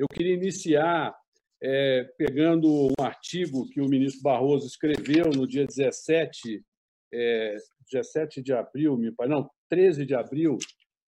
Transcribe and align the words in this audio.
Eu 0.00 0.08
queria 0.08 0.32
iniciar 0.32 1.14
é, 1.62 2.04
pegando 2.16 2.86
um 2.86 3.04
artigo 3.04 3.68
que 3.68 3.82
o 3.82 3.86
ministro 3.86 4.22
Barroso 4.22 4.66
escreveu 4.66 5.26
no 5.26 5.46
dia 5.46 5.66
17, 5.66 6.64
é, 7.12 7.56
17 7.92 8.40
de 8.40 8.54
abril, 8.54 8.96
me 8.96 9.12
parece, 9.12 9.34
não, 9.34 9.50
13 9.68 10.06
de 10.06 10.14
abril. 10.14 10.56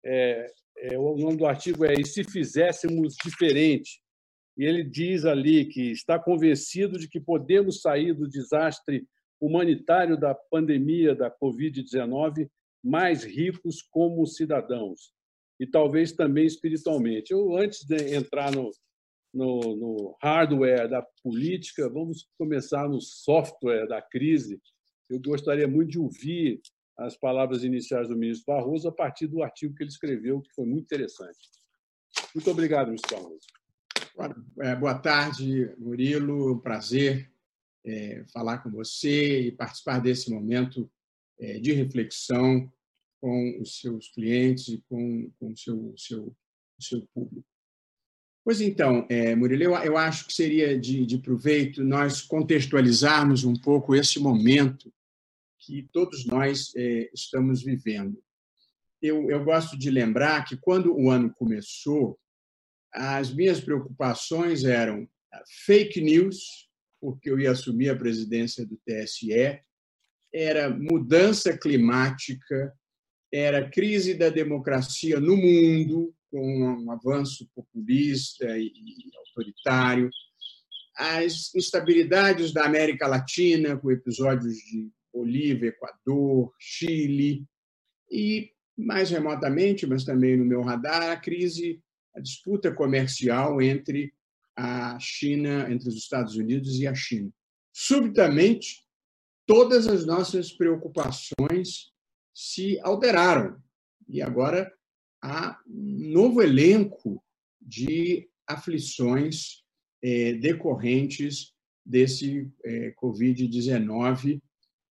É, 0.04 0.46
é, 0.76 0.98
o 0.98 1.16
nome 1.16 1.38
do 1.38 1.46
artigo 1.46 1.86
é 1.86 1.94
E 1.94 2.04
se 2.04 2.22
fizéssemos 2.22 3.14
diferente? 3.24 4.02
E 4.58 4.64
ele 4.66 4.84
diz 4.84 5.24
ali 5.24 5.64
que 5.64 5.90
está 5.90 6.18
convencido 6.18 6.98
de 6.98 7.08
que 7.08 7.18
podemos 7.18 7.80
sair 7.80 8.12
do 8.12 8.28
desastre 8.28 9.06
humanitário 9.40 10.18
da 10.18 10.34
pandemia 10.34 11.14
da 11.14 11.30
Covid-19 11.30 12.46
mais 12.84 13.24
ricos 13.24 13.80
como 13.80 14.26
cidadãos 14.26 15.14
e 15.62 15.66
talvez 15.66 16.10
também 16.10 16.44
espiritualmente. 16.44 17.32
Eu, 17.32 17.56
antes 17.56 17.84
de 17.84 18.16
entrar 18.16 18.50
no, 18.50 18.72
no, 19.32 19.60
no 19.76 20.16
hardware 20.20 20.90
da 20.90 21.06
política, 21.22 21.88
vamos 21.88 22.28
começar 22.36 22.88
no 22.88 23.00
software 23.00 23.86
da 23.86 24.02
crise. 24.02 24.60
Eu 25.08 25.20
gostaria 25.20 25.68
muito 25.68 25.92
de 25.92 26.00
ouvir 26.00 26.60
as 26.98 27.16
palavras 27.16 27.62
iniciais 27.62 28.08
do 28.08 28.16
ministro 28.16 28.52
Barroso 28.52 28.88
a 28.88 28.92
partir 28.92 29.28
do 29.28 29.40
artigo 29.40 29.72
que 29.76 29.84
ele 29.84 29.90
escreveu, 29.90 30.40
que 30.40 30.52
foi 30.52 30.66
muito 30.66 30.82
interessante. 30.82 31.38
Muito 32.34 32.50
obrigado, 32.50 32.88
ministro 32.88 33.16
Barroso. 33.16 34.42
É, 34.62 34.74
boa 34.74 34.98
tarde, 34.98 35.72
Murilo. 35.78 36.54
Um 36.54 36.58
prazer 36.58 37.30
é, 37.86 38.24
falar 38.32 38.58
com 38.58 38.70
você 38.72 39.42
e 39.42 39.52
participar 39.52 40.00
desse 40.00 40.28
momento 40.28 40.90
é, 41.38 41.60
de 41.60 41.70
reflexão 41.72 42.68
com 43.22 43.60
os 43.60 43.78
seus 43.78 44.08
clientes 44.08 44.66
e 44.66 44.82
com, 44.88 45.30
com 45.38 45.52
o 45.52 45.56
seu, 45.56 45.94
seu, 45.96 46.36
seu 46.80 47.06
público. 47.14 47.46
Pois 48.44 48.60
então, 48.60 49.06
é, 49.08 49.36
Murilo, 49.36 49.62
eu, 49.62 49.74
eu 49.76 49.96
acho 49.96 50.26
que 50.26 50.32
seria 50.32 50.76
de, 50.76 51.06
de 51.06 51.18
proveito 51.18 51.84
nós 51.84 52.20
contextualizarmos 52.20 53.44
um 53.44 53.54
pouco 53.54 53.94
esse 53.94 54.18
momento 54.18 54.92
que 55.60 55.88
todos 55.92 56.26
nós 56.26 56.72
é, 56.74 57.08
estamos 57.14 57.62
vivendo. 57.62 58.20
Eu, 59.00 59.30
eu 59.30 59.44
gosto 59.44 59.78
de 59.78 59.88
lembrar 59.88 60.44
que 60.44 60.56
quando 60.56 60.92
o 60.92 61.08
ano 61.08 61.32
começou, 61.32 62.18
as 62.92 63.32
minhas 63.32 63.60
preocupações 63.60 64.64
eram 64.64 65.08
fake 65.64 66.00
news, 66.00 66.68
porque 67.00 67.30
eu 67.30 67.38
ia 67.38 67.52
assumir 67.52 67.88
a 67.90 67.96
presidência 67.96 68.66
do 68.66 68.76
TSE, 68.84 69.62
era 70.34 70.68
mudança 70.68 71.56
climática, 71.56 72.76
era 73.32 73.68
crise 73.68 74.14
da 74.14 74.28
democracia 74.28 75.18
no 75.18 75.36
mundo, 75.36 76.14
com 76.30 76.84
um 76.84 76.90
avanço 76.90 77.48
populista 77.54 78.46
e 78.58 78.72
autoritário, 79.28 80.10
as 80.96 81.54
instabilidades 81.54 82.52
da 82.52 82.64
América 82.64 83.06
Latina, 83.06 83.76
com 83.76 83.90
episódios 83.90 84.54
de 84.56 84.90
Bolívia, 85.12 85.68
Equador, 85.68 86.52
Chile, 86.58 87.46
e, 88.10 88.50
mais 88.76 89.10
remotamente, 89.10 89.86
mas 89.86 90.04
também 90.04 90.36
no 90.36 90.44
meu 90.44 90.60
radar, 90.60 91.10
a 91.10 91.16
crise, 91.16 91.82
a 92.14 92.20
disputa 92.20 92.72
comercial 92.72 93.60
entre 93.62 94.12
a 94.54 94.98
China, 95.00 95.66
entre 95.70 95.88
os 95.88 95.96
Estados 95.96 96.36
Unidos 96.36 96.78
e 96.78 96.86
a 96.86 96.94
China. 96.94 97.30
Subitamente, 97.72 98.84
todas 99.46 99.86
as 99.86 100.04
nossas 100.04 100.52
preocupações 100.52 101.91
se 102.34 102.78
alteraram. 102.80 103.60
E 104.08 104.20
agora 104.20 104.72
há 105.22 105.58
um 105.66 106.10
novo 106.10 106.42
elenco 106.42 107.22
de 107.60 108.28
aflições 108.46 109.62
é, 110.02 110.34
decorrentes 110.34 111.54
desse 111.84 112.50
é, 112.64 112.92
Covid-19. 112.92 114.40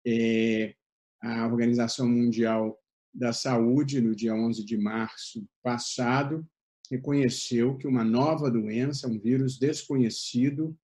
É, 0.07 0.75
a 1.21 1.47
Organização 1.47 2.09
Mundial 2.09 2.79
da 3.13 3.33
Saúde, 3.33 4.01
no 4.01 4.15
dia 4.15 4.35
11 4.35 4.65
de 4.65 4.77
março 4.77 5.49
passado, 5.63 6.47
reconheceu 6.91 7.77
que 7.77 7.87
uma 7.87 8.05
nova 8.05 8.51
doença, 8.51 9.09
um 9.09 9.19
vírus 9.19 9.59
desconhecido 9.59 10.77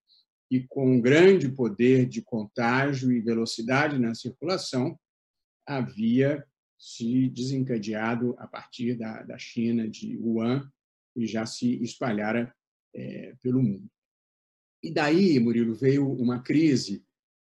e 0.50 0.62
com 0.62 1.00
grande 1.00 1.50
poder 1.50 2.08
de 2.08 2.22
contágio 2.22 3.12
e 3.12 3.22
velocidade 3.22 4.00
na 4.00 4.16
circulação, 4.16 5.00
havia 5.66 6.46
se 6.78 7.30
desencadeado 7.30 8.36
a 8.40 8.48
partir 8.48 8.96
da, 8.96 9.22
da 9.22 9.38
China, 9.38 9.88
de 9.88 10.18
Wuhan, 10.18 10.68
e 11.16 11.28
já 11.28 11.46
se 11.46 11.82
espalhara 11.84 12.54
é, 12.94 13.36
pelo 13.42 13.62
mundo. 13.62 13.90
E 14.84 14.92
daí, 14.92 15.40
Murilo, 15.40 15.76
veio 15.76 16.12
uma 16.12 16.42
crise 16.42 17.06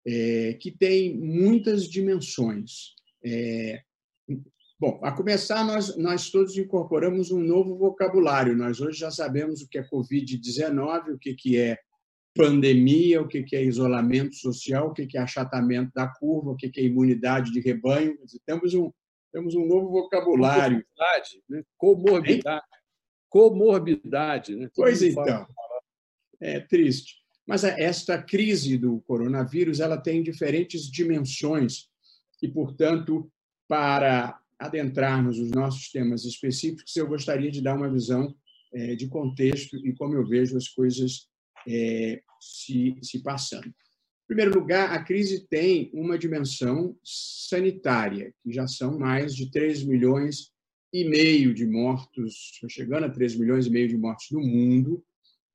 é, 0.05 0.53
que 0.53 0.71
tem 0.71 1.17
muitas 1.17 1.89
dimensões. 1.89 2.95
É, 3.23 3.81
bom, 4.79 4.99
a 5.03 5.11
começar, 5.11 5.65
nós, 5.65 5.97
nós 5.97 6.29
todos 6.29 6.57
incorporamos 6.57 7.29
um 7.29 7.39
novo 7.39 7.75
vocabulário. 7.75 8.55
Nós 8.55 8.79
hoje 8.79 8.99
já 8.99 9.11
sabemos 9.11 9.61
o 9.61 9.67
que 9.67 9.77
é 9.77 9.89
Covid-19, 9.89 11.15
o 11.15 11.19
que, 11.19 11.33
que 11.33 11.57
é 11.57 11.77
pandemia, 12.37 13.21
o 13.21 13.27
que 13.27 13.55
é 13.55 13.63
isolamento 13.63 14.35
social, 14.35 14.89
o 14.89 14.93
que 14.93 15.17
é 15.17 15.21
achatamento 15.21 15.91
da 15.93 16.07
curva, 16.07 16.51
o 16.51 16.55
que 16.55 16.71
é 16.79 16.83
imunidade 16.83 17.51
de 17.51 17.59
rebanho. 17.59 18.17
Temos 18.45 18.73
um, 18.73 18.91
temos 19.33 19.55
um 19.55 19.65
novo 19.65 19.89
vocabulário. 19.89 20.85
Comorbidade. 20.95 21.43
Né? 21.49 21.63
Comorbidade. 21.77 22.65
Comorbidade. 23.29 24.55
Né? 24.55 24.69
Pois 24.75 25.01
então. 25.01 25.47
É 26.39 26.59
triste. 26.59 27.15
Mas 27.47 27.63
esta 27.63 28.21
crise 28.21 28.77
do 28.77 28.99
coronavírus 29.01 29.79
ela 29.79 29.97
tem 29.97 30.21
diferentes 30.21 30.89
dimensões 30.91 31.87
e, 32.41 32.47
portanto, 32.47 33.31
para 33.67 34.39
adentrarmos 34.59 35.39
os 35.39 35.51
nossos 35.51 35.89
temas 35.89 36.25
específicos, 36.25 36.95
eu 36.95 37.07
gostaria 37.07 37.49
de 37.49 37.61
dar 37.61 37.75
uma 37.75 37.89
visão 37.89 38.35
é, 38.73 38.95
de 38.95 39.07
contexto 39.07 39.77
e 39.77 39.93
como 39.93 40.13
eu 40.13 40.27
vejo 40.27 40.57
as 40.57 40.67
coisas 40.67 41.27
é, 41.67 42.21
se, 42.39 42.95
se 43.01 43.21
passando. 43.21 43.67
Em 43.67 44.27
primeiro 44.27 44.59
lugar, 44.59 44.91
a 44.91 45.03
crise 45.03 45.47
tem 45.47 45.89
uma 45.93 46.17
dimensão 46.17 46.97
sanitária, 47.03 48.33
que 48.41 48.51
já 48.51 48.67
são 48.67 48.97
mais 48.97 49.35
de 49.35 49.51
3 49.51 49.83
milhões 49.83 50.51
e 50.93 51.05
meio 51.05 51.53
de 51.53 51.65
mortos, 51.65 52.59
chegando 52.69 53.05
a 53.05 53.09
3 53.09 53.37
milhões 53.37 53.67
e 53.67 53.69
meio 53.69 53.87
de 53.87 53.97
mortos 53.97 54.27
no 54.31 54.41
mundo, 54.41 55.03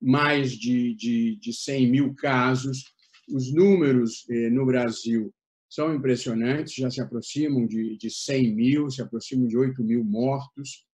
mais 0.00 0.52
de, 0.52 0.94
de, 0.94 1.36
de 1.36 1.52
100 1.52 1.90
mil 1.90 2.14
casos. 2.14 2.84
Os 3.28 3.52
números 3.52 4.26
eh, 4.28 4.50
no 4.50 4.66
Brasil 4.66 5.32
são 5.70 5.94
impressionantes, 5.94 6.74
já 6.74 6.90
se 6.90 7.00
aproximam 7.00 7.66
de, 7.66 7.96
de 7.96 8.10
100 8.10 8.54
mil, 8.54 8.90
se 8.90 9.00
aproximam 9.00 9.46
de 9.46 9.56
8 9.56 9.82
mil 9.82 10.04
mortos. 10.04 10.84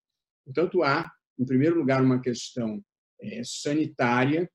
Portanto, 0.44 0.82
há, 0.82 1.10
em 1.38 1.44
primeiro 1.44 1.78
lugar, 1.78 2.02
uma 2.02 2.20
questão 2.20 2.84
eh, 3.20 3.42
sanitária 3.44 4.48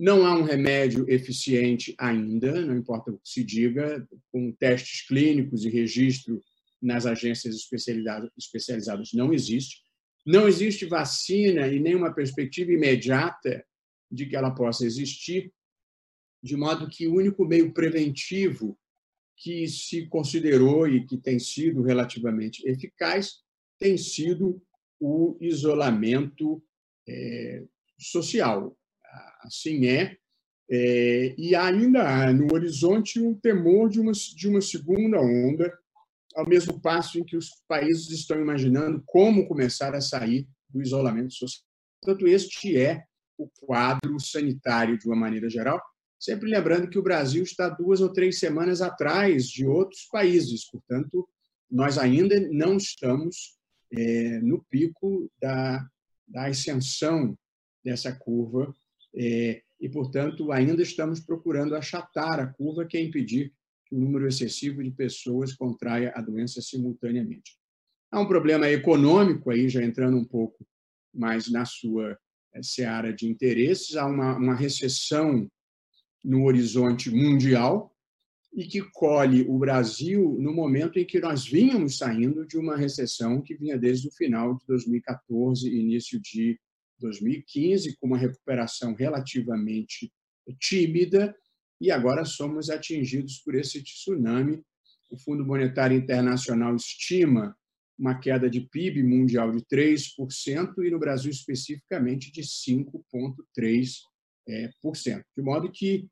não 0.00 0.26
há 0.26 0.34
um 0.34 0.44
remédio 0.44 1.04
eficiente 1.10 1.94
ainda, 1.98 2.64
não 2.64 2.74
importa 2.74 3.10
o 3.10 3.18
que 3.18 3.28
se 3.28 3.44
diga, 3.44 4.08
com 4.32 4.50
testes 4.50 5.06
clínicos 5.06 5.66
e 5.66 5.68
registro 5.68 6.42
nas 6.80 7.04
agências 7.04 7.54
especializadas 7.54 9.12
não 9.12 9.30
existe. 9.30 9.82
Não 10.24 10.48
existe 10.48 10.86
vacina 10.86 11.68
e 11.68 11.78
nenhuma 11.78 12.14
perspectiva 12.14 12.72
imediata 12.72 13.62
de 14.10 14.24
que 14.24 14.34
ela 14.34 14.54
possa 14.54 14.86
existir, 14.86 15.52
de 16.42 16.56
modo 16.56 16.88
que 16.88 17.06
o 17.06 17.16
único 17.16 17.44
meio 17.44 17.70
preventivo 17.70 18.78
que 19.36 19.68
se 19.68 20.06
considerou 20.06 20.88
e 20.88 21.04
que 21.04 21.18
tem 21.18 21.38
sido 21.38 21.82
relativamente 21.82 22.66
eficaz 22.66 23.42
tem 23.78 23.98
sido 23.98 24.62
o 24.98 25.36
isolamento 25.42 26.62
é, 27.06 27.64
social, 27.98 28.74
assim 29.42 29.86
é, 29.86 30.16
é, 30.70 31.34
e 31.36 31.54
ainda 31.56 32.02
há 32.02 32.32
no 32.32 32.54
horizonte 32.54 33.20
um 33.20 33.34
temor 33.34 33.88
de 33.88 33.98
uma, 33.98 34.12
de 34.12 34.48
uma 34.48 34.60
segunda 34.60 35.20
onda, 35.20 35.76
ao 36.36 36.48
mesmo 36.48 36.80
passo 36.80 37.18
em 37.18 37.24
que 37.24 37.36
os 37.36 37.48
países 37.66 38.08
estão 38.10 38.40
imaginando 38.40 39.02
como 39.04 39.48
começar 39.48 39.94
a 39.96 40.00
sair 40.00 40.46
do 40.68 40.80
isolamento 40.80 41.32
social. 41.32 41.66
Portanto, 42.00 42.28
este 42.28 42.76
é 42.76 43.04
o 43.36 43.50
quadro 43.60 44.20
sanitário 44.20 44.96
de 44.96 45.06
uma 45.06 45.16
maneira 45.16 45.50
geral, 45.50 45.82
sempre 46.18 46.48
lembrando 46.48 46.88
que 46.88 46.98
o 46.98 47.02
Brasil 47.02 47.42
está 47.42 47.68
duas 47.68 48.00
ou 48.00 48.12
três 48.12 48.38
semanas 48.38 48.80
atrás 48.80 49.46
de 49.46 49.66
outros 49.66 50.06
países, 50.12 50.70
portanto, 50.70 51.28
nós 51.68 51.98
ainda 51.98 52.38
não 52.50 52.76
estamos 52.76 53.58
é, 53.92 54.38
no 54.40 54.64
pico 54.70 55.30
da, 55.40 55.84
da 56.28 56.46
ascensão 56.46 57.36
dessa 57.84 58.12
curva 58.12 58.72
é, 59.14 59.62
e, 59.80 59.88
portanto, 59.88 60.52
ainda 60.52 60.82
estamos 60.82 61.20
procurando 61.20 61.74
achatar 61.74 62.38
a 62.38 62.46
curva 62.46 62.86
que 62.86 62.96
é 62.96 63.02
impedir 63.02 63.52
que 63.86 63.94
o 63.94 63.98
número 63.98 64.28
excessivo 64.28 64.82
de 64.82 64.90
pessoas 64.90 65.54
contraia 65.54 66.12
a 66.14 66.20
doença 66.20 66.60
simultaneamente. 66.60 67.58
Há 68.10 68.20
um 68.20 68.26
problema 68.26 68.68
econômico 68.68 69.50
aí, 69.50 69.68
já 69.68 69.82
entrando 69.82 70.16
um 70.16 70.24
pouco 70.24 70.66
mais 71.12 71.50
na 71.50 71.64
sua 71.64 72.18
seara 72.62 73.12
de 73.12 73.26
interesses, 73.26 73.96
há 73.96 74.06
uma, 74.06 74.36
uma 74.36 74.54
recessão 74.54 75.50
no 76.24 76.44
horizonte 76.44 77.10
mundial 77.10 77.94
e 78.52 78.64
que 78.64 78.82
colhe 78.92 79.42
o 79.48 79.56
Brasil 79.58 80.36
no 80.40 80.52
momento 80.52 80.98
em 80.98 81.04
que 81.04 81.20
nós 81.20 81.46
vínhamos 81.46 81.98
saindo 81.98 82.44
de 82.44 82.58
uma 82.58 82.76
recessão 82.76 83.40
que 83.40 83.54
vinha 83.54 83.78
desde 83.78 84.08
o 84.08 84.12
final 84.12 84.56
de 84.56 84.66
2014 84.66 85.68
início 85.68 86.20
de 86.20 86.58
2015, 87.00 87.96
com 87.96 88.06
uma 88.06 88.18
recuperação 88.18 88.94
relativamente 88.94 90.12
tímida, 90.58 91.34
e 91.80 91.90
agora 91.90 92.24
somos 92.24 92.68
atingidos 92.68 93.38
por 93.38 93.54
esse 93.54 93.82
tsunami. 93.82 94.62
O 95.10 95.18
Fundo 95.18 95.44
Monetário 95.44 95.96
Internacional 95.96 96.76
estima 96.76 97.56
uma 97.98 98.18
queda 98.18 98.48
de 98.48 98.62
PIB 98.62 99.02
mundial 99.02 99.52
de 99.52 99.62
3% 99.64 100.74
e 100.78 100.90
no 100.90 100.98
Brasil 100.98 101.30
especificamente 101.30 102.32
de 102.32 102.42
5,3%. 102.42 105.24
De 105.36 105.42
modo 105.42 105.70
que 105.70 106.08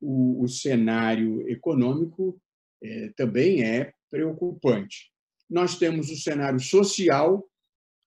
o, 0.00 0.46
cenário 0.48 1.48
econômico 1.48 2.40
é, 2.82 3.12
também 3.16 3.62
é 3.62 3.92
preocupante. 4.10 5.10
Nós 5.48 5.78
temos 5.78 6.10
o 6.10 6.16
cenário 6.16 6.60
social 6.60 7.48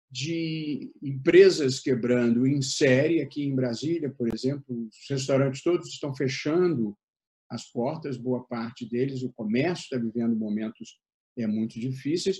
de 0.09 0.91
empresas 1.01 1.79
quebrando 1.79 2.45
em 2.45 2.61
série 2.61 3.21
aqui 3.21 3.43
em 3.43 3.55
Brasília, 3.55 4.09
por 4.09 4.33
exemplo, 4.33 4.87
os 4.87 5.09
restaurantes 5.09 5.61
todos 5.61 5.87
estão 5.89 6.15
fechando 6.15 6.95
as 7.49 7.69
portas, 7.71 8.17
boa 8.17 8.43
parte 8.45 8.87
deles, 8.87 9.23
o 9.23 9.33
comércio 9.33 9.83
está 9.83 9.97
vivendo 9.97 10.35
momentos 10.35 10.99
é, 11.37 11.45
muito 11.45 11.79
difíceis. 11.79 12.37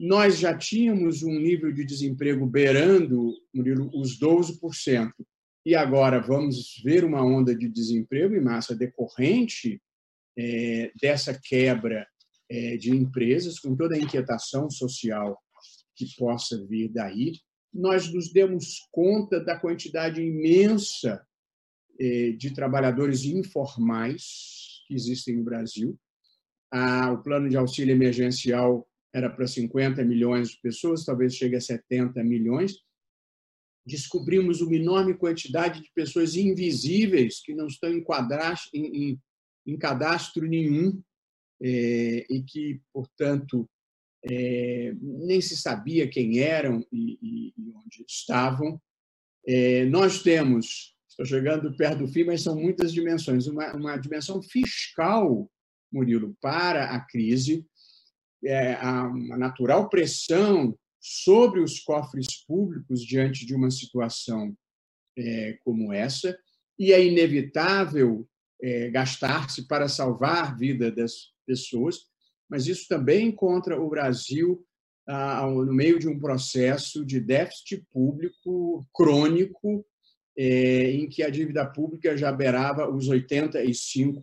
Nós 0.00 0.38
já 0.38 0.56
tínhamos 0.56 1.22
um 1.22 1.38
nível 1.38 1.72
de 1.72 1.84
desemprego 1.84 2.46
beirando, 2.46 3.34
Murilo, 3.54 3.90
os 3.94 4.18
12% 4.18 5.12
e 5.64 5.76
agora 5.76 6.20
vamos 6.20 6.80
ver 6.82 7.04
uma 7.04 7.24
onda 7.24 7.54
de 7.54 7.68
desemprego 7.68 8.34
em 8.34 8.40
massa 8.40 8.74
decorrente 8.74 9.80
é, 10.36 10.90
dessa 11.00 11.38
quebra 11.40 12.06
é, 12.50 12.76
de 12.76 12.90
empresas, 12.90 13.60
com 13.60 13.76
toda 13.76 13.94
a 13.94 13.98
inquietação 13.98 14.68
social 14.68 15.38
que 15.94 16.06
possa 16.16 16.64
vir 16.66 16.88
daí, 16.88 17.32
nós 17.72 18.12
nos 18.12 18.32
demos 18.32 18.86
conta 18.90 19.40
da 19.40 19.58
quantidade 19.58 20.20
imensa 20.20 21.26
é, 21.98 22.32
de 22.32 22.52
trabalhadores 22.52 23.24
informais 23.24 24.82
que 24.86 24.94
existem 24.94 25.36
no 25.36 25.44
Brasil. 25.44 25.98
O 27.12 27.18
plano 27.18 27.48
de 27.48 27.56
auxílio 27.56 27.92
emergencial 27.92 28.88
era 29.14 29.28
para 29.28 29.46
50 29.46 30.02
milhões 30.04 30.50
de 30.50 30.60
pessoas, 30.60 31.04
talvez 31.04 31.34
chegue 31.34 31.54
a 31.54 31.60
70 31.60 32.24
milhões, 32.24 32.78
descobrimos 33.86 34.60
uma 34.60 34.74
enorme 34.74 35.14
quantidade 35.14 35.82
de 35.82 35.90
pessoas 35.94 36.34
invisíveis 36.34 37.42
que 37.42 37.54
não 37.54 37.66
estão 37.66 37.90
em, 37.92 38.02
em, 38.74 39.20
em 39.66 39.76
cadastro 39.76 40.46
nenhum 40.46 41.02
é, 41.60 42.26
e 42.30 42.42
que, 42.42 42.80
portanto, 42.92 43.68
é, 44.24 44.94
nem 45.00 45.40
se 45.40 45.56
sabia 45.56 46.08
quem 46.08 46.38
eram 46.38 46.86
e, 46.92 47.18
e, 47.22 47.54
onde 47.74 48.04
estavam. 48.08 48.80
É, 49.46 49.84
nós 49.86 50.22
temos, 50.22 50.94
estou 51.08 51.26
chegando 51.26 51.76
perto 51.76 51.98
do 51.98 52.08
fim, 52.08 52.24
mas 52.24 52.42
são 52.42 52.54
muitas 52.54 52.92
dimensões, 52.92 53.46
uma, 53.46 53.72
uma 53.74 53.96
dimensão 53.96 54.40
fiscal, 54.42 55.50
Murilo, 55.92 56.36
para 56.40 56.94
a 56.94 57.00
crise, 57.00 57.66
é, 58.44 58.74
a, 58.74 59.08
uma 59.08 59.36
natural 59.36 59.88
pressão 59.88 60.76
sobre 61.00 61.60
os 61.60 61.80
cofres 61.80 62.44
públicos 62.46 63.04
diante 63.04 63.44
de 63.44 63.54
uma 63.54 63.70
situação 63.70 64.56
é, 65.18 65.58
como 65.64 65.92
essa, 65.92 66.38
e 66.78 66.92
é 66.92 67.04
inevitável 67.04 68.26
é, 68.62 68.88
gastar-se 68.90 69.66
para 69.66 69.88
salvar 69.88 70.44
a 70.44 70.54
vida 70.54 70.90
das 70.90 71.32
pessoas, 71.44 72.11
mas 72.52 72.66
isso 72.66 72.86
também 72.86 73.28
encontra 73.28 73.80
o 73.80 73.88
Brasil 73.88 74.62
ah, 75.08 75.46
no 75.46 75.72
meio 75.72 75.98
de 75.98 76.06
um 76.06 76.20
processo 76.20 77.02
de 77.02 77.18
déficit 77.18 77.82
público 77.90 78.86
crônico, 78.92 79.82
é, 80.36 80.90
em 80.90 81.08
que 81.08 81.22
a 81.22 81.30
dívida 81.30 81.64
pública 81.64 82.14
já 82.14 82.30
beirava 82.30 82.90
os 82.94 83.08
85%, 83.08 84.20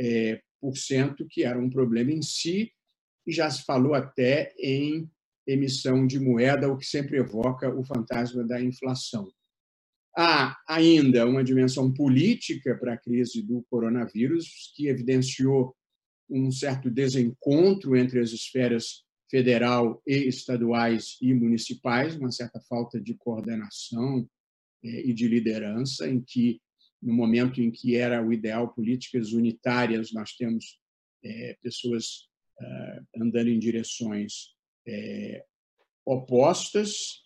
é, 0.00 0.40
por 0.58 0.78
cento, 0.78 1.26
que 1.28 1.44
era 1.44 1.58
um 1.58 1.68
problema 1.68 2.10
em 2.10 2.22
si, 2.22 2.72
e 3.26 3.32
já 3.32 3.50
se 3.50 3.62
falou 3.64 3.92
até 3.92 4.54
em 4.58 5.06
emissão 5.46 6.06
de 6.06 6.18
moeda, 6.18 6.72
o 6.72 6.78
que 6.78 6.86
sempre 6.86 7.18
evoca 7.18 7.68
o 7.68 7.84
fantasma 7.84 8.42
da 8.44 8.58
inflação. 8.62 9.30
Há 10.16 10.56
ainda 10.66 11.26
uma 11.26 11.44
dimensão 11.44 11.92
política 11.92 12.74
para 12.78 12.94
a 12.94 12.98
crise 12.98 13.42
do 13.42 13.62
coronavírus, 13.68 14.72
que 14.74 14.88
evidenciou 14.88 15.76
um 16.28 16.50
certo 16.50 16.90
desencontro 16.90 17.96
entre 17.96 18.20
as 18.20 18.30
esferas 18.30 19.04
federal 19.30 20.02
e 20.06 20.14
estaduais 20.28 21.16
e 21.20 21.34
municipais, 21.34 22.16
uma 22.16 22.32
certa 22.32 22.60
falta 22.60 23.00
de 23.00 23.14
coordenação 23.14 24.28
eh, 24.82 25.08
e 25.08 25.12
de 25.12 25.28
liderança, 25.28 26.08
em 26.08 26.20
que, 26.20 26.60
no 27.00 27.12
momento 27.12 27.60
em 27.60 27.70
que 27.70 27.96
era 27.96 28.26
o 28.26 28.32
ideal 28.32 28.72
políticas 28.72 29.32
unitárias, 29.32 30.12
nós 30.12 30.32
temos 30.32 30.78
eh, 31.22 31.56
pessoas 31.62 32.28
ah, 32.60 33.02
andando 33.16 33.48
em 33.48 33.58
direções 33.58 34.54
é, 34.86 35.44
opostas. 36.04 37.22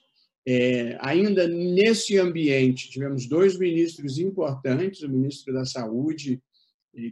É, 0.46 0.98
ainda 1.00 1.46
nesse 1.46 2.18
ambiente, 2.18 2.90
tivemos 2.90 3.26
dois 3.26 3.58
ministros 3.58 4.18
importantes, 4.18 5.02
o 5.02 5.08
ministro 5.08 5.54
da 5.54 5.64
Saúde, 5.64 6.42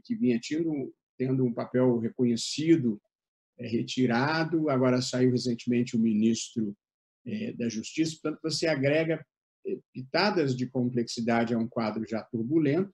que 0.04 0.14
vinha 0.16 0.38
tendo, 0.46 0.92
tendo 1.20 1.44
um 1.44 1.52
papel 1.52 1.98
reconhecido, 1.98 2.98
é, 3.58 3.68
retirado, 3.68 4.70
agora 4.70 5.02
saiu 5.02 5.30
recentemente 5.30 5.94
o 5.94 5.98
ministro 6.00 6.74
é, 7.26 7.52
da 7.52 7.68
Justiça. 7.68 8.18
Portanto, 8.22 8.40
você 8.42 8.66
agrega 8.66 9.22
é, 9.66 9.78
pitadas 9.92 10.56
de 10.56 10.66
complexidade 10.66 11.52
a 11.52 11.58
um 11.58 11.68
quadro 11.68 12.08
já 12.08 12.22
turbulento. 12.22 12.90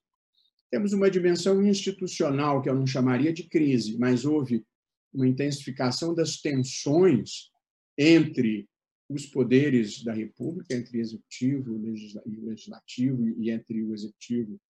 Temos 0.73 0.93
uma 0.93 1.09
dimensão 1.09 1.65
institucional, 1.65 2.61
que 2.61 2.69
eu 2.69 2.75
não 2.75 2.85
chamaria 2.85 3.33
de 3.33 3.45
crise, 3.49 3.97
mas 3.97 4.25
houve 4.25 4.67
uma 5.15 5.29
intensificação 5.29 6.13
das 6.13 6.41
tensões 6.41 7.53
entre 7.97 8.69
os 9.09 9.25
poderes 9.25 10.03
da 10.03 10.13
República, 10.13 10.75
entre 10.75 10.99
executivo 10.99 11.79
e 12.27 12.41
legislativo, 12.41 13.41
e 13.41 13.53
entre 13.53 13.85
o 13.85 13.95
executivo 13.95 14.61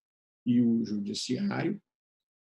e 0.45 0.61
o 0.61 0.85
judiciário. 0.85 1.81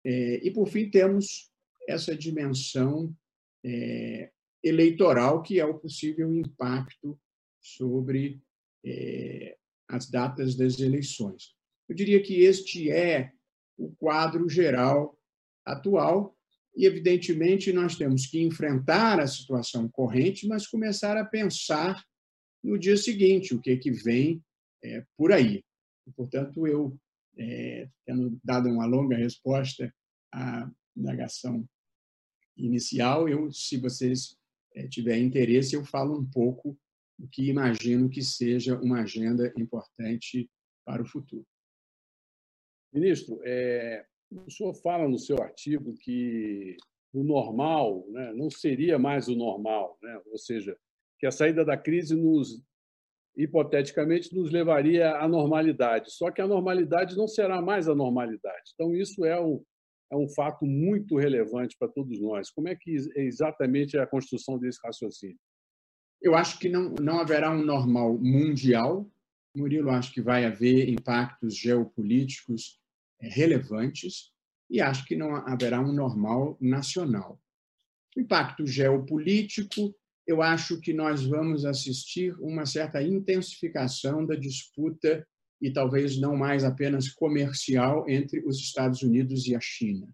É, 0.03 0.46
e, 0.46 0.51
por 0.51 0.67
fim, 0.67 0.89
temos 0.89 1.51
essa 1.88 2.15
dimensão 2.15 3.15
é, 3.63 4.31
eleitoral, 4.63 5.41
que 5.41 5.60
é 5.60 5.65
o 5.65 5.79
possível 5.79 6.34
impacto 6.36 7.20
sobre 7.60 8.41
é, 8.86 9.58
as 9.88 10.10
datas 10.10 10.55
das 10.55 10.79
eleições. 10.79 11.55
Eu 11.88 11.96
diria 11.96 12.22
que 12.22 12.41
este 12.41 12.89
é 12.89 13.31
o 13.77 13.91
quadro 13.96 14.48
geral 14.50 15.17
atual, 15.65 16.36
e, 16.75 16.86
evidentemente, 16.86 17.74
nós 17.74 17.98
temos 17.98 18.25
que 18.27 18.41
enfrentar 18.41 19.20
a 19.20 19.27
situação 19.27 19.89
corrente, 19.89 20.48
mas 20.48 20.67
começar 20.67 21.17
a 21.17 21.25
pensar 21.25 22.03
no 22.63 22.77
dia 22.77 22.96
seguinte, 22.96 23.53
o 23.53 23.62
que, 23.62 23.72
é 23.72 23.77
que 23.77 23.91
vem 23.91 24.41
é, 24.84 25.03
por 25.17 25.31
aí. 25.31 25.63
Portanto, 26.15 26.65
eu, 26.65 26.98
é, 27.38 27.89
tendo 28.05 28.39
dado 28.43 28.69
uma 28.69 28.85
longa 28.85 29.15
resposta 29.15 29.93
à 30.33 30.69
indagação 30.95 31.67
inicial, 32.57 33.27
eu, 33.27 33.51
se 33.51 33.77
vocês 33.77 34.38
é, 34.75 34.88
tiverem 34.88 35.25
interesse, 35.25 35.75
eu 35.75 35.83
falo 35.83 36.17
um 36.17 36.25
pouco 36.25 36.77
do 37.17 37.27
que 37.27 37.50
imagino 37.50 38.09
que 38.09 38.21
seja 38.21 38.79
uma 38.79 39.01
agenda 39.01 39.53
importante 39.57 40.50
para 40.85 41.01
o 41.01 41.05
futuro. 41.05 41.45
Ministro, 42.93 43.39
é, 43.43 44.05
o 44.31 44.50
senhor 44.50 44.73
fala 44.75 45.07
no 45.07 45.17
seu 45.17 45.41
artigo 45.41 45.95
que 45.95 46.75
o 47.13 47.23
normal 47.23 48.05
né, 48.09 48.33
não 48.33 48.50
seria 48.50 48.97
mais 48.97 49.27
o 49.27 49.35
normal, 49.35 49.97
né? 50.01 50.21
ou 50.25 50.38
seja, 50.38 50.77
que 51.19 51.25
a 51.25 51.31
saída 51.31 51.63
da 51.63 51.77
crise 51.77 52.15
nos 52.15 52.63
hipoteticamente 53.35 54.35
nos 54.35 54.51
levaria 54.51 55.17
à 55.17 55.27
normalidade. 55.27 56.11
Só 56.11 56.31
que 56.31 56.41
a 56.41 56.47
normalidade 56.47 57.15
não 57.15 57.27
será 57.27 57.61
mais 57.61 57.88
a 57.88 57.95
normalidade. 57.95 58.71
Então 58.73 58.93
isso 58.93 59.25
é 59.25 59.39
um 59.39 59.63
é 60.11 60.15
um 60.17 60.27
fato 60.27 60.65
muito 60.65 61.15
relevante 61.15 61.77
para 61.79 61.88
todos 61.88 62.19
nós. 62.19 62.50
Como 62.50 62.67
é 62.67 62.75
que 62.75 62.97
é 63.15 63.23
exatamente 63.23 63.95
é 63.95 64.01
a 64.01 64.05
construção 64.05 64.59
desse 64.59 64.77
raciocínio? 64.83 65.39
Eu 66.21 66.35
acho 66.35 66.59
que 66.59 66.67
não 66.67 66.93
não 67.01 67.19
haverá 67.19 67.50
um 67.50 67.63
normal 67.63 68.17
mundial. 68.17 69.09
Murilo 69.55 69.89
acho 69.89 70.13
que 70.13 70.21
vai 70.21 70.45
haver 70.45 70.89
impactos 70.89 71.55
geopolíticos 71.55 72.79
relevantes 73.19 74.31
e 74.69 74.79
acho 74.81 75.05
que 75.05 75.15
não 75.15 75.35
haverá 75.35 75.79
um 75.79 75.91
normal 75.91 76.57
nacional. 76.59 77.39
Impacto 78.17 78.65
geopolítico, 78.65 79.93
eu 80.31 80.41
acho 80.41 80.79
que 80.79 80.93
nós 80.93 81.23
vamos 81.25 81.65
assistir 81.65 82.33
uma 82.39 82.65
certa 82.65 83.03
intensificação 83.03 84.25
da 84.25 84.33
disputa 84.35 85.27
e 85.61 85.71
talvez 85.71 86.17
não 86.17 86.35
mais 86.35 86.63
apenas 86.63 87.09
comercial 87.09 88.09
entre 88.09 88.39
os 88.47 88.57
Estados 88.57 89.03
Unidos 89.03 89.45
e 89.45 89.55
a 89.55 89.59
China. 89.59 90.07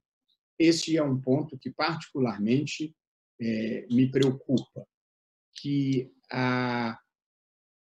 Esse 0.57 0.97
é 0.97 1.03
um 1.03 1.21
ponto 1.21 1.57
que 1.57 1.69
particularmente 1.69 2.95
é, 3.39 3.85
me 3.91 4.09
preocupa, 4.09 4.85
que 5.55 6.11
a 6.31 6.99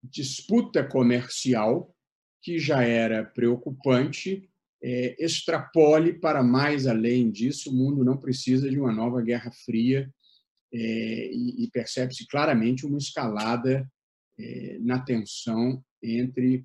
disputa 0.02 0.82
comercial, 0.82 1.94
que 2.40 2.58
já 2.58 2.82
era 2.82 3.22
preocupante, 3.22 4.48
é, 4.82 5.22
extrapole 5.22 6.14
para 6.14 6.42
mais 6.42 6.86
além 6.86 7.30
disso. 7.30 7.70
O 7.70 7.74
mundo 7.74 8.02
não 8.02 8.16
precisa 8.16 8.68
de 8.68 8.80
uma 8.80 8.90
nova 8.90 9.20
Guerra 9.20 9.52
Fria 9.52 10.12
e, 10.76 11.64
e 11.64 11.70
percebe-se 11.70 12.26
claramente 12.26 12.86
uma 12.86 12.98
escalada 12.98 13.88
é, 14.38 14.78
na 14.80 15.00
tensão 15.00 15.82
entre 16.02 16.64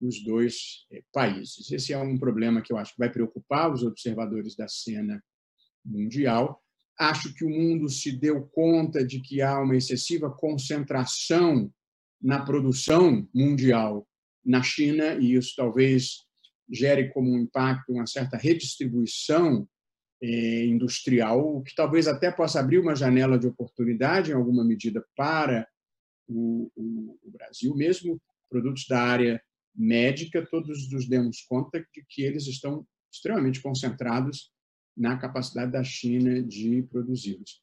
os 0.00 0.22
dois 0.22 0.86
é, 0.92 1.02
países. 1.12 1.70
Esse 1.70 1.92
é 1.92 1.98
um 1.98 2.18
problema 2.18 2.60
que 2.60 2.72
eu 2.72 2.76
acho 2.76 2.92
que 2.92 2.98
vai 2.98 3.10
preocupar 3.10 3.72
os 3.72 3.82
observadores 3.82 4.54
da 4.54 4.68
cena 4.68 5.22
mundial. 5.84 6.62
Acho 6.98 7.32
que 7.34 7.44
o 7.44 7.50
mundo 7.50 7.88
se 7.88 8.12
deu 8.12 8.42
conta 8.48 9.04
de 9.04 9.20
que 9.20 9.40
há 9.40 9.60
uma 9.60 9.76
excessiva 9.76 10.30
concentração 10.30 11.72
na 12.20 12.44
produção 12.44 13.28
mundial 13.34 14.06
na 14.44 14.62
China, 14.62 15.14
e 15.14 15.34
isso 15.34 15.54
talvez 15.56 16.24
gere 16.70 17.12
como 17.12 17.30
um 17.30 17.38
impacto 17.38 17.92
uma 17.92 18.06
certa 18.06 18.36
redistribuição 18.36 19.62
é, 19.62 19.75
industrial, 20.22 21.56
o 21.56 21.62
que 21.62 21.74
talvez 21.74 22.06
até 22.06 22.30
possa 22.30 22.60
abrir 22.60 22.78
uma 22.78 22.96
janela 22.96 23.38
de 23.38 23.46
oportunidade, 23.46 24.30
em 24.30 24.34
alguma 24.34 24.64
medida, 24.64 25.04
para 25.16 25.66
o, 26.28 26.70
o, 26.74 27.18
o 27.22 27.30
Brasil, 27.30 27.74
mesmo 27.74 28.20
produtos 28.48 28.86
da 28.88 29.00
área 29.00 29.42
médica, 29.74 30.46
todos 30.46 30.90
nos 30.90 31.06
demos 31.06 31.42
conta 31.42 31.80
de 31.80 32.04
que 32.08 32.22
eles 32.22 32.46
estão 32.46 32.86
extremamente 33.12 33.60
concentrados 33.60 34.50
na 34.96 35.18
capacidade 35.18 35.72
da 35.72 35.84
China 35.84 36.42
de 36.42 36.82
produzi-los. 36.84 37.60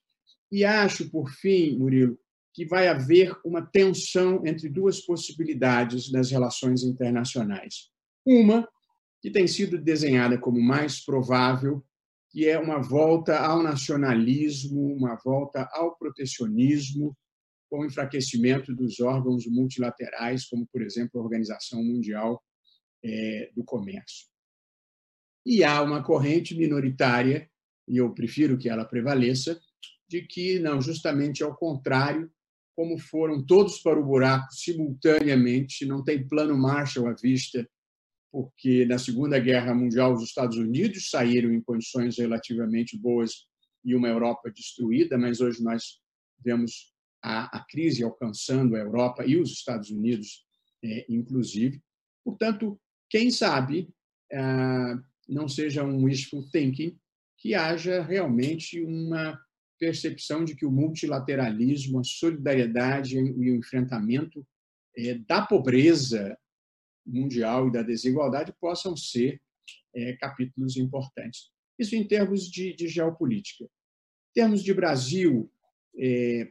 E 0.52 0.64
acho, 0.64 1.10
por 1.10 1.32
fim, 1.32 1.78
Murilo, 1.78 2.18
que 2.54 2.66
vai 2.66 2.88
haver 2.88 3.36
uma 3.44 3.66
tensão 3.66 4.46
entre 4.46 4.70
duas 4.70 5.02
possibilidades 5.02 6.12
nas 6.12 6.30
relações 6.30 6.84
internacionais. 6.84 7.90
Uma, 8.24 8.70
que 9.20 9.32
tem 9.32 9.48
sido 9.48 9.82
desenhada 9.82 10.38
como 10.38 10.62
mais 10.62 11.04
provável, 11.04 11.84
que 12.34 12.50
é 12.50 12.58
uma 12.58 12.82
volta 12.82 13.38
ao 13.38 13.62
nacionalismo, 13.62 14.92
uma 14.96 15.16
volta 15.24 15.70
ao 15.72 15.96
protecionismo, 15.96 17.16
com 17.70 17.82
o 17.82 17.86
enfraquecimento 17.86 18.76
dos 18.76 19.00
órgãos 19.00 19.46
multilaterais, 19.46 20.46
como, 20.46 20.66
por 20.66 20.82
exemplo, 20.82 21.22
a 21.22 21.24
Organização 21.24 21.84
Mundial 21.84 22.44
é, 23.06 23.52
do 23.56 23.64
Comércio. 23.64 24.28
E 25.46 25.64
há 25.64 25.80
uma 25.84 26.04
corrente 26.04 26.58
minoritária, 26.58 27.48
e 27.88 27.98
eu 27.98 28.12
prefiro 28.16 28.58
que 28.58 28.68
ela 28.68 28.84
prevaleça, 28.84 29.60
de 30.08 30.24
que, 30.24 30.58
não, 30.58 30.82
justamente 30.82 31.44
ao 31.44 31.56
contrário, 31.56 32.32
como 32.76 32.98
foram 32.98 33.46
todos 33.46 33.78
para 33.78 34.00
o 34.00 34.06
buraco 34.06 34.52
simultaneamente, 34.52 35.86
não 35.86 36.04
tem 36.04 36.28
plano 36.28 36.58
Marshall 36.58 37.08
à 37.08 37.14
vista, 37.14 37.70
porque 38.34 38.84
na 38.88 38.98
Segunda 38.98 39.38
Guerra 39.38 39.76
Mundial 39.76 40.12
os 40.12 40.24
Estados 40.24 40.58
Unidos 40.58 41.12
saíram 41.12 41.54
em 41.54 41.62
condições 41.62 42.18
relativamente 42.18 42.98
boas 42.98 43.46
e 43.86 43.94
uma 43.94 44.08
Europa 44.08 44.50
destruída, 44.50 45.20
mas 45.20 45.40
hoje 45.40 45.62
nós 45.62 46.00
vemos 46.44 46.92
a, 47.22 47.56
a 47.56 47.64
crise 47.64 48.04
alcançando 48.04 48.76
a 48.76 48.80
Europa 48.80 49.24
e 49.24 49.38
os 49.38 49.52
Estados 49.52 49.92
Unidos, 49.92 50.48
é, 50.84 51.06
inclusive. 51.08 51.80
Portanto, 52.26 52.82
quem 53.08 53.30
sabe 53.30 53.88
ah, 54.34 55.00
não 55.30 55.48
seja 55.48 55.84
um 55.84 56.06
wishful 56.06 56.44
thinking, 56.50 56.98
que 57.38 57.54
haja 57.54 58.02
realmente 58.02 58.82
uma 58.82 59.40
percepção 59.78 60.44
de 60.44 60.56
que 60.56 60.66
o 60.66 60.72
multilateralismo, 60.72 62.00
a 62.00 62.04
solidariedade 62.04 63.16
e 63.16 63.52
o 63.52 63.56
enfrentamento 63.56 64.44
é, 64.98 65.20
da 65.20 65.46
pobreza 65.46 66.36
mundial 67.06 67.68
e 67.68 67.72
da 67.72 67.82
desigualdade 67.82 68.54
possam 68.60 68.96
ser 68.96 69.42
é, 69.96 70.14
capítulos 70.14 70.78
importantes. 70.78 71.52
Isso 71.78 71.96
em 71.96 72.08
termos 72.08 72.50
de, 72.50 72.74
de 72.76 72.88
geopolítica. 72.88 73.66
Em 73.66 74.42
termos 74.42 74.64
de 74.64 74.74
Brasil, 74.74 75.52
é, 75.98 76.50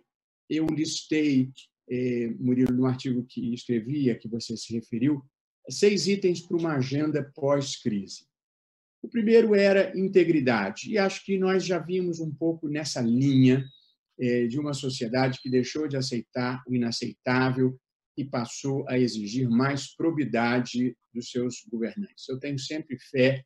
eu 0.48 0.66
listei, 0.66 1.50
é, 1.90 2.28
Murilo, 2.38 2.72
no 2.72 2.86
artigo 2.86 3.24
que 3.24 3.52
escrevi, 3.54 4.10
a 4.10 4.18
que 4.18 4.28
você 4.28 4.56
se 4.56 4.72
referiu, 4.74 5.22
seis 5.68 6.06
itens 6.06 6.40
para 6.40 6.56
uma 6.56 6.76
agenda 6.76 7.30
pós-crise. 7.34 8.26
O 9.02 9.08
primeiro 9.08 9.54
era 9.54 9.96
integridade, 9.98 10.90
e 10.90 10.98
acho 10.98 11.24
que 11.24 11.36
nós 11.38 11.64
já 11.64 11.78
vimos 11.78 12.20
um 12.20 12.32
pouco 12.32 12.68
nessa 12.68 13.00
linha 13.00 13.64
é, 14.18 14.46
de 14.46 14.58
uma 14.60 14.74
sociedade 14.74 15.40
que 15.40 15.50
deixou 15.50 15.88
de 15.88 15.96
aceitar 15.96 16.62
o 16.68 16.74
inaceitável 16.74 17.76
e 18.16 18.24
passou 18.24 18.86
a 18.88 18.98
exigir 18.98 19.48
mais 19.48 19.94
probidade 19.94 20.96
dos 21.12 21.30
seus 21.30 21.64
governantes. 21.70 22.28
Eu 22.28 22.38
tenho 22.38 22.58
sempre 22.58 22.98
fé 22.98 23.44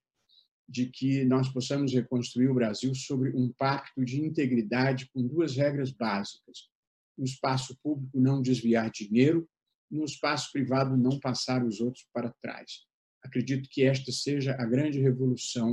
de 0.68 0.86
que 0.86 1.24
nós 1.24 1.48
possamos 1.48 1.92
reconstruir 1.92 2.48
o 2.48 2.54
Brasil 2.54 2.94
sobre 2.94 3.30
um 3.30 3.52
pacto 3.52 4.04
de 4.04 4.20
integridade 4.20 5.08
com 5.12 5.22
duas 5.22 5.56
regras 5.56 5.92
básicas 5.92 6.68
no 7.16 7.24
espaço 7.24 7.74
público 7.82 8.20
não 8.20 8.42
desviar 8.42 8.90
dinheiro, 8.90 9.48
no 9.90 10.04
espaço 10.04 10.52
privado 10.52 10.94
não 10.96 11.18
passar 11.18 11.64
os 11.64 11.80
outros 11.80 12.06
para 12.12 12.32
trás. 12.42 12.84
Acredito 13.22 13.70
que 13.70 13.82
esta 13.84 14.12
seja 14.12 14.54
a 14.58 14.66
grande 14.66 15.00
revolução 15.00 15.72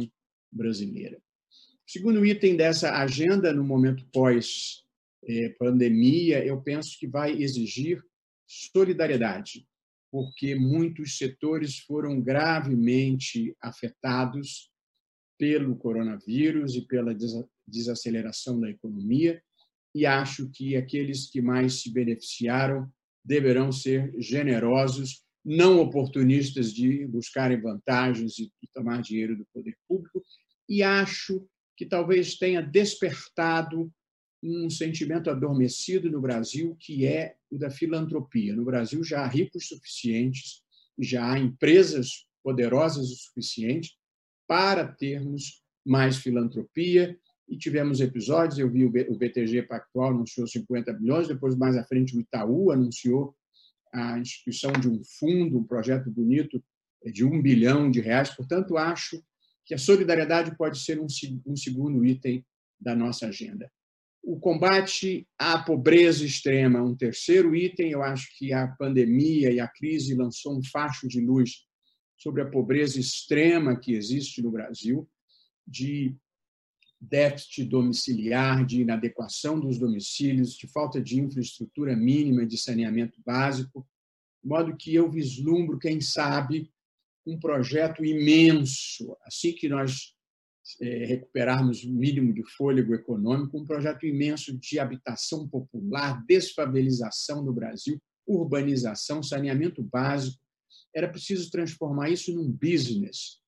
brasileira. 0.51 1.21
O 1.87 1.91
segundo 1.91 2.25
item 2.25 2.55
dessa 2.55 2.97
agenda, 2.97 3.53
no 3.53 3.63
momento 3.63 4.03
pós-pandemia, 4.11 6.43
eu 6.45 6.59
penso 6.61 6.97
que 6.97 7.07
vai 7.07 7.33
exigir 7.33 8.03
solidariedade, 8.71 9.67
porque 10.11 10.55
muitos 10.55 11.17
setores 11.17 11.79
foram 11.79 12.21
gravemente 12.21 13.55
afetados 13.61 14.71
pelo 15.37 15.75
coronavírus 15.75 16.75
e 16.75 16.85
pela 16.85 17.15
desaceleração 17.67 18.59
da 18.59 18.69
economia 18.69 19.41
e 19.95 20.05
acho 20.05 20.49
que 20.49 20.75
aqueles 20.75 21.29
que 21.29 21.41
mais 21.41 21.81
se 21.81 21.91
beneficiaram 21.91 22.91
deverão 23.23 23.71
ser 23.71 24.13
generosos, 24.19 25.23
não 25.45 25.79
oportunistas 25.79 26.73
de 26.73 27.05
buscarem 27.05 27.61
vantagens 27.61 28.39
e 28.39 28.51
tomar 28.73 29.01
dinheiro 29.01 29.37
do 29.37 29.45
poder 29.53 29.75
público, 29.87 30.23
e 30.67 30.81
acho 30.81 31.45
que 31.77 31.85
talvez 31.85 32.37
tenha 32.37 32.61
despertado 32.61 33.91
um 34.43 34.69
sentimento 34.69 35.29
adormecido 35.29 36.11
no 36.11 36.19
Brasil, 36.19 36.75
que 36.77 37.05
é 37.05 37.35
o 37.49 37.57
da 37.57 37.69
filantropia. 37.69 38.53
No 38.53 38.65
Brasil 38.65 39.01
já 39.03 39.21
há 39.21 39.27
ricos 39.27 39.69
suficientes, 39.69 40.61
já 40.99 41.31
há 41.31 41.39
empresas 41.39 42.27
poderosas 42.43 43.09
o 43.09 43.15
suficiente 43.15 43.97
para 44.45 44.85
termos 44.85 45.63
mais 45.85 46.17
filantropia 46.17 47.17
e 47.47 47.57
tivemos 47.57 48.01
episódios. 48.01 48.59
Eu 48.59 48.69
vi 48.69 48.83
o 48.85 49.17
BTG 49.17 49.63
Pactual 49.63 50.09
anunciou 50.09 50.45
50 50.45 50.91
bilhões, 50.93 51.27
depois, 51.27 51.55
mais 51.55 51.77
à 51.77 51.83
frente, 51.83 52.15
o 52.15 52.19
Itaú 52.19 52.71
anunciou 52.71 53.33
a 53.93 54.19
instituição 54.19 54.73
de 54.73 54.89
um 54.89 55.01
fundo, 55.03 55.57
um 55.57 55.63
projeto 55.63 56.09
bonito 56.09 56.61
é, 57.05 57.11
de 57.11 57.23
um 57.23 57.41
bilhão 57.41 57.89
de 57.89 58.01
reais. 58.01 58.29
Portanto, 58.29 58.75
acho 58.75 59.23
que 59.65 59.73
a 59.73 59.77
solidariedade 59.77 60.57
pode 60.57 60.79
ser 60.79 60.99
um, 60.99 61.07
um 61.45 61.55
segundo 61.55 62.03
item 62.03 62.45
da 62.79 62.93
nossa 62.93 63.27
agenda. 63.27 63.71
O 64.25 64.39
combate 64.39 65.27
à 65.37 65.59
pobreza 65.61 66.25
extrema, 66.25 66.81
um 66.81 66.95
terceiro 66.95 67.53
item. 67.53 67.91
Eu 67.91 68.01
acho 68.01 68.29
que 68.37 68.53
a 68.53 68.69
pandemia 68.69 69.51
e 69.51 69.59
a 69.59 69.67
crise 69.67 70.15
lançou 70.15 70.57
um 70.57 70.63
facho 70.63 71.09
de 71.09 71.19
luz 71.19 71.65
sobre 72.15 72.41
a 72.41 72.49
pobreza 72.49 72.97
extrema 72.97 73.77
que 73.77 73.93
existe 73.93 74.41
no 74.41 74.49
Brasil, 74.49 75.09
de 75.67 76.15
déficit 77.01 77.65
domiciliar, 77.65 78.65
de 78.65 78.81
inadequação 78.81 79.59
dos 79.59 79.77
domicílios, 79.77 80.53
de 80.53 80.67
falta 80.67 81.01
de 81.01 81.19
infraestrutura 81.19 81.93
mínima 81.93 82.45
de 82.45 82.57
saneamento 82.57 83.21
básico, 83.25 83.85
de 84.41 84.47
modo 84.47 84.77
que 84.77 84.95
eu 84.95 85.11
vislumbro, 85.11 85.77
quem 85.77 85.99
sabe, 85.99 86.71
um 87.25 87.37
projeto 87.37 88.05
imenso, 88.05 89.17
assim 89.25 89.51
que 89.51 89.67
nós 89.67 90.13
é, 90.81 91.05
recuperarmos 91.05 91.83
o 91.83 91.91
mínimo 91.91 92.33
de 92.33 92.43
fôlego 92.55 92.93
econômico, 92.93 93.57
um 93.57 93.65
projeto 93.65 94.05
imenso 94.05 94.57
de 94.57 94.79
habitação 94.79 95.47
popular, 95.47 96.23
desfavelização 96.25 97.43
do 97.43 97.53
Brasil, 97.53 98.01
urbanização, 98.25 99.21
saneamento 99.21 99.83
básico. 99.83 100.41
Era 100.93 101.09
preciso 101.09 101.49
transformar 101.49 102.09
isso 102.09 102.33
num 102.33 102.51
business 102.51 103.39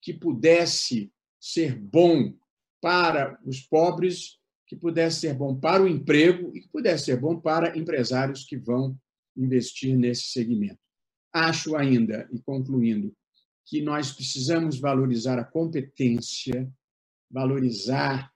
que 0.00 0.12
pudesse 0.12 1.10
ser 1.40 1.78
bom 1.78 2.34
para 2.80 3.38
os 3.44 3.60
pobres, 3.60 4.38
que 4.66 4.76
pudesse 4.76 5.20
ser 5.20 5.34
bom 5.34 5.58
para 5.58 5.82
o 5.82 5.88
emprego 5.88 6.56
e 6.56 6.60
que 6.60 6.68
pudesse 6.68 7.06
ser 7.06 7.20
bom 7.20 7.40
para 7.40 7.76
empresários 7.76 8.44
que 8.44 8.56
vão 8.56 8.98
investir 9.36 9.96
nesse 9.96 10.24
segmento. 10.24 10.78
Acho 11.32 11.76
ainda, 11.76 12.28
e 12.32 12.40
concluindo, 12.40 13.14
que 13.66 13.82
nós 13.82 14.12
precisamos 14.12 14.78
valorizar 14.78 15.38
a 15.38 15.44
competência, 15.44 16.72
valorizar 17.28 18.32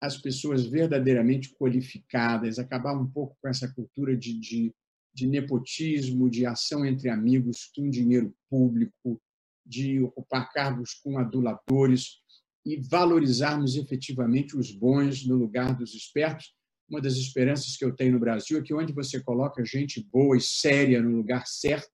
as 0.00 0.18
pessoas 0.18 0.66
verdadeiramente 0.66 1.54
qualificadas, 1.54 2.58
acabar 2.58 2.92
um 2.92 3.06
pouco 3.06 3.36
com 3.40 3.48
essa 3.48 3.72
cultura 3.72 4.16
de, 4.16 4.38
de, 4.40 4.74
de 5.14 5.28
nepotismo, 5.28 6.28
de 6.28 6.44
ação 6.44 6.84
entre 6.84 7.08
amigos 7.08 7.70
com 7.74 7.88
dinheiro 7.88 8.34
público, 8.50 9.22
de 9.64 10.00
ocupar 10.00 10.52
cargos 10.52 10.94
com 10.94 11.16
aduladores 11.16 12.20
e 12.66 12.76
valorizarmos 12.76 13.76
efetivamente 13.76 14.56
os 14.56 14.72
bons 14.72 15.24
no 15.24 15.36
lugar 15.36 15.76
dos 15.76 15.94
espertos. 15.94 16.52
Uma 16.90 17.00
das 17.00 17.14
esperanças 17.14 17.76
que 17.76 17.84
eu 17.84 17.94
tenho 17.94 18.14
no 18.14 18.20
Brasil 18.20 18.58
é 18.58 18.62
que 18.62 18.74
onde 18.74 18.92
você 18.92 19.22
coloca 19.22 19.64
gente 19.64 20.04
boa 20.12 20.36
e 20.36 20.40
séria 20.40 21.00
no 21.00 21.16
lugar 21.16 21.46
certo, 21.46 21.92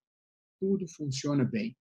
tudo 0.59 0.89
funciona 0.89 1.45
bem. 1.45 1.77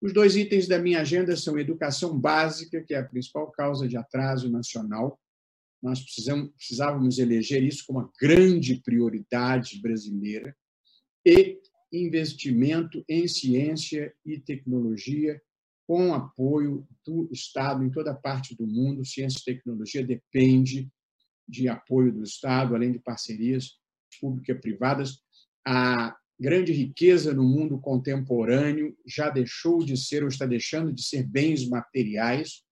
Os 0.00 0.14
dois 0.14 0.34
itens 0.34 0.66
da 0.66 0.78
minha 0.78 1.00
agenda 1.00 1.36
são 1.36 1.58
educação 1.58 2.18
básica, 2.18 2.82
que 2.82 2.94
é 2.94 2.98
a 2.98 3.04
principal 3.04 3.50
causa 3.50 3.86
de 3.86 3.96
atraso 3.96 4.50
nacional. 4.50 5.20
Nós 5.82 6.00
precisávamos 6.00 7.18
eleger 7.18 7.62
isso 7.62 7.84
como 7.86 7.98
uma 7.98 8.10
grande 8.18 8.80
prioridade 8.82 9.80
brasileira. 9.80 10.56
E 11.24 11.58
investimento 11.92 13.04
em 13.08 13.26
ciência 13.26 14.14
e 14.24 14.38
tecnologia, 14.38 15.40
com 15.86 16.14
apoio 16.14 16.86
do 17.04 17.28
Estado 17.32 17.84
em 17.84 17.90
toda 17.90 18.14
parte 18.14 18.56
do 18.56 18.66
mundo. 18.66 19.04
Ciência 19.04 19.40
e 19.40 19.54
tecnologia 19.54 20.06
depende 20.06 20.88
de 21.48 21.68
apoio 21.68 22.12
do 22.12 22.22
Estado, 22.22 22.74
além 22.74 22.92
de 22.92 23.00
parcerias 23.00 23.78
públicas 24.20 24.56
e 24.56 24.60
privadas. 24.60 25.18
A 25.66 26.16
grande 26.40 26.72
riqueza 26.72 27.34
no 27.34 27.44
mundo 27.44 27.78
contemporâneo 27.78 28.96
já 29.06 29.28
deixou 29.28 29.84
de 29.84 29.96
ser 29.96 30.22
ou 30.22 30.28
está 30.28 30.46
deixando 30.46 30.90
de 30.92 31.02
ser 31.02 31.22
bens 31.22 31.68
materiais. 31.68 32.62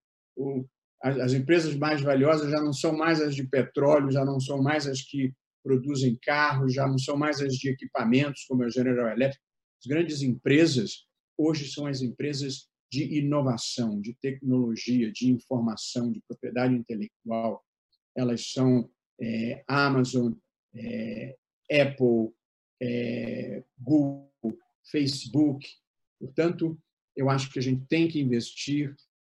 As 1.03 1.35
empresas 1.35 1.77
mais 1.77 2.01
valiosas 2.01 2.51
já 2.51 2.63
não 2.63 2.73
são 2.73 2.97
mais 2.97 3.21
as 3.21 3.35
de 3.35 3.47
petróleo, 3.47 4.11
já 4.11 4.25
não 4.25 4.41
são 4.41 4.63
mais 4.63 4.87
as 4.87 5.03
que 5.03 5.35
produzem 5.63 6.19
carros, 6.23 6.73
já 6.73 6.87
não 6.87 6.99
são 6.99 7.17
mais 7.17 7.43
as 7.43 7.55
de 7.55 7.69
equipamentos, 7.69 8.45
como 8.49 8.63
a 8.63 8.71
General 8.71 9.09
Electric. 9.09 9.45
As 9.81 9.87
grandes 9.87 10.23
empresas 10.23 11.07
hoje 11.37 11.71
são 11.71 11.87
as 11.87 12.01
empresas 12.01 12.69
de 12.91 13.19
inovação, 13.19 14.01
de 14.01 14.15
tecnologia, 14.15 15.13
de 15.13 15.31
informação, 15.31 16.11
de 16.11 16.23
propriedade 16.27 16.75
intelectual. 16.75 17.63
Elas 18.17 18.51
são 18.51 18.91
é, 19.21 19.63
Amazon, 19.69 20.33
é, 20.75 21.37
Apple, 21.71 22.33
é, 22.81 23.63
Google, 23.79 24.29
Facebook. 24.91 25.67
Portanto, 26.19 26.79
eu 27.17 27.29
acho 27.29 27.51
que 27.51 27.59
a 27.59 27.63
gente 27.63 27.85
tem 27.87 28.09
que 28.09 28.21
investir 28.21 28.95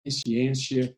em 0.05 0.11
ciência 0.11 0.97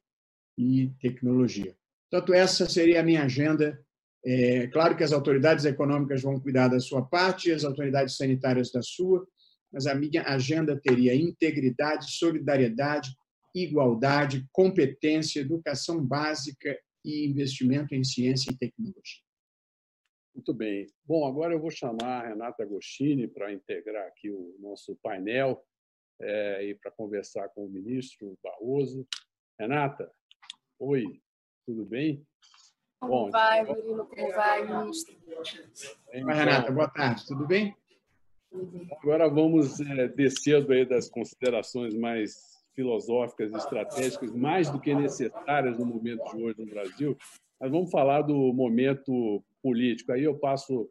e 0.57 0.91
tecnologia. 1.01 1.77
Portanto, 2.11 2.35
essa 2.35 2.69
seria 2.69 3.01
a 3.01 3.05
minha 3.05 3.23
agenda. 3.23 3.79
É 4.25 4.67
claro 4.67 4.97
que 4.97 5.05
as 5.05 5.13
autoridades 5.13 5.65
econômicas 5.65 6.23
vão 6.23 6.39
cuidar 6.39 6.69
da 6.69 6.81
sua 6.81 7.03
parte, 7.03 7.53
as 7.53 7.65
autoridades 7.65 8.17
sanitárias 8.17 8.71
da 8.71 8.83
sua, 8.83 9.27
mas 9.73 9.87
a 9.87 9.95
minha 9.95 10.23
agenda 10.25 10.79
teria 10.79 11.15
integridade, 11.15 12.11
solidariedade, 12.13 13.11
igualdade, 13.55 14.47
competência, 14.53 15.41
educação 15.41 16.05
básica 16.05 16.77
e 17.05 17.27
investimento 17.27 17.95
em 17.95 18.05
ciência 18.05 18.51
e 18.51 18.57
tecnologia. 18.57 19.30
Muito 20.35 20.55
bem. 20.55 20.87
Bom, 21.05 21.27
agora 21.27 21.55
eu 21.55 21.61
vou 21.61 21.71
chamar 21.71 22.25
a 22.25 22.29
Renata 22.29 22.63
Agostini 22.63 23.27
para 23.27 23.53
integrar 23.53 24.07
aqui 24.07 24.31
o 24.31 24.57
nosso 24.61 24.97
painel 25.03 25.65
é, 26.21 26.65
e 26.67 26.75
para 26.75 26.91
conversar 26.91 27.49
com 27.51 27.67
o 27.67 27.71
ministro 27.71 28.39
Barroso. 28.43 29.07
Renata, 29.59 30.11
oi, 30.79 31.21
tudo 31.67 31.85
bem? 31.85 32.25
Como 33.01 33.13
Bom, 33.13 33.31
vai, 33.31 33.61
então... 33.63 33.75
Murilo? 33.75 34.07
Como 34.07 34.33
vai, 34.33 34.67
ministro? 34.67 35.17
Então, 36.13 36.35
Renata, 36.35 36.71
boa 36.71 36.89
tarde, 36.89 37.27
tudo 37.27 37.47
bem? 37.47 37.75
Agora 39.01 39.29
vamos 39.29 39.81
é, 39.81 40.09
descendo 40.09 40.73
aí 40.73 40.85
das 40.85 41.09
considerações 41.09 41.95
mais 41.95 42.61
filosóficas 42.75 43.53
e 43.53 43.57
estratégicas, 43.57 44.35
mais 44.35 44.71
do 44.71 44.81
que 44.81 44.95
necessárias 44.95 45.79
no 45.79 45.87
momento 45.87 46.25
de 46.31 46.43
hoje 46.43 46.61
no 46.61 46.67
Brasil, 46.67 47.17
mas 47.61 47.71
vamos 47.71 47.91
falar 47.91 48.23
do 48.23 48.53
momento 48.53 49.45
político. 49.63 50.13
Aí 50.13 50.25
eu 50.25 50.39
passo 50.39 50.89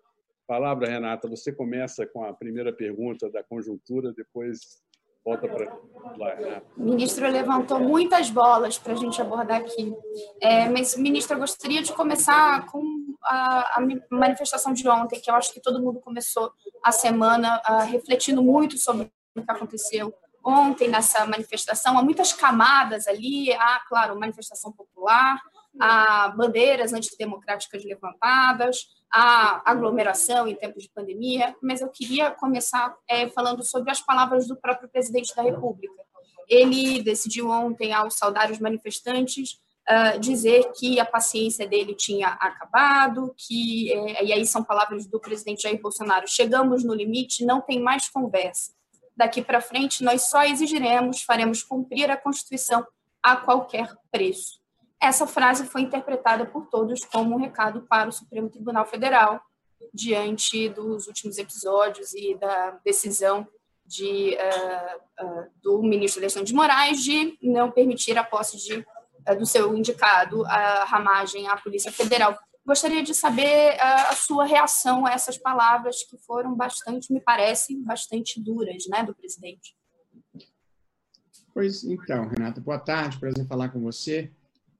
a 0.47 0.53
palavra, 0.53 0.89
Renata. 0.89 1.27
Você 1.27 1.51
começa 1.51 2.05
com 2.07 2.23
a 2.23 2.33
primeira 2.33 2.73
pergunta 2.73 3.29
da 3.29 3.43
conjuntura, 3.43 4.13
depois 4.13 4.81
volta 5.23 5.47
para 5.47 5.77
lá, 6.17 6.33
Renata. 6.35 6.65
Ministro 6.77 7.29
levantou 7.29 7.79
muitas 7.79 8.29
bolas 8.29 8.77
para 8.77 8.93
a 8.93 8.95
gente 8.95 9.21
abordar 9.21 9.61
aqui. 9.61 9.93
É, 10.41 10.69
mas, 10.69 10.95
ministro, 10.95 11.35
eu 11.35 11.39
gostaria 11.39 11.81
de 11.81 11.93
começar 11.93 12.65
com 12.67 12.83
a, 13.23 13.79
a, 13.79 13.87
manifestação 14.09 14.73
de 14.73 14.87
ontem, 14.87 15.19
que 15.19 15.29
eu 15.29 15.35
acho 15.35 15.53
que 15.53 15.61
todo 15.61 15.81
mundo 15.81 15.99
começou 15.99 16.51
a 16.83 16.91
semana 16.91 17.61
uh, 17.69 17.85
refletindo 17.85 18.41
muito 18.41 18.77
sobre 18.77 19.11
o 19.35 19.41
que 19.41 19.51
aconteceu 19.51 20.13
ontem 20.43 20.87
nessa 20.87 21.25
manifestação. 21.25 21.97
Há 21.97 22.03
muitas 22.03 22.33
camadas 22.33 23.07
ali. 23.07 23.51
Há, 23.53 23.81
claro, 23.87 24.19
manifestação 24.19 24.71
popular, 24.71 25.39
a 25.79 26.29
bandeiras 26.29 26.93
antidemocráticas 26.93 27.83
levantadas, 27.85 28.87
a 29.11 29.61
aglomeração 29.69 30.47
em 30.47 30.55
tempos 30.55 30.83
de 30.83 30.91
pandemia, 30.93 31.55
mas 31.61 31.81
eu 31.81 31.89
queria 31.89 32.31
começar 32.31 32.95
é, 33.09 33.27
falando 33.29 33.63
sobre 33.63 33.89
as 33.89 34.01
palavras 34.01 34.47
do 34.47 34.55
próprio 34.55 34.89
presidente 34.89 35.35
da 35.35 35.41
República. 35.41 35.93
Ele 36.47 37.01
decidiu 37.01 37.49
ontem, 37.49 37.93
ao 37.93 38.11
saudar 38.11 38.51
os 38.51 38.59
manifestantes, 38.59 39.59
uh, 39.89 40.19
dizer 40.19 40.71
que 40.73 40.99
a 40.99 41.05
paciência 41.05 41.67
dele 41.67 41.93
tinha 41.93 42.27
acabado, 42.27 43.33
que, 43.37 43.91
é, 43.91 44.25
e 44.25 44.33
aí 44.33 44.45
são 44.45 44.63
palavras 44.63 45.05
do 45.07 45.19
presidente 45.19 45.63
Jair 45.63 45.81
Bolsonaro, 45.81 46.27
chegamos 46.27 46.83
no 46.83 46.93
limite, 46.93 47.45
não 47.45 47.61
tem 47.61 47.79
mais 47.79 48.09
conversa. 48.09 48.73
Daqui 49.15 49.41
para 49.41 49.61
frente, 49.61 50.03
nós 50.03 50.29
só 50.29 50.43
exigiremos, 50.43 51.23
faremos 51.23 51.63
cumprir 51.63 52.09
a 52.09 52.17
Constituição 52.17 52.85
a 53.21 53.35
qualquer 53.35 53.93
preço. 54.11 54.59
Essa 55.01 55.25
frase 55.25 55.65
foi 55.65 55.81
interpretada 55.81 56.45
por 56.45 56.67
todos 56.67 57.05
como 57.05 57.35
um 57.35 57.39
recado 57.39 57.81
para 57.83 58.09
o 58.09 58.11
Supremo 58.11 58.49
Tribunal 58.49 58.85
Federal, 58.85 59.41
diante 59.93 60.67
dos 60.69 61.07
últimos 61.07 61.37
episódios 61.37 62.13
e 62.13 62.35
da 62.35 62.71
decisão 62.83 63.47
de, 63.85 64.37
uh, 64.37 65.25
uh, 65.25 65.51
do 65.61 65.81
ministro 65.81 66.21
Alexandre 66.21 66.47
de 66.47 66.53
Moraes 66.53 67.01
de 67.01 67.37
não 67.41 67.71
permitir 67.71 68.17
a 68.17 68.23
posse 68.23 68.57
de, 68.57 68.77
uh, 68.77 69.37
do 69.37 69.45
seu 69.45 69.75
indicado, 69.75 70.45
a 70.45 70.83
ramagem 70.83 71.47
à 71.47 71.57
Polícia 71.57 71.91
Federal. 71.91 72.37
Gostaria 72.65 73.01
de 73.01 73.15
saber 73.15 73.81
a 73.81 74.13
sua 74.13 74.45
reação 74.45 75.05
a 75.05 75.11
essas 75.11 75.39
palavras 75.39 76.03
que 76.03 76.17
foram 76.19 76.53
bastante, 76.55 77.11
me 77.11 77.19
parecem, 77.19 77.81
bastante 77.83 78.39
duras, 78.39 78.83
né, 78.87 79.01
do 79.01 79.15
presidente. 79.15 79.75
Pois 81.51 81.83
então, 81.83 82.27
Renata, 82.27 82.61
boa 82.61 82.77
tarde, 82.77 83.17
prazer 83.17 83.47
falar 83.47 83.69
com 83.69 83.79
você. 83.79 84.31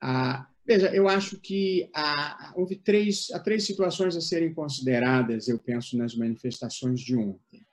Ah, 0.01 0.47
veja, 0.65 0.93
eu 0.93 1.07
acho 1.07 1.39
que 1.39 1.89
há, 1.93 2.53
houve 2.55 2.75
três, 2.75 3.29
há 3.31 3.39
três 3.39 3.65
situações 3.65 4.15
a 4.15 4.21
serem 4.21 4.53
consideradas, 4.53 5.47
eu 5.47 5.59
penso, 5.59 5.97
nas 5.97 6.15
manifestações 6.15 6.99
de 7.01 7.15
ontem. 7.15 7.65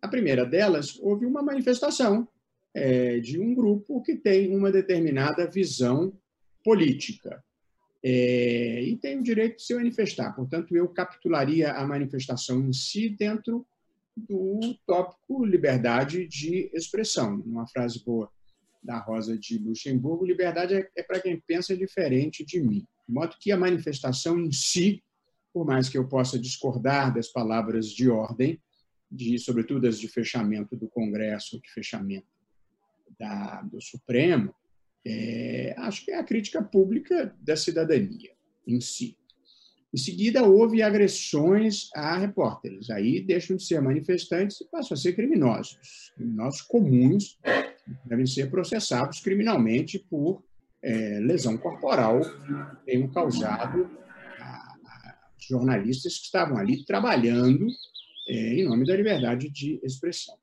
A 0.00 0.08
primeira 0.08 0.44
delas, 0.44 0.98
houve 1.00 1.26
uma 1.26 1.42
manifestação 1.42 2.28
é, 2.74 3.18
de 3.18 3.40
um 3.40 3.54
grupo 3.54 4.02
que 4.02 4.16
tem 4.16 4.54
uma 4.54 4.70
determinada 4.70 5.48
visão 5.50 6.12
política 6.62 7.42
é, 8.02 8.82
e 8.82 8.96
tem 8.96 9.18
o 9.18 9.22
direito 9.22 9.56
de 9.56 9.62
se 9.64 9.74
manifestar. 9.74 10.32
Portanto, 10.34 10.76
eu 10.76 10.88
capitularia 10.88 11.72
a 11.72 11.86
manifestação 11.86 12.60
em 12.60 12.72
si 12.72 13.08
dentro 13.08 13.66
do 14.16 14.74
tópico 14.86 15.44
liberdade 15.44 16.26
de 16.26 16.70
expressão, 16.74 17.40
uma 17.46 17.66
frase 17.66 18.02
boa 18.04 18.30
da 18.88 18.98
Rosa 18.98 19.38
de 19.38 19.58
Luxemburgo, 19.58 20.24
liberdade 20.24 20.74
é, 20.74 20.88
é 20.96 21.02
para 21.02 21.20
quem 21.20 21.38
pensa 21.38 21.76
diferente 21.76 22.42
de 22.42 22.58
mim. 22.58 22.86
De 23.06 23.14
modo 23.14 23.36
que 23.38 23.52
a 23.52 23.56
manifestação 23.56 24.40
em 24.40 24.50
si, 24.50 25.04
por 25.52 25.66
mais 25.66 25.90
que 25.90 25.98
eu 25.98 26.08
possa 26.08 26.38
discordar 26.38 27.12
das 27.12 27.28
palavras 27.28 27.88
de 27.88 28.08
ordem, 28.08 28.58
de, 29.10 29.38
sobretudo 29.38 29.86
as 29.86 29.98
de 29.98 30.08
fechamento 30.08 30.74
do 30.74 30.88
Congresso, 30.88 31.60
de 31.60 31.70
fechamento 31.70 32.28
da, 33.18 33.60
do 33.60 33.78
Supremo, 33.78 34.54
é, 35.06 35.74
acho 35.76 36.06
que 36.06 36.10
é 36.10 36.18
a 36.18 36.24
crítica 36.24 36.62
pública 36.62 37.36
da 37.42 37.56
cidadania 37.56 38.32
em 38.66 38.80
si. 38.80 39.17
Em 39.92 39.96
seguida, 39.96 40.44
houve 40.44 40.82
agressões 40.82 41.88
a 41.94 42.18
repórteres. 42.18 42.90
Aí 42.90 43.22
deixam 43.22 43.56
de 43.56 43.64
ser 43.64 43.80
manifestantes 43.80 44.60
e 44.60 44.66
passam 44.66 44.94
a 44.94 44.98
ser 44.98 45.14
criminosos. 45.14 46.12
Criminosos 46.14 46.60
comuns 46.62 47.38
devem 48.04 48.26
ser 48.26 48.50
processados 48.50 49.20
criminalmente 49.20 49.98
por 49.98 50.42
é, 50.82 51.18
lesão 51.20 51.56
corporal 51.56 52.20
que 52.20 52.84
tenham 52.84 53.08
causado 53.08 53.90
a, 54.38 54.44
a 54.44 55.18
jornalistas 55.38 56.18
que 56.18 56.26
estavam 56.26 56.58
ali 56.58 56.84
trabalhando 56.84 57.66
é, 58.28 58.54
em 58.54 58.64
nome 58.64 58.86
da 58.86 58.94
liberdade 58.94 59.48
de 59.48 59.80
expressão. 59.82 60.36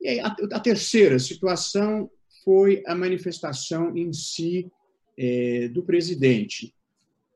E 0.00 0.18
a, 0.18 0.34
a 0.52 0.60
terceira 0.60 1.18
situação 1.18 2.10
foi 2.42 2.82
a 2.86 2.94
manifestação 2.94 3.96
em 3.96 4.12
si 4.12 4.70
é, 5.16 5.68
do 5.68 5.82
presidente. 5.82 6.74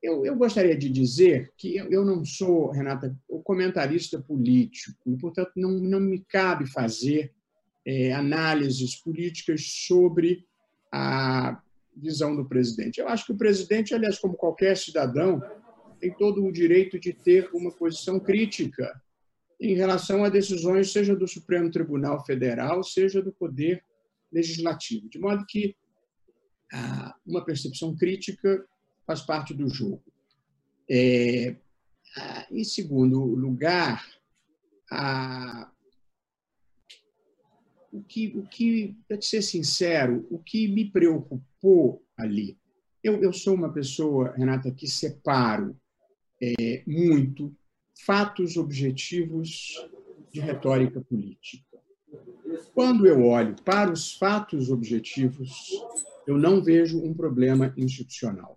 Eu, 0.06 0.24
eu, 0.24 0.36
gostaria 0.36 0.76
de 0.76 0.88
dizer 0.88 1.52
que 1.56 1.74
eu 1.76 2.04
não 2.04 2.24
sou, 2.24 2.70
Renata, 2.70 3.18
o 3.28 3.42
comentarista 3.42 4.20
político, 4.20 5.10
e, 5.10 5.16
portanto, 5.16 5.50
não, 5.56 5.72
não 5.72 5.98
me 5.98 6.20
cabe 6.20 6.64
fazer 6.70 7.32
é, 7.84 8.12
análises 8.12 8.94
políticas 8.94 9.62
sobre 9.66 10.46
a 10.92 11.60
visão 11.96 12.36
do 12.36 12.46
presidente. 12.46 13.00
Eu 13.00 13.08
acho 13.08 13.26
que 13.26 13.32
o 13.32 13.36
presidente, 13.36 13.94
aliás, 13.94 14.16
como 14.16 14.36
qualquer 14.36 14.76
cidadão, 14.76 15.42
tem 15.98 16.14
todo 16.14 16.44
o 16.44 16.52
direito 16.52 17.00
de 17.00 17.12
ter 17.12 17.50
uma 17.52 17.72
posição 17.72 18.20
crítica 18.20 19.02
em 19.60 19.74
relação 19.74 20.22
a 20.22 20.28
decisões, 20.28 20.92
seja 20.92 21.16
do 21.16 21.26
Supremo 21.26 21.68
Tribunal 21.68 22.24
Federal, 22.24 22.80
seja 22.84 23.20
do 23.20 23.32
Poder 23.32 23.82
Legislativo. 24.32 25.08
De 25.08 25.18
modo 25.18 25.44
que 25.48 25.74
ah, 26.72 27.12
uma 27.26 27.44
percepção 27.44 27.96
crítica 27.96 28.64
faz 29.06 29.22
parte 29.22 29.54
do 29.54 29.68
jogo. 29.68 30.02
É, 30.88 31.56
em 32.50 32.64
segundo 32.64 33.22
lugar, 33.24 34.04
a, 34.90 35.70
o 37.92 38.02
que, 38.02 38.28
o 38.36 38.46
que, 38.46 38.96
para 39.08 39.20
ser 39.20 39.42
sincero, 39.42 40.26
o 40.30 40.38
que 40.38 40.68
me 40.68 40.90
preocupou 40.90 42.02
ali, 42.16 42.58
eu, 43.02 43.22
eu 43.22 43.32
sou 43.32 43.54
uma 43.54 43.72
pessoa, 43.72 44.34
Renata, 44.36 44.70
que 44.70 44.88
separo 44.88 45.78
é, 46.42 46.82
muito 46.86 47.54
fatos 48.04 48.56
objetivos 48.56 49.88
de 50.32 50.40
retórica 50.40 51.00
política. 51.00 51.64
Quando 52.74 53.06
eu 53.06 53.22
olho 53.24 53.54
para 53.64 53.90
os 53.90 54.12
fatos 54.14 54.70
objetivos, 54.70 55.70
eu 56.26 56.36
não 56.36 56.62
vejo 56.62 57.02
um 57.02 57.14
problema 57.14 57.72
institucional. 57.76 58.55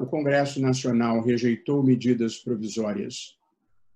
O 0.00 0.06
Congresso 0.06 0.60
Nacional 0.60 1.20
rejeitou 1.22 1.82
medidas 1.82 2.38
provisórias 2.38 3.36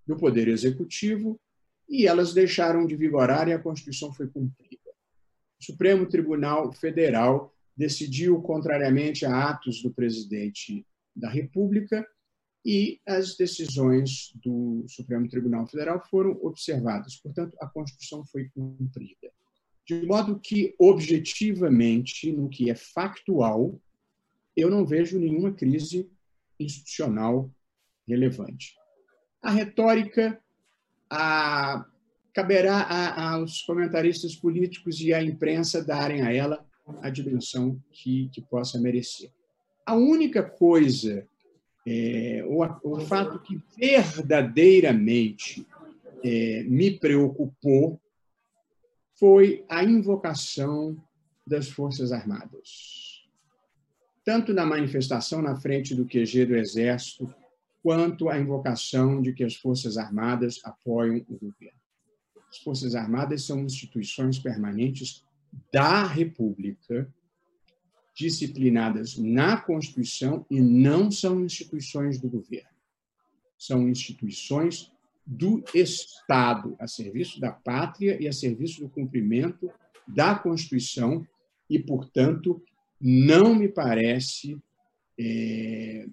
do 0.07 0.17
Poder 0.17 0.49
Executivo 0.49 1.41
e 1.89 2.07
elas 2.07 2.35
deixaram 2.35 2.87
de 2.87 2.97
vigorar 2.97 3.49
e 3.49 3.53
a 3.53 3.59
Constituição 3.59 4.13
foi 4.13 4.29
cumprida. 4.29 4.91
O 5.61 5.65
Supremo 5.65 6.07
Tribunal 6.07 6.73
Federal 6.73 7.55
decidiu 7.77 8.41
contrariamente 8.43 9.25
a 9.25 9.51
atos 9.51 9.83
do 9.83 9.93
presidente 9.93 10.87
da 11.15 11.31
República 11.31 12.07
e 12.65 13.01
as 13.07 13.37
decisões 13.37 14.33
do 14.43 14.85
Supremo 14.89 15.29
Tribunal 15.29 15.67
Federal 15.67 16.01
foram 16.11 16.39
observadas. 16.43 17.17
Portanto, 17.17 17.57
a 17.61 17.67
Constituição 17.67 18.25
foi 18.27 18.49
cumprida. 18.55 19.33
De 19.87 20.07
modo 20.07 20.39
que, 20.39 20.75
objetivamente, 20.79 22.31
no 22.31 22.49
que 22.49 22.71
é 22.71 22.75
factual, 22.75 23.81
eu 24.57 24.71
não 24.71 24.85
vejo 24.85 25.19
nenhuma 25.19 25.53
crise 25.53 26.11
institucional 26.59 27.51
relevante. 28.07 28.75
A 29.41 29.51
retórica 29.51 30.41
a, 31.11 31.85
caberá 32.33 32.79
a, 32.79 33.33
aos 33.33 33.63
comentaristas 33.63 34.35
políticos 34.37 35.01
e 35.01 35.13
à 35.13 35.23
imprensa 35.23 35.85
darem 35.85 36.23
a 36.23 36.33
ela 36.33 36.65
a 37.01 37.11
dimensão 37.11 37.81
que, 37.91 38.29
que 38.33 38.41
possa 38.41 38.79
merecer. 38.79 39.31
A 39.85 39.95
única 39.95 40.43
coisa, 40.43 41.27
é, 41.87 42.45
o, 42.47 43.01
fato 43.01 43.41
que 43.41 43.61
verdadeiramente 43.77 45.67
é, 46.23 46.63
me 46.65 46.99
preocupou 46.99 48.01
foi 49.15 49.65
a 49.69 49.85
invocação 49.85 50.97
das 51.47 51.69
Forças 51.69 52.13
Armadas. 52.13 53.12
Tanto 54.25 54.53
na 54.55 54.65
manifestação 54.65 55.43
na 55.43 55.57
frente 55.57 55.95
do 55.95 56.07
QG 56.07 56.47
do 56.47 56.57
Exército, 56.57 57.33
quanto 57.83 58.29
a 58.29 58.39
invocação 58.39 59.21
de 59.21 59.33
que 59.33 59.43
as 59.43 59.57
Forças 59.57 59.97
Armadas 59.97 60.61
apoiam 60.63 61.25
o 61.29 61.37
governo. 61.37 61.81
As 62.49 62.59
Forças 62.59 62.95
Armadas 62.95 63.45
são 63.45 63.61
instituições 63.65 64.39
permanentes 64.39 65.25
da 65.73 66.07
República, 66.07 67.13
disciplinadas 68.15 69.17
na 69.17 69.57
Constituição 69.57 70.47
e 70.51 70.61
não 70.61 71.11
são 71.11 71.45
instituições 71.45 72.21
do 72.21 72.29
governo. 72.29 72.69
São 73.59 73.89
instituições 73.89 74.93
do 75.27 75.65
Estado, 75.75 76.77
a 76.79 76.87
serviço 76.87 77.41
da 77.41 77.51
pátria 77.51 78.21
e 78.21 78.29
a 78.29 78.33
serviço 78.33 78.81
do 78.81 78.89
cumprimento 78.89 79.71
da 80.07 80.35
Constituição, 80.35 81.27
e, 81.71 81.79
portanto, 81.79 82.63
não 83.03 83.55
me 83.55 83.69
parece 83.69 84.57
é, 85.19 86.07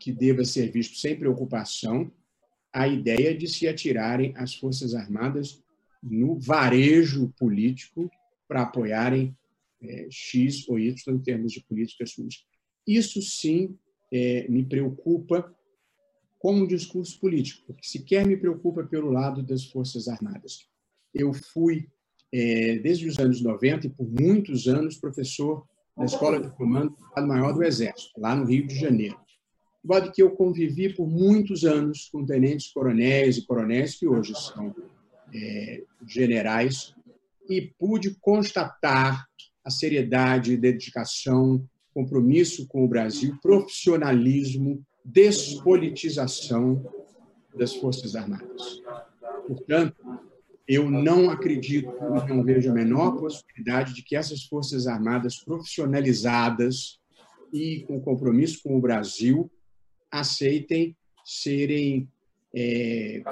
que 0.00 0.10
deva 0.10 0.44
ser 0.44 0.70
visto 0.70 0.96
sem 0.96 1.16
preocupação 1.16 2.10
a 2.72 2.88
ideia 2.88 3.36
de 3.36 3.46
se 3.46 3.68
atirarem 3.68 4.32
as 4.36 4.54
Forças 4.54 4.94
Armadas 4.94 5.62
no 6.02 6.38
varejo 6.38 7.32
político 7.38 8.10
para 8.48 8.62
apoiarem 8.62 9.36
é, 9.82 10.08
X 10.10 10.66
ou 10.68 10.78
Y 10.78 11.14
em 11.14 11.18
termos 11.18 11.52
de 11.52 11.62
políticas 11.62 12.14
públicas. 12.14 12.44
Isso 12.86 13.20
sim 13.20 13.78
é, 14.10 14.48
me 14.48 14.64
preocupa 14.64 15.54
como 16.38 16.64
um 16.64 16.66
discurso 16.66 17.20
político, 17.20 17.62
porque 17.66 17.86
sequer 17.86 18.26
me 18.26 18.36
preocupa 18.36 18.82
pelo 18.82 19.10
lado 19.10 19.42
das 19.42 19.64
Forças 19.64 20.08
Armadas. 20.08 20.68
Eu 21.14 21.32
fui, 21.32 21.88
é, 22.32 22.76
desde 22.78 23.06
os 23.06 23.18
anos 23.18 23.42
90 23.42 23.86
e 23.86 23.90
por 23.90 24.08
muitos 24.08 24.66
anos, 24.66 24.96
professor 24.96 25.64
na 25.96 26.06
Escola 26.06 26.40
de 26.40 26.50
Comando 26.50 26.96
do 27.14 27.26
Maior 27.26 27.52
do 27.52 27.62
Exército, 27.62 28.18
lá 28.18 28.34
no 28.34 28.46
Rio 28.46 28.66
de 28.66 28.74
Janeiro 28.74 29.22
de 29.82 29.88
modo 29.88 30.12
que 30.12 30.22
eu 30.22 30.30
convivi 30.30 30.94
por 30.94 31.08
muitos 31.08 31.64
anos 31.64 32.08
com 32.10 32.24
tenentes 32.24 32.72
coronéis 32.72 33.36
e 33.36 33.46
coronéis 33.46 33.96
que 33.96 34.06
hoje 34.06 34.32
são 34.34 34.74
é, 35.34 35.82
generais 36.06 36.94
e 37.48 37.60
pude 37.78 38.14
constatar 38.20 39.26
a 39.64 39.70
seriedade, 39.70 40.56
dedicação, 40.56 41.68
compromisso 41.92 42.66
com 42.68 42.84
o 42.84 42.88
Brasil, 42.88 43.36
profissionalismo, 43.42 44.84
despolitização 45.04 46.84
das 47.54 47.74
Forças 47.74 48.14
Armadas. 48.14 48.80
Portanto, 49.46 49.96
eu 50.66 50.90
não 50.90 51.30
acredito, 51.30 51.90
não 52.28 52.42
vejo 52.42 52.70
a 52.70 52.74
menor 52.74 53.18
possibilidade 53.18 53.94
de 53.94 54.02
que 54.02 54.16
essas 54.16 54.44
Forças 54.44 54.86
Armadas 54.86 55.36
profissionalizadas 55.36 57.00
e 57.52 57.84
com 57.86 58.00
compromisso 58.00 58.62
com 58.62 58.76
o 58.76 58.80
Brasil 58.80 59.50
aceitem 60.10 60.96
serem 61.24 62.08
é, 62.54 63.22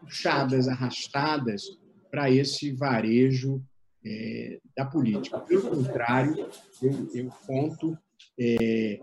puxadas, 0.00 0.68
arrastadas 0.68 1.78
para 2.10 2.30
esse 2.30 2.72
varejo 2.72 3.62
é, 4.04 4.58
da 4.76 4.84
política. 4.84 5.38
Pelo 5.40 5.68
contrário, 5.68 6.48
eu, 6.82 7.10
eu 7.12 7.30
conto 7.46 7.98
é, 8.38 9.00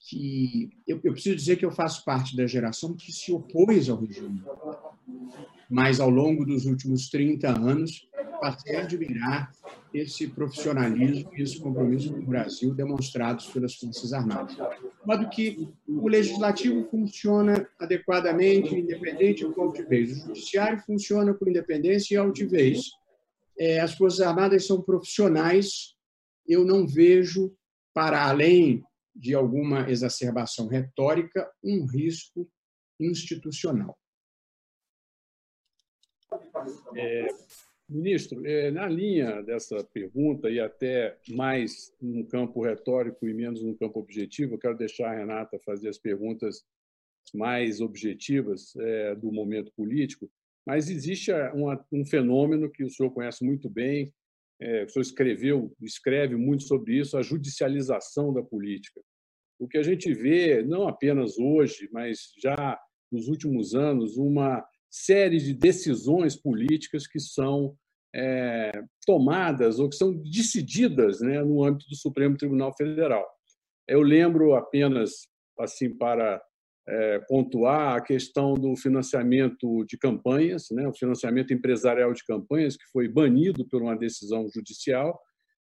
que 0.00 0.70
eu, 0.86 1.00
eu, 1.04 1.12
preciso 1.12 1.36
dizer 1.36 1.56
que 1.56 1.64
eu 1.64 1.70
faço 1.70 2.04
parte 2.04 2.36
da 2.36 2.46
geração 2.46 2.94
que 2.94 3.12
se 3.12 3.30
opôs 3.32 3.88
ao 3.88 4.00
regime, 4.00 4.42
mas 5.70 6.00
ao 6.00 6.10
longo 6.10 6.44
dos 6.44 6.66
últimos 6.66 7.08
30 7.08 7.48
anos 7.48 8.08
passei 8.40 8.76
a 8.76 8.82
admirar 8.82 9.52
esse 9.92 10.26
profissionalismo 10.26 11.30
e 11.36 11.42
esse 11.42 11.60
compromisso 11.60 12.12
com 12.12 12.20
o 12.20 12.26
Brasil 12.26 12.74
demonstrados 12.74 13.46
pelas 13.46 13.74
Forças 13.74 14.12
Armadas. 14.12 14.56
De 14.56 15.06
modo 15.06 15.28
que 15.28 15.68
o 15.86 16.08
legislativo 16.08 16.88
funciona 16.90 17.68
adequadamente, 17.78 18.74
independente 18.74 19.44
e 19.44 19.52
com 19.52 19.62
altivez. 19.62 20.12
O 20.12 20.26
judiciário 20.28 20.80
funciona 20.80 21.34
com 21.34 21.48
independência 21.48 22.14
e 22.14 22.16
altivez. 22.16 22.90
É, 23.58 23.80
as 23.80 23.94
Forças 23.94 24.20
Armadas 24.20 24.66
são 24.66 24.80
profissionais. 24.80 25.94
Eu 26.46 26.64
não 26.64 26.86
vejo, 26.86 27.54
para 27.92 28.26
além 28.26 28.82
de 29.14 29.34
alguma 29.34 29.90
exacerbação 29.90 30.66
retórica, 30.66 31.50
um 31.62 31.84
risco 31.84 32.48
institucional. 32.98 33.98
É, 36.96 37.28
Ministro, 37.88 38.46
é, 38.46 38.70
na 38.70 38.86
linha 38.86 39.42
dessa 39.42 39.82
pergunta, 39.82 40.48
e 40.48 40.60
até 40.60 41.18
mais 41.30 41.92
no 42.00 42.24
campo 42.24 42.62
retórico 42.62 43.26
e 43.26 43.34
menos 43.34 43.62
no 43.62 43.76
campo 43.76 43.98
objetivo, 43.98 44.54
eu 44.54 44.58
quero 44.58 44.76
deixar 44.76 45.10
a 45.10 45.16
Renata 45.16 45.58
fazer 45.64 45.88
as 45.88 45.98
perguntas 45.98 46.64
mais 47.34 47.80
objetivas 47.80 48.74
é, 48.76 49.14
do 49.16 49.32
momento 49.32 49.72
político, 49.72 50.30
mas 50.64 50.88
existe 50.88 51.32
um 51.90 52.04
fenômeno 52.04 52.70
que 52.70 52.84
o 52.84 52.90
senhor 52.90 53.10
conhece 53.10 53.44
muito 53.44 53.68
bem, 53.68 54.12
é, 54.60 54.84
o 54.84 54.88
senhor 54.88 55.02
escreveu, 55.02 55.74
escreve 55.82 56.36
muito 56.36 56.64
sobre 56.64 56.96
isso, 56.96 57.16
a 57.16 57.22
judicialização 57.22 58.32
da 58.32 58.42
política. 58.42 59.00
O 59.58 59.66
que 59.66 59.78
a 59.78 59.82
gente 59.82 60.12
vê, 60.14 60.62
não 60.62 60.86
apenas 60.86 61.38
hoje, 61.38 61.88
mas 61.92 62.32
já 62.40 62.78
nos 63.10 63.26
últimos 63.26 63.74
anos, 63.74 64.16
uma 64.16 64.64
série 64.90 65.38
de 65.38 65.54
decisões 65.54 66.34
políticas 66.36 67.06
que 67.06 67.20
são 67.20 67.76
é, 68.14 68.72
tomadas 69.06 69.78
ou 69.78 69.88
que 69.88 69.96
são 69.96 70.12
decididas 70.12 71.20
né, 71.20 71.42
no 71.42 71.64
âmbito 71.64 71.88
do 71.88 71.96
Supremo 71.96 72.36
Tribunal 72.36 72.74
Federal. 72.76 73.24
Eu 73.86 74.02
lembro 74.02 74.54
apenas, 74.54 75.28
assim, 75.58 75.96
para 75.96 76.42
é, 76.88 77.20
pontuar 77.28 77.96
a 77.96 78.00
questão 78.00 78.54
do 78.54 78.74
financiamento 78.76 79.84
de 79.84 79.96
campanhas, 79.96 80.66
né, 80.72 80.88
o 80.88 80.94
financiamento 80.94 81.52
empresarial 81.54 82.12
de 82.12 82.24
campanhas, 82.24 82.76
que 82.76 82.86
foi 82.92 83.08
banido 83.08 83.66
por 83.68 83.82
uma 83.82 83.96
decisão 83.96 84.48
judicial, 84.52 85.20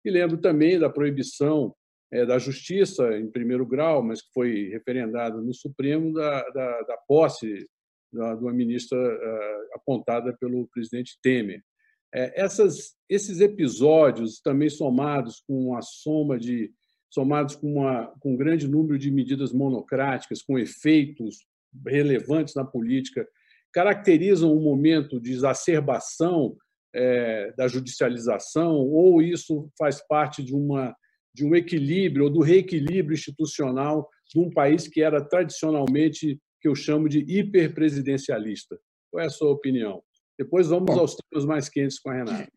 e 0.05 0.11
lembro 0.11 0.39
também 0.39 0.79
da 0.81 0.91
proibição 0.91 1.73
é, 2.13 2.27
da 2.27 2.39
Justiça, 2.39 3.17
em 3.17 3.31
primeiro 3.31 3.65
grau, 3.65 4.03
mas 4.03 4.21
que 4.21 4.33
foi 4.35 4.69
referendada 4.69 5.41
no 5.41 5.55
Supremo, 5.55 6.13
da, 6.13 6.43
da, 6.51 6.83
da 6.83 6.97
posse 7.07 7.69
da, 8.13 8.35
de 8.35 8.43
uma 8.43 8.53
ministra 8.53 8.99
uh, 8.99 9.75
apontada 9.75 10.37
pelo 10.39 10.69
presidente 10.69 11.19
Temer. 11.23 11.63
É, 12.15 12.43
essas, 12.43 12.95
esses 13.09 13.41
episódios, 13.41 14.41
também 14.41 14.69
somados 14.69 15.43
com 15.47 15.75
a 15.77 15.83
soma 15.83 16.39
de 16.39 16.71
somados 17.13 17.55
com, 17.55 17.75
uma, 17.75 18.07
com 18.21 18.33
um 18.33 18.37
grande 18.37 18.67
número 18.67 18.99
de 18.99 19.11
medidas 19.11 19.53
monocráticas, 19.53 20.41
com 20.43 20.59
efeitos 20.59 21.47
relevantes 21.87 22.55
na 22.55 22.65
política, 22.65 23.29
caracterizam 23.73 24.51
um 24.51 24.63
momento 24.63 25.21
de 25.21 25.31
exacerbação 25.31 26.57
é, 26.95 27.53
da 27.57 27.69
judicialização, 27.69 28.77
ou 28.77 29.21
isso 29.21 29.71
faz 29.79 30.01
parte 30.07 30.43
de, 30.43 30.55
uma, 30.55 30.95
de 31.35 31.45
um 31.45 31.55
equilíbrio 31.55 32.25
ou 32.25 32.31
do 32.31 32.41
reequilíbrio 32.41 33.15
institucional 33.15 34.09
de 34.29 34.39
um 34.39 34.51
país 34.51 34.89
que 34.89 35.03
era 35.03 35.23
tradicionalmente, 35.23 36.41
que 36.63 36.69
eu 36.69 36.75
chamo 36.77 37.09
de 37.09 37.19
hiperpresidencialista? 37.19 38.79
Qual 39.11 39.23
é 39.23 39.27
a 39.27 39.31
sua 39.31 39.51
opinião? 39.51 40.01
Depois 40.39 40.69
vamos 40.69 40.95
Bom, 40.95 41.01
aos 41.01 41.17
temas 41.17 41.45
mais 41.45 41.69
quentes 41.69 41.99
com 41.99 42.09
a 42.11 42.15
Renata. 42.15 42.51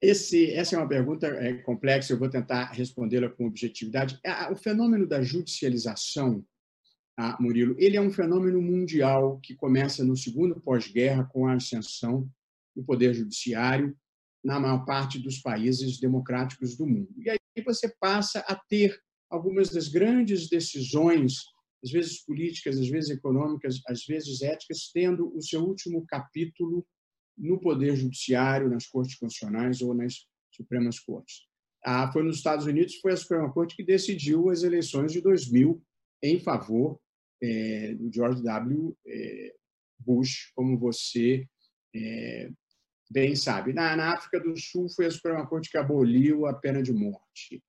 Esse, 0.00 0.50
essa 0.52 0.76
é 0.76 0.78
uma 0.78 0.88
pergunta 0.88 1.26
é, 1.26 1.54
complexa, 1.54 2.12
eu 2.12 2.18
vou 2.18 2.28
tentar 2.28 2.66
respondê-la 2.72 3.28
com 3.28 3.46
objetividade. 3.46 4.18
O 4.50 4.56
fenômeno 4.56 5.06
da 5.06 5.22
judicialização, 5.22 6.44
ah, 7.18 7.36
Murilo, 7.40 7.74
ele 7.78 7.96
é 7.96 8.00
um 8.00 8.10
fenômeno 8.10 8.60
mundial 8.62 9.38
que 9.42 9.54
começa 9.54 10.04
no 10.04 10.16
segundo 10.16 10.60
pós-guerra 10.60 11.24
com 11.24 11.46
a 11.46 11.54
ascensão 11.54 12.30
do 12.74 12.84
poder 12.84 13.14
judiciário 13.14 13.96
na 14.42 14.58
maior 14.60 14.84
parte 14.84 15.18
dos 15.18 15.38
países 15.38 15.98
democráticos 15.98 16.76
do 16.76 16.86
mundo. 16.86 17.14
E 17.18 17.28
aí 17.28 17.38
você 17.64 17.92
passa 18.00 18.40
a 18.40 18.54
ter 18.54 18.98
algumas 19.28 19.70
das 19.70 19.88
grandes 19.88 20.48
decisões, 20.48 21.42
às 21.82 21.90
vezes 21.90 22.24
políticas, 22.24 22.78
às 22.78 22.88
vezes 22.88 23.10
econômicas, 23.10 23.80
às 23.86 24.04
vezes 24.04 24.42
éticas, 24.42 24.90
tendo 24.92 25.34
o 25.34 25.42
seu 25.42 25.62
último 25.62 26.04
capítulo 26.06 26.86
no 27.36 27.58
Poder 27.58 27.96
Judiciário, 27.96 28.68
nas 28.68 28.86
Cortes 28.86 29.16
Constitucionais 29.16 29.80
ou 29.80 29.94
nas 29.94 30.26
Supremas 30.50 30.98
Cortes. 30.98 31.46
Ah, 31.82 32.10
foi 32.12 32.22
nos 32.22 32.36
Estados 32.36 32.66
Unidos, 32.66 32.96
foi 32.96 33.12
a 33.12 33.16
Suprema 33.16 33.50
Corte 33.52 33.74
que 33.74 33.82
decidiu 33.82 34.50
as 34.50 34.62
eleições 34.62 35.12
de 35.12 35.20
2000 35.20 35.82
em 36.22 36.38
favor 36.38 37.00
é, 37.42 37.94
do 37.94 38.12
George 38.12 38.42
W. 38.42 38.96
É, 39.06 39.54
Bush, 39.98 40.50
como 40.54 40.78
você 40.78 41.46
é, 41.94 42.50
bem 43.10 43.34
sabe. 43.34 43.72
Na, 43.72 43.96
na, 43.96 44.14
África 44.14 44.40
do 44.40 44.56
Sul, 44.56 44.88
foi 44.88 45.06
a 45.06 45.10
Suprema 45.10 45.46
Corte 45.46 45.70
que 45.70 45.78
aboliu 45.78 46.46
a 46.46 46.54
pena 46.54 46.82
de 46.82 46.92
morte. 46.92 47.62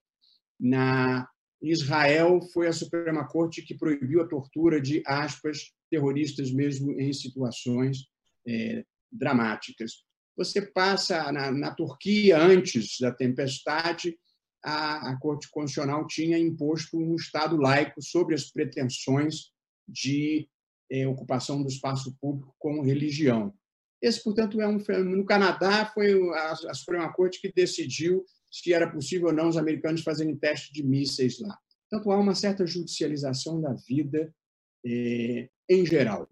Na 0.59 1.27
Israel, 1.61 2.41
foi 2.53 2.67
a 2.67 2.73
Suprema 2.73 3.27
Corte 3.27 3.61
que 3.61 3.77
proibiu 3.77 4.21
a 4.21 4.27
tortura 4.27 4.81
de, 4.81 5.03
aspas, 5.05 5.71
terroristas, 5.89 6.51
mesmo 6.51 6.99
em 6.99 7.13
situações 7.13 8.07
é, 8.47 8.83
dramáticas. 9.11 10.03
Você 10.35 10.61
passa 10.61 11.31
na, 11.31 11.51
na 11.51 11.75
Turquia, 11.75 12.39
antes 12.39 12.97
da 12.99 13.11
tempestade, 13.11 14.17
a, 14.63 15.11
a, 15.11 15.19
Corte 15.19 15.49
Constitucional 15.51 16.07
tinha 16.07 16.37
imposto 16.37 16.97
um 16.97 17.15
Estado 17.15 17.57
laico 17.57 18.01
sobre 18.01 18.33
as 18.33 18.49
pretensões 18.49 19.51
de 19.87 20.47
eh, 20.89 21.07
ocupação 21.07 21.61
do 21.61 21.67
espaço 21.67 22.15
público 22.21 22.55
com 22.59 22.81
religião. 22.81 23.53
Esse, 24.01 24.23
portanto, 24.23 24.59
é 24.61 24.67
um 24.67 24.77
no 25.03 25.25
Canadá 25.25 25.85
foi 25.93 26.13
a, 26.33 26.51
a 26.51 26.73
Suprema 26.73 27.11
Corte 27.11 27.41
que 27.41 27.51
decidiu 27.51 28.23
se 28.51 28.73
era 28.73 28.91
possível 28.91 29.27
ou 29.27 29.33
não 29.33 29.47
os 29.47 29.57
americanos 29.57 30.01
fazerem 30.01 30.35
teste 30.35 30.73
de 30.73 30.83
mísseis 30.83 31.39
lá. 31.39 31.57
Portanto, 31.89 32.11
há 32.11 32.19
uma 32.19 32.35
certa 32.35 32.65
judicialização 32.65 33.61
da 33.61 33.73
vida 33.73 34.33
eh, 34.85 35.49
em 35.69 35.85
geral. 35.85 36.27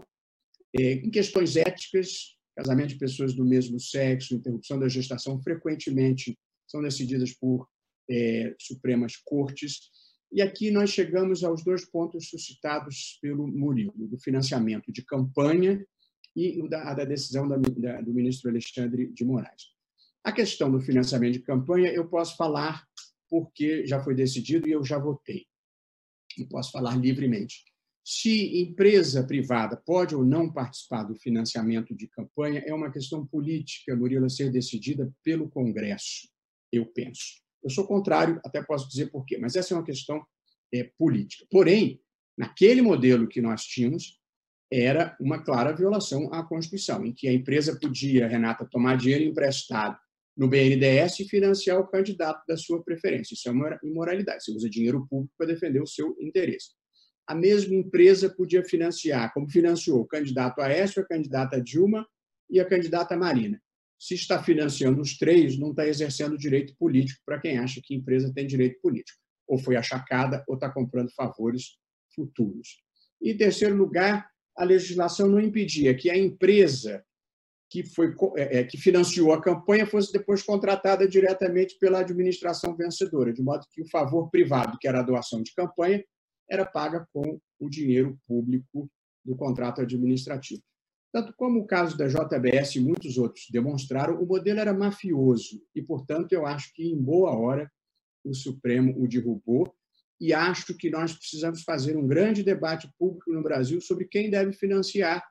Eh, 0.77 0.93
em 0.93 1.09
questões 1.09 1.55
éticas, 1.55 2.37
casamento 2.55 2.89
de 2.89 2.97
pessoas 2.97 3.33
do 3.33 3.45
mesmo 3.45 3.79
sexo, 3.79 4.35
interrupção 4.35 4.77
da 4.77 4.89
gestação, 4.89 5.41
frequentemente 5.41 6.37
são 6.67 6.81
decididas 6.81 7.33
por 7.33 7.67
é, 8.09 8.55
Supremas 8.59 9.15
Cortes. 9.17 9.89
E 10.31 10.41
aqui 10.41 10.69
nós 10.69 10.89
chegamos 10.89 11.43
aos 11.43 11.63
dois 11.63 11.89
pontos 11.89 12.29
suscitados 12.29 13.17
pelo 13.21 13.47
Murilo, 13.47 14.07
do 14.07 14.19
financiamento 14.19 14.91
de 14.91 15.03
campanha 15.03 15.83
e 16.35 16.67
da, 16.69 16.93
da 16.93 17.05
decisão 17.05 17.47
da, 17.47 17.57
da, 17.57 18.01
do 18.01 18.13
ministro 18.13 18.49
Alexandre 18.49 19.11
de 19.11 19.25
Moraes. 19.25 19.78
A 20.23 20.31
questão 20.31 20.69
do 20.71 20.79
financiamento 20.79 21.33
de 21.33 21.39
campanha, 21.39 21.91
eu 21.91 22.07
posso 22.07 22.35
falar 22.35 22.85
porque 23.29 23.85
já 23.85 24.01
foi 24.03 24.15
decidido 24.15 24.67
e 24.67 24.71
eu 24.71 24.83
já 24.83 24.97
votei. 24.97 25.45
E 26.37 26.45
posso 26.45 26.71
falar 26.71 26.95
livremente. 26.95 27.63
Se 28.03 28.59
empresa 28.59 29.23
privada 29.23 29.77
pode 29.77 30.15
ou 30.15 30.25
não 30.25 30.51
participar 30.51 31.03
do 31.03 31.15
financiamento 31.15 31.95
de 31.95 32.07
campanha 32.07 32.63
é 32.65 32.73
uma 32.73 32.91
questão 32.91 33.25
política, 33.25 33.95
Murilo, 33.95 34.25
a 34.25 34.29
ser 34.29 34.51
decidida 34.51 35.13
pelo 35.23 35.49
Congresso, 35.49 36.27
eu 36.71 36.85
penso. 36.87 37.41
Eu 37.63 37.69
sou 37.69 37.85
contrário, 37.85 38.41
até 38.43 38.63
posso 38.63 38.89
dizer 38.89 39.11
por 39.11 39.25
quê, 39.25 39.37
mas 39.37 39.55
essa 39.55 39.73
é 39.73 39.77
uma 39.77 39.85
questão 39.85 40.25
é, 40.73 40.83
política. 40.97 41.45
Porém, 41.51 42.01
naquele 42.37 42.81
modelo 42.81 43.27
que 43.27 43.41
nós 43.41 43.63
tínhamos, 43.63 44.19
era 44.71 45.15
uma 45.19 45.43
clara 45.43 45.75
violação 45.75 46.33
à 46.33 46.43
Constituição, 46.43 47.05
em 47.05 47.13
que 47.13 47.27
a 47.27 47.33
empresa 47.33 47.77
podia, 47.79 48.27
Renata, 48.27 48.65
tomar 48.65 48.97
dinheiro 48.97 49.23
emprestado 49.23 49.99
no 50.39 50.47
BNDES 50.47 51.19
e 51.19 51.29
financiar 51.29 51.79
o 51.79 51.87
candidato 51.87 52.43
da 52.47 52.57
sua 52.57 52.81
preferência. 52.81 53.33
Isso 53.33 53.47
é 53.47 53.51
uma 53.51 53.77
imoralidade. 53.83 54.43
Você 54.43 54.51
usa 54.51 54.69
dinheiro 54.69 55.05
público 55.07 55.33
para 55.37 55.47
defender 55.47 55.81
o 55.81 55.87
seu 55.87 56.15
interesse 56.19 56.69
a 57.29 57.35
mesma 57.35 57.75
empresa 57.75 58.27
podia 58.27 58.63
financiar, 58.63 59.31
como 59.35 59.47
financiou 59.47 60.01
o 60.01 60.07
candidato 60.07 60.61
Aécio, 60.61 60.99
a 60.99 61.05
candidata 61.05 61.61
Dilma 61.61 62.03
e 62.49 62.59
a 62.59 62.65
candidata 62.65 63.15
Marina. 63.15 63.61
Se 63.99 64.15
está 64.15 64.41
financiando 64.41 64.99
os 64.99 65.15
três, 65.15 65.55
não 65.55 65.69
está 65.69 65.87
exercendo 65.87 66.35
direito 66.35 66.75
político 66.75 67.21
para 67.23 67.39
quem 67.39 67.59
acha 67.59 67.81
que 67.83 67.93
a 67.93 67.97
empresa 67.97 68.33
tem 68.33 68.47
direito 68.47 68.81
político. 68.81 69.19
Ou 69.47 69.59
foi 69.59 69.75
achacada 69.75 70.43
ou 70.47 70.55
está 70.55 70.71
comprando 70.71 71.13
favores 71.13 71.77
futuros. 72.15 72.81
E, 73.21 73.29
em 73.29 73.37
terceiro 73.37 73.75
lugar, 73.75 74.27
a 74.57 74.63
legislação 74.63 75.29
não 75.29 75.39
impedia 75.39 75.93
que 75.93 76.09
a 76.09 76.17
empresa 76.17 77.05
que, 77.69 77.83
foi, 77.83 78.15
é, 78.35 78.59
é, 78.59 78.63
que 78.63 78.77
financiou 78.77 79.31
a 79.31 79.41
campanha 79.41 79.85
fosse 79.85 80.11
depois 80.11 80.41
contratada 80.41 81.07
diretamente 81.07 81.77
pela 81.79 81.99
administração 81.99 82.75
vencedora, 82.75 83.31
de 83.31 83.43
modo 83.43 83.65
que 83.71 83.81
o 83.81 83.89
favor 83.89 84.29
privado, 84.29 84.77
que 84.79 84.87
era 84.87 84.99
a 84.99 85.03
doação 85.03 85.43
de 85.43 85.53
campanha, 85.53 86.03
era 86.49 86.65
paga 86.65 87.07
com 87.13 87.39
o 87.59 87.69
dinheiro 87.69 88.17
público 88.27 88.89
do 89.23 89.35
contrato 89.35 89.81
administrativo. 89.81 90.63
Tanto 91.11 91.33
como 91.35 91.59
o 91.59 91.65
caso 91.65 91.97
da 91.97 92.07
JBS 92.07 92.75
e 92.75 92.79
muitos 92.79 93.17
outros 93.17 93.45
demonstraram, 93.51 94.21
o 94.21 94.25
modelo 94.25 94.59
era 94.59 94.73
mafioso 94.73 95.61
e, 95.75 95.81
portanto, 95.81 96.33
eu 96.33 96.45
acho 96.45 96.73
que 96.73 96.83
em 96.83 96.97
boa 96.97 97.31
hora 97.35 97.71
o 98.23 98.33
Supremo 98.33 98.93
o 98.97 99.07
derrubou 99.07 99.73
e 100.19 100.33
acho 100.33 100.75
que 100.75 100.89
nós 100.89 101.13
precisamos 101.13 101.63
fazer 101.63 101.95
um 101.95 102.07
grande 102.07 102.43
debate 102.43 102.91
público 102.97 103.31
no 103.31 103.41
Brasil 103.41 103.79
sobre 103.79 104.05
quem 104.05 104.29
deve 104.29 104.53
financiar 104.53 105.23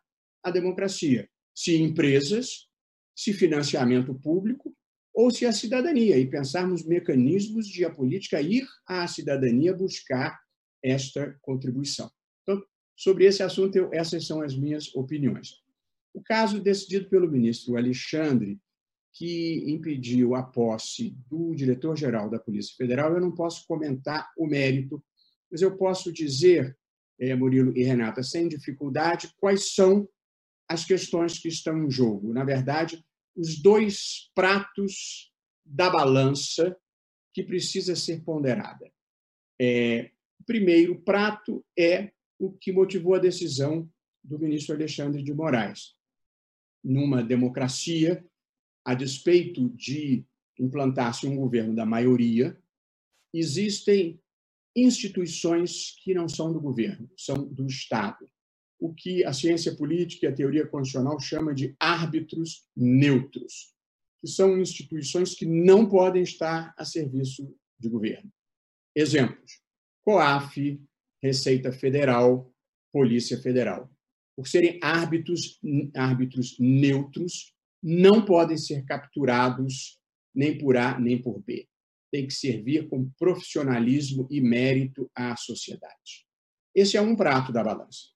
a 0.42 0.50
democracia. 0.50 1.28
Se 1.58 1.76
empresas, 1.76 2.68
se 3.16 3.32
financiamento 3.32 4.14
público 4.14 4.72
ou 5.12 5.28
se 5.28 5.44
a 5.44 5.50
cidadania, 5.50 6.16
e 6.16 6.24
pensarmos 6.24 6.86
mecanismos 6.86 7.66
de 7.66 7.84
a 7.84 7.90
política 7.90 8.40
ir 8.40 8.64
à 8.86 9.04
cidadania 9.08 9.74
buscar 9.74 10.40
esta 10.80 11.36
contribuição. 11.42 12.08
Então, 12.44 12.62
sobre 12.94 13.24
esse 13.24 13.42
assunto, 13.42 13.74
eu, 13.74 13.92
essas 13.92 14.24
são 14.24 14.40
as 14.40 14.56
minhas 14.56 14.94
opiniões. 14.94 15.60
O 16.14 16.22
caso 16.22 16.60
decidido 16.60 17.08
pelo 17.08 17.28
ministro 17.28 17.76
Alexandre, 17.76 18.56
que 19.12 19.64
impediu 19.68 20.36
a 20.36 20.44
posse 20.44 21.16
do 21.28 21.56
diretor-geral 21.56 22.30
da 22.30 22.38
Polícia 22.38 22.76
Federal, 22.76 23.14
eu 23.14 23.20
não 23.20 23.34
posso 23.34 23.66
comentar 23.66 24.30
o 24.38 24.46
mérito, 24.46 25.02
mas 25.50 25.60
eu 25.60 25.76
posso 25.76 26.12
dizer, 26.12 26.78
é, 27.18 27.34
Murilo 27.34 27.76
e 27.76 27.82
Renata, 27.82 28.22
sem 28.22 28.46
dificuldade, 28.46 29.34
quais 29.40 29.74
são 29.74 30.08
as 30.68 30.84
questões 30.84 31.38
que 31.38 31.48
estão 31.48 31.84
em 31.84 31.90
jogo. 31.90 32.32
Na 32.32 32.44
verdade, 32.44 33.04
os 33.34 33.60
dois 33.60 34.30
pratos 34.34 35.32
da 35.64 35.88
balança 35.88 36.76
que 37.32 37.42
precisa 37.42 37.94
ser 37.96 38.22
ponderada. 38.22 38.90
É, 39.60 40.10
primeiro 40.46 41.00
prato 41.02 41.64
é 41.78 42.10
o 42.38 42.50
que 42.50 42.72
motivou 42.72 43.14
a 43.14 43.18
decisão 43.18 43.90
do 44.24 44.38
ministro 44.38 44.74
Alexandre 44.74 45.22
de 45.22 45.32
Moraes. 45.32 45.96
numa 46.82 47.22
democracia, 47.22 48.24
a 48.84 48.94
despeito 48.94 49.68
de 49.70 50.24
implantar-se 50.58 51.26
um 51.26 51.36
governo 51.36 51.74
da 51.74 51.84
maioria, 51.84 52.56
existem 53.34 54.20
instituições 54.74 55.98
que 56.02 56.14
não 56.14 56.28
são 56.28 56.52
do 56.52 56.60
governo, 56.60 57.10
são 57.16 57.36
do 57.36 57.66
Estado. 57.66 58.30
O 58.78 58.94
que 58.94 59.24
a 59.24 59.32
ciência 59.32 59.74
política 59.74 60.26
e 60.26 60.28
a 60.28 60.34
teoria 60.34 60.66
constitucional 60.66 61.18
chama 61.18 61.54
de 61.54 61.74
árbitros 61.80 62.66
neutros, 62.76 63.74
que 64.20 64.28
são 64.28 64.58
instituições 64.58 65.34
que 65.34 65.46
não 65.46 65.88
podem 65.88 66.22
estar 66.22 66.74
a 66.76 66.84
serviço 66.84 67.52
de 67.78 67.88
governo. 67.88 68.32
Exemplos: 68.94 69.60
COAF, 70.04 70.80
Receita 71.22 71.72
Federal, 71.72 72.52
Polícia 72.92 73.40
Federal. 73.40 73.90
Por 74.36 74.46
serem 74.46 74.78
árbitros, 74.80 75.58
árbitros 75.94 76.56
neutros, 76.60 77.52
não 77.82 78.24
podem 78.24 78.56
ser 78.56 78.84
capturados 78.84 79.98
nem 80.34 80.56
por 80.56 80.76
A 80.76 80.98
nem 80.98 81.20
por 81.20 81.40
B 81.40 81.68
tem 82.10 82.26
que 82.26 82.34
servir 82.34 82.88
com 82.88 83.10
profissionalismo 83.18 84.26
e 84.30 84.40
mérito 84.40 85.10
à 85.14 85.36
sociedade. 85.36 86.26
Esse 86.74 86.96
é 86.96 87.00
um 87.00 87.16
prato 87.16 87.52
da 87.52 87.62
balança. 87.62 88.08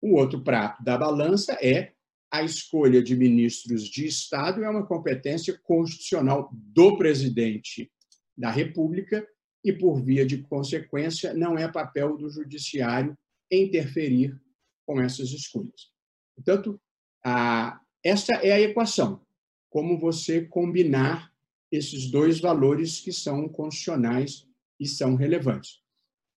O 0.00 0.16
outro 0.16 0.42
prato 0.42 0.82
da 0.82 0.96
balança 0.96 1.52
é 1.60 1.92
a 2.30 2.42
escolha 2.42 3.02
de 3.02 3.16
ministros 3.16 3.84
de 3.84 4.06
Estado 4.06 4.62
é 4.62 4.68
uma 4.68 4.86
competência 4.86 5.58
constitucional 5.62 6.50
do 6.52 6.96
presidente 6.98 7.90
da 8.36 8.50
República 8.50 9.26
e, 9.64 9.72
por 9.72 10.02
via 10.02 10.26
de 10.26 10.42
consequência, 10.42 11.32
não 11.34 11.56
é 11.58 11.66
papel 11.70 12.16
do 12.16 12.28
judiciário 12.28 13.16
interferir 13.50 14.38
com 14.86 15.00
essas 15.00 15.30
escolhas. 15.30 15.90
Portanto, 16.36 16.80
a, 17.24 17.80
essa 18.04 18.34
é 18.34 18.52
a 18.52 18.60
equação. 18.60 19.24
Como 19.70 19.98
você 19.98 20.44
combinar 20.44 21.32
esses 21.70 22.10
dois 22.10 22.40
valores 22.40 23.00
que 23.00 23.12
são 23.12 23.48
constitucionais 23.48 24.46
e 24.80 24.86
são 24.86 25.14
relevantes. 25.14 25.82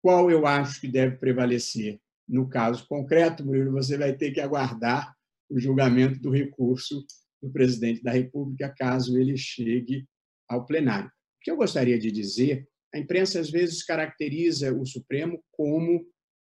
Qual 0.01 0.31
eu 0.31 0.45
acho 0.45 0.81
que 0.81 0.87
deve 0.87 1.17
prevalecer? 1.17 1.99
No 2.29 2.47
caso 2.47 2.87
concreto, 2.87 3.43
Murilo, 3.43 3.71
você 3.71 3.97
vai 3.97 4.15
ter 4.15 4.31
que 4.31 4.39
aguardar 4.39 5.15
o 5.49 5.59
julgamento 5.59 6.19
do 6.19 6.29
recurso 6.29 7.03
do 7.41 7.49
presidente 7.49 8.03
da 8.03 8.11
República, 8.11 8.73
caso 8.77 9.17
ele 9.17 9.35
chegue 9.35 10.07
ao 10.47 10.63
plenário. 10.65 11.07
O 11.07 11.11
que 11.41 11.49
eu 11.49 11.57
gostaria 11.57 11.97
de 11.97 12.11
dizer, 12.11 12.67
a 12.93 12.99
imprensa 12.99 13.39
às 13.39 13.49
vezes 13.49 13.83
caracteriza 13.83 14.71
o 14.73 14.85
Supremo 14.85 15.43
como 15.51 16.05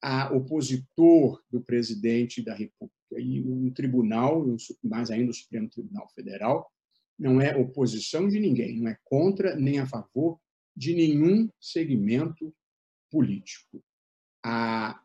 a 0.02 0.32
opositor 0.32 1.42
do 1.50 1.60
presidente 1.60 2.42
da 2.42 2.54
República. 2.54 2.94
E 3.18 3.42
um 3.42 3.70
tribunal, 3.70 4.44
mais 4.82 5.10
ainda 5.10 5.30
o 5.30 5.34
Supremo 5.34 5.68
Tribunal 5.68 6.08
Federal, 6.14 6.70
não 7.18 7.40
é 7.40 7.56
oposição 7.56 8.28
de 8.28 8.38
ninguém, 8.40 8.80
não 8.80 8.88
é 8.88 8.98
contra 9.04 9.56
nem 9.56 9.78
a 9.78 9.86
favor 9.86 10.38
de 10.76 10.94
nenhum 10.94 11.48
segmento 11.60 12.54
político. 13.10 13.82
A, 14.44 15.00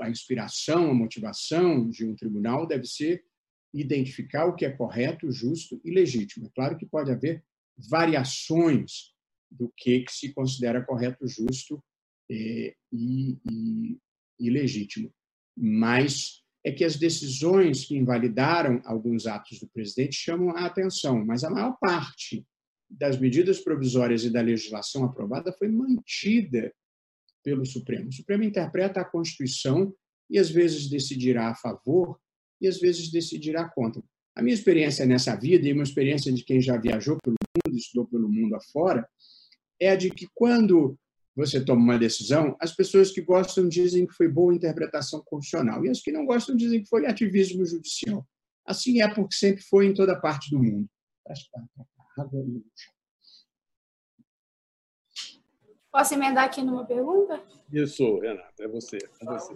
a 0.00 0.10
inspiração, 0.10 0.90
a 0.90 0.94
motivação 0.94 1.88
de 1.88 2.04
um 2.04 2.14
tribunal 2.14 2.66
deve 2.66 2.86
ser 2.86 3.24
identificar 3.74 4.46
o 4.46 4.54
que 4.54 4.64
é 4.64 4.70
correto, 4.70 5.30
justo 5.30 5.80
e 5.84 5.90
legítimo. 5.90 6.46
É 6.46 6.50
claro 6.54 6.76
que 6.76 6.86
pode 6.86 7.10
haver 7.10 7.42
variações 7.76 9.12
do 9.50 9.72
que, 9.76 10.04
se 10.08 10.32
considera 10.32 10.84
correto, 10.84 11.26
justo 11.26 11.82
eh, 12.30 12.74
e, 12.92 13.38
e, 13.50 13.98
e 14.38 14.50
legítimo, 14.50 15.12
mas 15.56 16.42
é 16.64 16.70
que 16.70 16.84
as 16.84 16.96
decisões 16.96 17.84
que 17.84 17.96
invalidaram 17.96 18.80
alguns 18.84 19.26
atos 19.26 19.58
do 19.58 19.68
presidente 19.68 20.14
chamam 20.14 20.50
a 20.50 20.66
atenção, 20.66 21.24
mas 21.24 21.42
a 21.44 21.50
maior 21.50 21.76
parte 21.80 22.46
das 22.88 23.18
medidas 23.18 23.58
provisórias 23.58 24.24
e 24.24 24.30
da 24.30 24.40
legislação 24.40 25.04
aprovada 25.04 25.52
foi 25.52 25.68
mantida 25.68 26.72
pelo 27.42 27.64
Supremo. 27.66 28.08
O 28.08 28.12
Supremo 28.12 28.44
interpreta 28.44 29.00
a 29.00 29.04
Constituição 29.04 29.94
e 30.30 30.38
às 30.38 30.50
vezes 30.50 30.88
decidirá 30.88 31.48
a 31.48 31.54
favor 31.54 32.18
e 32.60 32.68
às 32.68 32.78
vezes 32.78 33.10
decidirá 33.10 33.68
contra. 33.68 34.02
A 34.34 34.42
minha 34.42 34.54
experiência 34.54 35.04
nessa 35.04 35.36
vida 35.36 35.68
e 35.68 35.72
uma 35.72 35.82
experiência 35.82 36.32
de 36.32 36.44
quem 36.44 36.60
já 36.60 36.78
viajou 36.78 37.18
pelo 37.22 37.36
mundo, 37.66 37.76
estudou 37.76 38.06
pelo 38.06 38.28
mundo 38.28 38.54
afora, 38.54 39.06
é 39.80 39.90
a 39.90 39.96
de 39.96 40.10
que 40.10 40.26
quando 40.34 40.96
você 41.34 41.62
toma 41.64 41.82
uma 41.82 41.98
decisão, 41.98 42.56
as 42.60 42.74
pessoas 42.74 43.10
que 43.10 43.20
gostam 43.20 43.68
dizem 43.68 44.06
que 44.06 44.14
foi 44.14 44.28
boa 44.28 44.54
interpretação 44.54 45.22
constitucional, 45.24 45.84
e 45.84 45.90
as 45.90 46.00
que 46.00 46.12
não 46.12 46.24
gostam 46.26 46.54
dizem 46.54 46.82
que 46.82 46.88
foi 46.88 47.06
ativismo 47.06 47.64
judicial. 47.64 48.26
Assim 48.66 49.02
é 49.02 49.12
porque 49.12 49.34
sempre 49.34 49.62
foi 49.62 49.86
em 49.86 49.94
toda 49.94 50.18
parte 50.18 50.50
do 50.50 50.62
mundo. 50.62 50.88
Posso 55.92 56.14
emendar 56.14 56.44
aqui 56.44 56.62
numa 56.62 56.86
pergunta? 56.86 57.38
Isso, 57.70 58.18
Renata, 58.18 58.64
é 58.64 58.68
você. 58.68 58.96
É 58.96 59.24
você. 59.26 59.54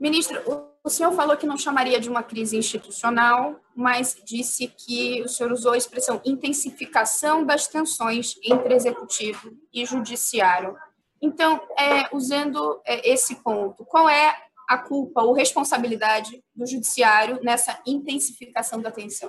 Ministro, 0.00 0.40
o 0.82 0.88
senhor 0.88 1.12
falou 1.12 1.36
que 1.36 1.46
não 1.46 1.58
chamaria 1.58 2.00
de 2.00 2.08
uma 2.08 2.22
crise 2.22 2.56
institucional, 2.56 3.60
mas 3.76 4.16
disse 4.24 4.68
que 4.68 5.20
o 5.22 5.28
senhor 5.28 5.52
usou 5.52 5.72
a 5.72 5.76
expressão 5.76 6.20
intensificação 6.24 7.44
das 7.44 7.66
tensões 7.66 8.36
entre 8.42 8.74
executivo 8.74 9.52
e 9.72 9.84
judiciário. 9.84 10.74
Então, 11.20 11.60
é, 11.76 12.14
usando 12.16 12.80
é, 12.86 13.10
esse 13.10 13.36
ponto, 13.42 13.84
qual 13.84 14.08
é 14.08 14.34
a 14.68 14.78
culpa 14.78 15.22
ou 15.22 15.34
responsabilidade 15.34 16.42
do 16.54 16.66
judiciário 16.66 17.40
nessa 17.42 17.78
intensificação 17.86 18.80
da 18.80 18.90
tensão? 18.90 19.28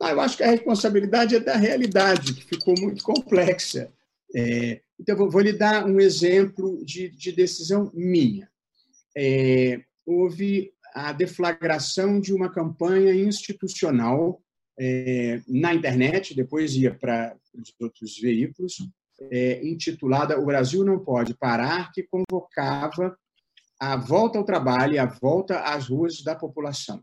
Ah, 0.00 0.10
eu 0.10 0.20
acho 0.20 0.36
que 0.36 0.44
a 0.44 0.50
responsabilidade 0.50 1.34
é 1.34 1.40
da 1.40 1.56
realidade, 1.56 2.34
que 2.34 2.44
ficou 2.44 2.74
muito 2.78 3.02
complexa. 3.02 3.92
É, 4.34 4.80
então, 4.98 5.16
vou, 5.16 5.30
vou 5.30 5.40
lhe 5.40 5.52
dar 5.52 5.86
um 5.86 6.00
exemplo 6.00 6.84
de, 6.84 7.08
de 7.08 7.32
decisão 7.32 7.90
minha 7.94 8.50
é, 9.16 9.80
houve 10.06 10.72
a 10.94 11.12
deflagração 11.12 12.20
de 12.20 12.32
uma 12.32 12.50
campanha 12.50 13.14
institucional 13.14 14.42
é, 14.78 15.40
na 15.46 15.74
internet, 15.74 16.34
depois 16.34 16.74
ia 16.74 16.94
para 16.94 17.36
os 17.54 17.72
outros 17.80 18.18
veículos, 18.18 18.76
é, 19.30 19.64
intitulada 19.66 20.40
O 20.40 20.46
Brasil 20.46 20.84
Não 20.84 20.98
Pode 20.98 21.34
Parar, 21.34 21.92
que 21.92 22.02
convocava 22.02 23.16
a 23.78 23.96
volta 23.96 24.38
ao 24.38 24.44
trabalho 24.44 24.94
e 24.94 24.98
a 24.98 25.06
volta 25.06 25.60
às 25.60 25.88
ruas 25.88 26.22
da 26.22 26.34
população. 26.34 27.02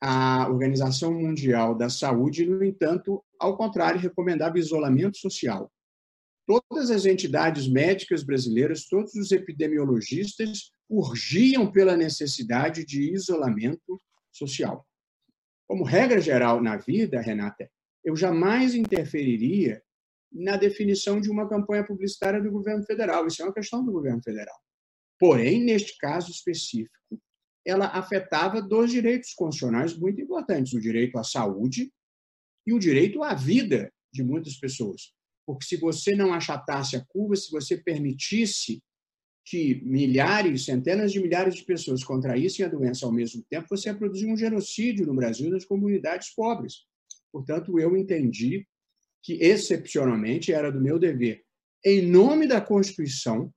A 0.00 0.48
Organização 0.48 1.12
Mundial 1.12 1.74
da 1.74 1.90
Saúde, 1.90 2.46
no 2.46 2.64
entanto, 2.64 3.22
ao 3.38 3.56
contrário, 3.56 4.00
recomendava 4.00 4.58
isolamento 4.58 5.18
social. 5.18 5.70
Todas 6.48 6.90
as 6.90 7.04
entidades 7.04 7.68
médicas 7.68 8.22
brasileiras, 8.22 8.86
todos 8.86 9.14
os 9.14 9.32
epidemiologistas 9.32 10.72
urgiam 10.88 11.70
pela 11.70 11.94
necessidade 11.94 12.86
de 12.86 13.12
isolamento 13.12 14.00
social. 14.32 14.88
Como 15.66 15.84
regra 15.84 16.22
geral 16.22 16.62
na 16.62 16.78
vida, 16.78 17.20
Renata, 17.20 17.70
eu 18.02 18.16
jamais 18.16 18.74
interferiria 18.74 19.82
na 20.32 20.56
definição 20.56 21.20
de 21.20 21.30
uma 21.30 21.46
campanha 21.46 21.84
publicitária 21.84 22.40
do 22.40 22.50
governo 22.50 22.82
federal. 22.82 23.26
Isso 23.26 23.42
é 23.42 23.44
uma 23.44 23.52
questão 23.52 23.84
do 23.84 23.92
governo 23.92 24.22
federal. 24.22 24.58
Porém, 25.18 25.62
neste 25.62 25.98
caso 25.98 26.30
específico, 26.30 27.20
ela 27.62 27.88
afetava 27.88 28.62
dois 28.62 28.90
direitos 28.90 29.34
constitucionais 29.34 29.94
muito 29.94 30.18
importantes: 30.18 30.72
o 30.72 30.80
direito 30.80 31.18
à 31.18 31.24
saúde 31.24 31.92
e 32.66 32.72
o 32.72 32.78
direito 32.78 33.22
à 33.22 33.34
vida 33.34 33.92
de 34.10 34.24
muitas 34.24 34.56
pessoas. 34.56 35.17
Porque 35.48 35.64
se 35.64 35.78
você 35.78 36.14
não 36.14 36.34
achatasse 36.34 36.94
a 36.94 37.02
curva, 37.06 37.34
se 37.34 37.50
você 37.50 37.74
permitisse 37.74 38.82
que 39.46 39.82
milhares, 39.82 40.66
centenas 40.66 41.10
de 41.10 41.20
milhares 41.20 41.54
de 41.54 41.64
pessoas 41.64 42.04
contraíssem 42.04 42.66
a 42.66 42.68
doença 42.68 43.06
ao 43.06 43.12
mesmo 43.12 43.42
tempo, 43.48 43.66
você 43.70 43.88
ia 43.88 43.96
produzir 43.96 44.26
um 44.26 44.36
genocídio 44.36 45.06
no 45.06 45.14
Brasil 45.14 45.48
nas 45.48 45.64
comunidades 45.64 46.34
pobres. 46.34 46.84
Portanto, 47.32 47.78
eu 47.78 47.96
entendi 47.96 48.68
que, 49.22 49.42
excepcionalmente, 49.42 50.52
era 50.52 50.70
do 50.70 50.82
meu 50.82 50.98
dever, 50.98 51.42
em 51.82 52.02
nome 52.02 52.46
da 52.46 52.60
Constituição, 52.60 53.50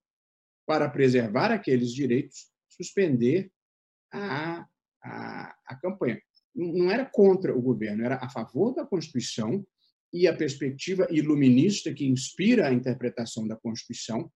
para 0.65 0.89
preservar 0.89 1.51
aqueles 1.51 1.93
direitos, 1.93 2.49
suspender 2.69 3.51
a, 4.13 4.65
a, 5.03 5.55
a 5.67 5.75
campanha. 5.75 6.21
Não 6.55 6.89
era 6.89 7.05
contra 7.05 7.53
o 7.53 7.61
governo, 7.61 8.05
era 8.05 8.15
a 8.15 8.29
favor 8.29 8.73
da 8.73 8.85
Constituição 8.85 9.65
e 10.13 10.27
a 10.27 10.35
perspectiva 10.35 11.07
iluminista 11.09 11.93
que 11.93 12.05
inspira 12.05 12.67
a 12.67 12.73
interpretação 12.73 13.47
da 13.47 13.55
Constituição 13.55 14.31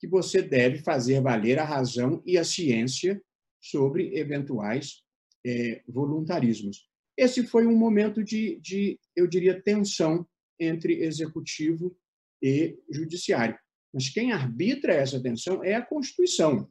que 0.00 0.08
você 0.08 0.40
deve 0.42 0.78
fazer 0.78 1.20
valer 1.20 1.58
a 1.58 1.64
razão 1.64 2.22
e 2.24 2.38
a 2.38 2.44
ciência 2.44 3.22
sobre 3.60 4.16
eventuais 4.16 5.02
é, 5.46 5.82
voluntarismos. 5.86 6.88
Esse 7.16 7.46
foi 7.46 7.66
um 7.66 7.76
momento 7.76 8.24
de, 8.24 8.58
de, 8.60 8.98
eu 9.14 9.26
diria, 9.26 9.60
tensão 9.60 10.26
entre 10.58 11.02
executivo 11.02 11.94
e 12.42 12.78
judiciário. 12.90 13.58
Mas 13.92 14.08
quem 14.08 14.32
arbitra 14.32 14.94
essa 14.94 15.20
tensão 15.20 15.62
é 15.62 15.74
a 15.74 15.84
Constituição. 15.84 16.70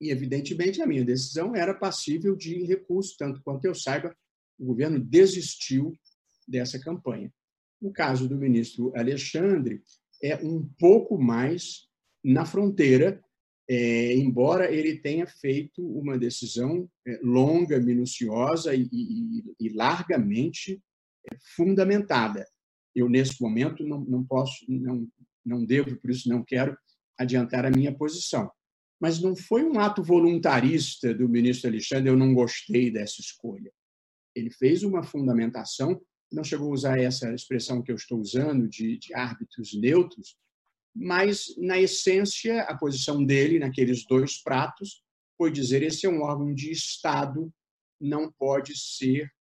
E, 0.00 0.10
evidentemente, 0.10 0.82
a 0.82 0.86
minha 0.86 1.04
decisão 1.04 1.56
era 1.56 1.72
passível 1.72 2.36
de 2.36 2.62
recurso, 2.64 3.16
tanto 3.18 3.42
quanto 3.42 3.64
eu 3.64 3.74
saiba, 3.74 4.14
o 4.58 4.66
governo 4.66 5.00
desistiu 5.00 5.96
dessa 6.46 6.78
campanha. 6.78 7.32
No 7.84 7.92
caso 7.92 8.26
do 8.26 8.38
ministro 8.38 8.90
Alexandre, 8.96 9.82
é 10.22 10.36
um 10.36 10.66
pouco 10.78 11.18
mais 11.18 11.86
na 12.24 12.46
fronteira, 12.46 13.22
é, 13.68 14.14
embora 14.14 14.72
ele 14.72 14.96
tenha 14.96 15.26
feito 15.26 15.86
uma 15.86 16.16
decisão 16.16 16.88
é, 17.06 17.20
longa, 17.22 17.78
minuciosa 17.78 18.74
e, 18.74 18.88
e, 18.90 19.44
e 19.60 19.68
largamente 19.68 20.82
é, 21.30 21.36
fundamentada. 21.54 22.48
Eu, 22.94 23.06
nesse 23.06 23.42
momento, 23.42 23.86
não, 23.86 24.00
não 24.00 24.24
posso, 24.24 24.64
não, 24.66 25.06
não 25.44 25.62
devo, 25.62 25.94
por 26.00 26.10
isso 26.10 26.26
não 26.26 26.42
quero 26.42 26.74
adiantar 27.18 27.66
a 27.66 27.70
minha 27.70 27.94
posição. 27.94 28.50
Mas 28.98 29.20
não 29.20 29.36
foi 29.36 29.62
um 29.62 29.78
ato 29.78 30.02
voluntarista 30.02 31.12
do 31.12 31.28
ministro 31.28 31.68
Alexandre, 31.68 32.08
eu 32.08 32.16
não 32.16 32.32
gostei 32.32 32.90
dessa 32.90 33.20
escolha. 33.20 33.70
Ele 34.34 34.50
fez 34.50 34.82
uma 34.82 35.02
fundamentação 35.02 36.00
não 36.34 36.44
chegou 36.44 36.68
a 36.68 36.74
usar 36.74 36.98
essa 36.98 37.32
expressão 37.34 37.82
que 37.82 37.90
eu 37.92 37.96
estou 37.96 38.18
usando, 38.18 38.68
de, 38.68 38.98
de 38.98 39.14
árbitros 39.14 39.74
neutros, 39.74 40.36
mas, 40.94 41.54
na 41.58 41.80
essência, 41.80 42.62
a 42.62 42.76
posição 42.76 43.24
dele 43.24 43.58
naqueles 43.58 44.06
dois 44.06 44.40
pratos 44.40 45.02
foi 45.36 45.50
dizer 45.50 45.82
esse 45.82 46.06
é 46.06 46.08
um 46.08 46.22
órgão 46.22 46.54
de 46.54 46.70
Estado, 46.70 47.52
não 48.00 48.30
pode 48.30 48.78
ser 48.78 49.32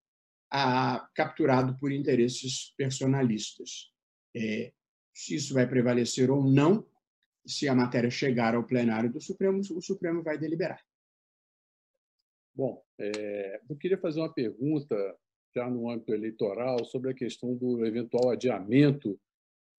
capturado 1.15 1.77
por 1.79 1.91
interesses 1.91 2.73
personalistas. 2.77 3.91
É, 4.35 4.71
se 5.13 5.35
isso 5.35 5.53
vai 5.53 5.67
prevalecer 5.67 6.29
ou 6.29 6.43
não, 6.43 6.87
se 7.45 7.67
a 7.67 7.75
matéria 7.75 8.09
chegar 8.09 8.55
ao 8.55 8.63
plenário 8.63 9.11
do 9.11 9.21
Supremo, 9.21 9.59
o 9.59 9.81
Supremo 9.81 10.23
vai 10.23 10.37
deliberar. 10.37 10.81
Bom, 12.55 12.83
é, 12.99 13.61
eu 13.67 13.75
queria 13.75 13.97
fazer 13.97 14.19
uma 14.19 14.33
pergunta 14.33 14.95
já 15.55 15.69
no 15.69 15.89
âmbito 15.89 16.13
eleitoral, 16.13 16.83
sobre 16.85 17.11
a 17.11 17.13
questão 17.13 17.55
do 17.55 17.85
eventual 17.85 18.31
adiamento 18.31 19.19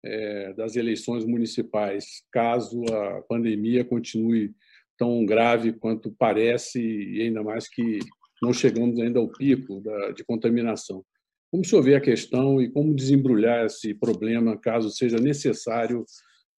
é, 0.04 0.52
das 0.52 0.76
eleições 0.76 1.24
municipais, 1.24 2.22
caso 2.30 2.84
a 2.84 3.22
pandemia 3.22 3.84
continue 3.84 4.54
tão 4.96 5.24
grave 5.24 5.72
quanto 5.72 6.14
parece, 6.16 6.80
e 6.80 7.22
ainda 7.22 7.42
mais 7.42 7.68
que 7.68 7.98
não 8.40 8.52
chegamos 8.52 9.00
ainda 9.00 9.18
ao 9.18 9.28
pico 9.28 9.80
da, 9.80 10.12
de 10.12 10.22
contaminação. 10.24 11.04
Como 11.50 11.64
senhor 11.64 11.82
vê 11.82 11.94
a 11.94 12.00
questão 12.00 12.60
e 12.60 12.70
como 12.70 12.94
desembrulhar 12.94 13.66
esse 13.66 13.94
problema, 13.94 14.58
caso 14.58 14.90
seja 14.90 15.16
necessário 15.16 16.04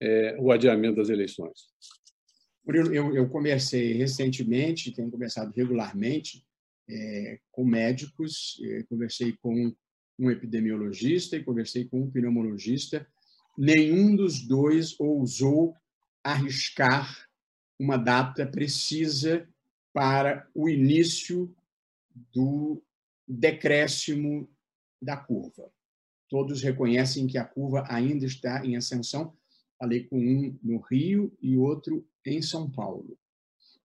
é, 0.03 0.37
o 0.39 0.51
adiamento 0.51 0.97
das 0.97 1.09
eleições? 1.09 1.53
Murilo, 2.67 2.93
eu, 2.93 3.15
eu 3.15 3.29
conversei 3.29 3.93
recentemente, 3.93 4.93
tenho 4.93 5.11
conversado 5.11 5.53
regularmente 5.55 6.46
é, 6.89 7.41
com 7.51 7.65
médicos, 7.65 8.61
é, 8.63 8.83
conversei 8.85 9.33
com 9.41 9.75
um 10.19 10.31
epidemiologista 10.31 11.37
e 11.37 11.45
conversei 11.45 11.85
com 11.85 12.03
um 12.03 12.11
pneumologista. 12.11 13.07
Nenhum 13.57 14.15
dos 14.15 14.47
dois 14.47 14.99
ousou 14.99 15.75
arriscar 16.23 17.29
uma 17.79 17.97
data 17.97 18.47
precisa 18.47 19.49
para 19.93 20.49
o 20.55 20.69
início 20.69 21.55
do 22.33 22.83
decréscimo 23.27 24.49
da 25.01 25.17
curva. 25.17 25.71
Todos 26.29 26.63
reconhecem 26.63 27.27
que 27.27 27.39
a 27.39 27.45
curva 27.45 27.85
ainda 27.89 28.27
está 28.27 28.65
em 28.65 28.77
ascensão. 28.77 29.35
Falei 29.79 30.05
com 30.05 30.19
um 30.19 30.59
no 30.63 30.79
Rio 30.79 31.37
e 31.41 31.57
outro 31.57 32.07
em 32.25 32.41
São 32.43 32.71
Paulo. 32.71 33.19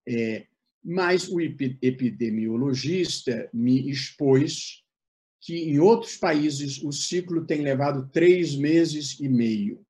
É, 0.07 0.47
mas 0.83 1.29
o 1.29 1.39
epidemiologista 1.39 3.49
me 3.53 3.89
expôs 3.89 4.83
que 5.39 5.55
em 5.55 5.79
outros 5.79 6.17
países 6.17 6.83
o 6.83 6.91
ciclo 6.91 7.45
tem 7.45 7.61
levado 7.61 8.09
três 8.09 8.55
meses 8.55 9.19
e 9.19 9.27
meio. 9.27 9.83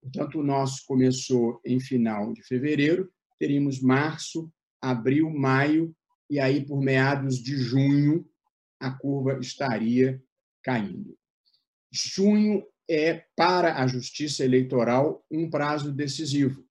Portanto, 0.00 0.40
o 0.40 0.42
nosso 0.42 0.84
começou 0.86 1.60
em 1.64 1.80
final 1.80 2.32
de 2.32 2.42
fevereiro, 2.42 3.10
teríamos 3.38 3.80
março, 3.80 4.50
abril, 4.80 5.30
maio, 5.30 5.94
e 6.30 6.40
aí 6.40 6.64
por 6.64 6.80
meados 6.80 7.42
de 7.42 7.56
junho 7.56 8.26
a 8.80 8.90
curva 8.90 9.38
estaria 9.38 10.22
caindo. 10.62 11.16
Junho 11.90 12.66
é, 12.88 13.24
para 13.36 13.82
a 13.82 13.86
justiça 13.86 14.44
eleitoral, 14.44 15.24
um 15.30 15.48
prazo 15.48 15.92
decisivo. 15.92 16.66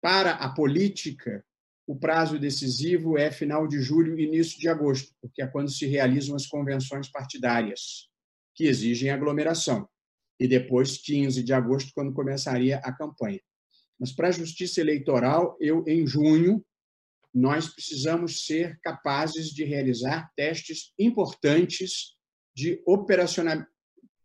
Para 0.00 0.32
a 0.32 0.48
política, 0.48 1.44
o 1.86 1.94
prazo 1.96 2.38
decisivo 2.38 3.18
é 3.18 3.30
final 3.30 3.68
de 3.68 3.80
julho 3.80 4.18
início 4.18 4.58
de 4.58 4.68
agosto, 4.68 5.12
porque 5.20 5.42
é 5.42 5.46
quando 5.46 5.70
se 5.70 5.86
realizam 5.86 6.34
as 6.34 6.46
convenções 6.46 7.10
partidárias, 7.10 8.08
que 8.54 8.64
exigem 8.64 9.10
aglomeração. 9.10 9.86
E 10.40 10.48
depois, 10.48 10.96
15 10.98 11.42
de 11.42 11.52
agosto, 11.52 11.92
quando 11.94 12.12
começaria 12.12 12.78
a 12.78 12.92
campanha. 12.92 13.40
Mas 13.98 14.12
para 14.12 14.28
a 14.28 14.32
justiça 14.32 14.80
eleitoral, 14.80 15.56
eu, 15.60 15.84
em 15.86 16.06
junho, 16.06 16.64
nós 17.32 17.68
precisamos 17.68 18.46
ser 18.46 18.78
capazes 18.80 19.48
de 19.50 19.64
realizar 19.64 20.30
testes 20.36 20.92
importantes 20.98 22.14
de 22.56 22.80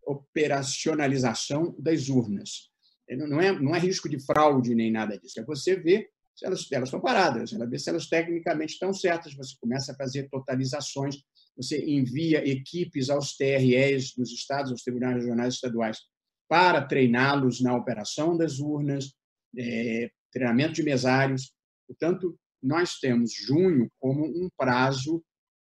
operacionalização 0.05 1.75
das 1.77 2.07
urnas. 2.07 2.69
Não 3.09 3.41
é, 3.41 3.51
não 3.59 3.75
é 3.75 3.79
risco 3.79 4.07
de 4.07 4.23
fraude 4.23 4.75
nem 4.75 4.91
nada 4.91 5.17
disso, 5.17 5.39
é 5.39 5.43
você 5.43 5.75
ver 5.75 6.09
elas, 6.43 6.71
elas 6.71 6.89
estão 6.89 6.99
paradas, 6.99 7.53
ela 7.53 7.67
vê 7.67 7.77
se 7.77 7.89
elas 7.89 8.07
tecnicamente 8.07 8.73
estão 8.73 8.93
certas, 8.93 9.33
você 9.33 9.55
começa 9.59 9.91
a 9.91 9.95
fazer 9.95 10.29
totalizações, 10.29 11.17
você 11.55 11.83
envia 11.85 12.47
equipes 12.47 13.09
aos 13.09 13.35
TREs 13.35 14.13
dos 14.15 14.31
estados, 14.31 14.71
aos 14.71 14.81
tribunais 14.81 15.15
regionais 15.17 15.55
estaduais, 15.55 15.99
para 16.47 16.81
treiná-los 16.81 17.61
na 17.61 17.75
operação 17.75 18.35
das 18.35 18.59
urnas, 18.59 19.13
é, 19.57 20.09
treinamento 20.31 20.73
de 20.73 20.83
mesários. 20.83 21.51
Portanto, 21.87 22.37
nós 22.61 22.99
temos 22.99 23.33
junho 23.33 23.89
como 23.99 24.25
um 24.25 24.49
prazo 24.57 25.23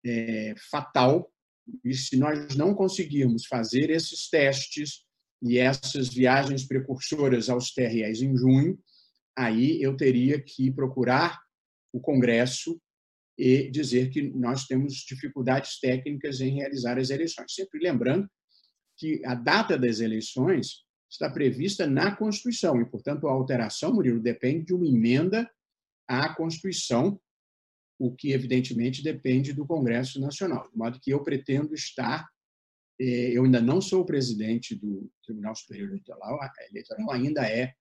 é, 0.06 0.54
fatal, 0.70 1.32
e 1.84 1.94
se 1.94 2.16
nós 2.16 2.56
não 2.56 2.74
conseguirmos 2.74 3.46
fazer 3.46 3.90
esses 3.90 4.30
testes 4.30 5.04
e 5.42 5.58
essas 5.58 6.08
viagens 6.08 6.66
precursoras 6.66 7.50
aos 7.50 7.72
TREs 7.72 8.22
em 8.22 8.36
junho, 8.38 8.80
aí 9.38 9.82
eu 9.82 9.96
teria 9.96 10.42
que 10.42 10.72
procurar 10.72 11.40
o 11.94 12.00
Congresso 12.00 12.82
e 13.38 13.70
dizer 13.70 14.10
que 14.10 14.24
nós 14.32 14.66
temos 14.66 14.96
dificuldades 14.96 15.80
técnicas 15.80 16.42
em 16.42 16.56
realizar 16.56 16.98
as 16.98 17.12
eleições. 17.12 17.54
Sempre 17.54 17.80
lembrando 17.80 18.28
que 18.98 19.24
a 19.24 19.36
data 19.36 19.78
das 19.78 20.00
eleições 20.00 20.84
está 21.10 21.30
prevista 21.30 21.86
na 21.86 22.16
Constituição 22.16 22.82
e, 22.82 22.86
portanto, 22.90 23.28
a 23.28 23.32
alteração, 23.32 23.94
Murilo, 23.94 24.20
depende 24.20 24.66
de 24.66 24.74
uma 24.74 24.88
emenda 24.88 25.50
à 26.08 26.34
Constituição, 26.34 27.20
o 28.00 28.14
que, 28.14 28.32
evidentemente, 28.32 29.04
depende 29.04 29.54
do 29.54 29.68
Congresso 29.68 30.20
Nacional. 30.20 30.68
De 30.70 30.78
modo 30.78 31.00
que 31.00 31.12
eu 31.12 31.24
pretendo 31.24 31.74
estar. 31.76 32.28
Eh, 33.00 33.32
eu 33.34 33.44
ainda 33.44 33.62
não 33.62 33.80
sou 33.80 34.02
o 34.02 34.06
presidente 34.06 34.74
do 34.74 35.12
Tribunal 35.24 35.56
Superior 35.56 35.90
Eleitoral, 35.90 36.40
eleitoral 36.72 37.12
ainda 37.12 37.48
é 37.48 37.76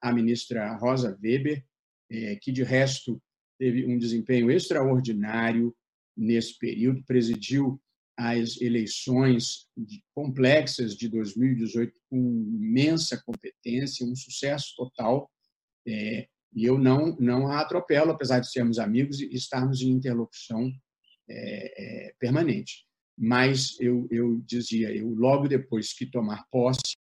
a 0.00 0.12
ministra 0.12 0.76
Rosa 0.76 1.18
Weber, 1.22 1.64
é, 2.10 2.36
que, 2.36 2.52
de 2.52 2.62
resto, 2.62 3.20
teve 3.58 3.84
um 3.86 3.98
desempenho 3.98 4.50
extraordinário 4.50 5.74
nesse 6.16 6.56
período, 6.58 7.04
presidiu 7.04 7.80
as 8.16 8.60
eleições 8.60 9.68
complexas 10.12 10.96
de 10.96 11.08
2018 11.08 11.92
com 12.10 12.16
imensa 12.16 13.22
competência, 13.24 14.04
um 14.04 14.16
sucesso 14.16 14.74
total. 14.76 15.30
É, 15.86 16.26
e 16.52 16.64
eu 16.64 16.76
não, 16.76 17.16
não 17.20 17.46
a 17.46 17.60
atropelo, 17.60 18.10
apesar 18.10 18.40
de 18.40 18.50
sermos 18.50 18.78
amigos 18.78 19.20
e 19.20 19.32
estarmos 19.32 19.80
em 19.82 19.90
interlocução 19.90 20.72
é, 21.28 22.12
permanente. 22.18 22.84
Mas 23.16 23.78
eu, 23.80 24.08
eu 24.10 24.40
dizia, 24.44 24.94
eu 24.94 25.08
logo 25.10 25.46
depois 25.46 25.92
que 25.92 26.06
tomar 26.06 26.44
posse, 26.50 26.96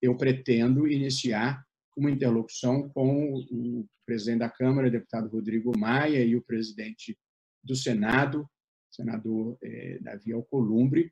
eu 0.00 0.16
pretendo 0.16 0.88
iniciar 0.88 1.64
uma 1.98 2.10
interlocução 2.10 2.88
com 2.90 3.34
o 3.50 3.86
presidente 4.06 4.38
da 4.38 4.48
Câmara, 4.48 4.90
deputado 4.90 5.28
Rodrigo 5.28 5.76
Maia, 5.76 6.24
e 6.24 6.36
o 6.36 6.42
presidente 6.42 7.18
do 7.62 7.74
Senado, 7.74 8.48
senador 8.88 9.58
eh, 9.62 9.98
Davi 10.00 10.32
Alcolumbre, 10.32 11.10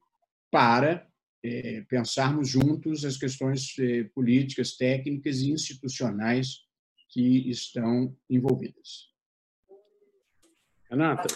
para 0.51 1.07
eh, 1.45 1.84
pensarmos 1.89 2.49
juntos 2.49 3.05
as 3.05 3.16
questões 3.16 3.74
eh, 3.80 4.05
políticas, 4.14 4.76
técnicas 4.76 5.41
e 5.41 5.51
institucionais 5.51 6.61
que 7.11 7.51
estão 7.51 8.16
envolvidas. 8.30 9.11
Renata, 10.89 11.26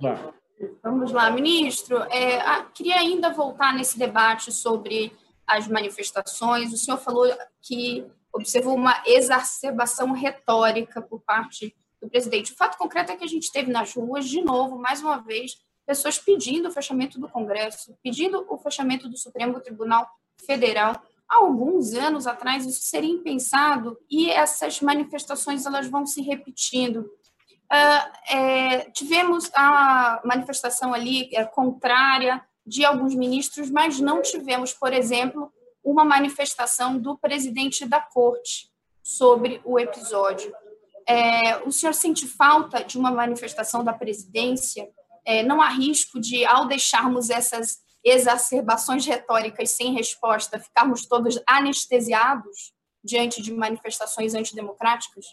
vá. 0.00 0.34
Vamos 0.82 1.12
lá, 1.12 1.30
ministro. 1.30 1.98
É, 2.04 2.40
ah, 2.40 2.64
queria 2.64 2.96
ainda 2.96 3.30
voltar 3.30 3.74
nesse 3.74 3.98
debate 3.98 4.50
sobre 4.50 5.12
as 5.46 5.68
manifestações. 5.68 6.72
O 6.72 6.76
senhor 6.78 6.98
falou 6.98 7.26
que 7.60 8.06
observou 8.32 8.74
uma 8.74 9.02
exacerbação 9.06 10.12
retórica 10.12 11.00
por 11.02 11.20
parte 11.20 11.74
do 12.00 12.08
presidente. 12.08 12.52
O 12.52 12.56
fato 12.56 12.78
concreto 12.78 13.12
é 13.12 13.16
que 13.16 13.24
a 13.24 13.28
gente 13.28 13.52
teve 13.52 13.70
nas 13.70 13.94
ruas, 13.94 14.28
de 14.28 14.42
novo, 14.42 14.78
mais 14.78 15.02
uma 15.02 15.18
vez, 15.18 15.56
pessoas 15.86 16.18
pedindo 16.18 16.68
o 16.68 16.72
fechamento 16.72 17.20
do 17.20 17.28
Congresso, 17.28 17.96
pedindo 18.02 18.44
o 18.48 18.58
fechamento 18.58 19.08
do 19.08 19.16
Supremo 19.16 19.60
Tribunal 19.60 20.08
Federal. 20.46 21.00
Há 21.28 21.38
alguns 21.38 21.92
anos 21.94 22.26
atrás, 22.26 22.66
isso 22.66 22.82
seria 22.82 23.10
impensado 23.10 23.98
e 24.10 24.30
essas 24.30 24.80
manifestações 24.80 25.64
elas 25.66 25.86
vão 25.88 26.04
se 26.04 26.20
repetindo. 26.22 27.10
Uh, 27.72 28.34
é, 28.34 28.90
tivemos 28.90 29.50
a 29.54 30.20
manifestação 30.24 30.92
ali 30.92 31.34
é, 31.34 31.44
contrária 31.44 32.44
de 32.66 32.84
alguns 32.84 33.14
ministros, 33.14 33.70
mas 33.70 33.98
não 33.98 34.20
tivemos, 34.20 34.74
por 34.74 34.92
exemplo, 34.92 35.50
uma 35.82 36.04
manifestação 36.04 36.98
do 36.98 37.16
presidente 37.18 37.86
da 37.86 38.00
corte 38.00 38.70
sobre 39.02 39.60
o 39.64 39.78
episódio. 39.78 40.52
É, 41.08 41.58
o 41.66 41.72
senhor 41.72 41.92
sente 41.92 42.26
falta 42.26 42.84
de 42.84 42.96
uma 42.96 43.10
manifestação 43.10 43.82
da 43.82 43.92
presidência? 43.92 44.88
É, 45.24 45.42
não 45.42 45.60
há 45.60 45.68
risco 45.68 46.20
de, 46.20 46.44
ao 46.44 46.66
deixarmos 46.66 47.30
essas 47.30 47.78
exacerbações 48.04 49.06
retóricas 49.06 49.70
sem 49.70 49.92
resposta, 49.94 50.58
ficarmos 50.58 51.06
todos 51.06 51.40
anestesiados 51.48 52.72
diante 53.04 53.42
de 53.42 53.52
manifestações 53.52 54.34
antidemocráticas? 54.34 55.26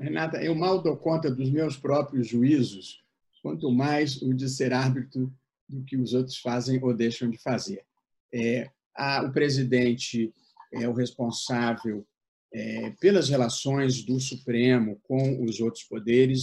Renata, 0.00 0.42
eu 0.42 0.54
mal 0.54 0.80
dou 0.80 0.96
conta 0.96 1.30
dos 1.30 1.50
meus 1.50 1.76
próprios 1.76 2.26
juízos, 2.26 3.02
quanto 3.42 3.70
mais 3.70 4.20
o 4.22 4.32
de 4.32 4.48
ser 4.48 4.72
árbitro 4.72 5.32
do 5.68 5.84
que 5.84 5.96
os 5.96 6.14
outros 6.14 6.38
fazem 6.38 6.82
ou 6.82 6.94
deixam 6.94 7.28
de 7.28 7.38
fazer. 7.38 7.84
É, 8.32 8.70
a, 8.94 9.24
o 9.24 9.32
presidente 9.32 10.32
é 10.72 10.88
o 10.88 10.92
responsável 10.92 12.06
é, 12.52 12.90
pelas 13.00 13.28
relações 13.28 14.02
do 14.02 14.18
Supremo 14.18 14.98
com 15.02 15.42
os 15.44 15.60
outros 15.60 15.84
poderes, 15.84 16.42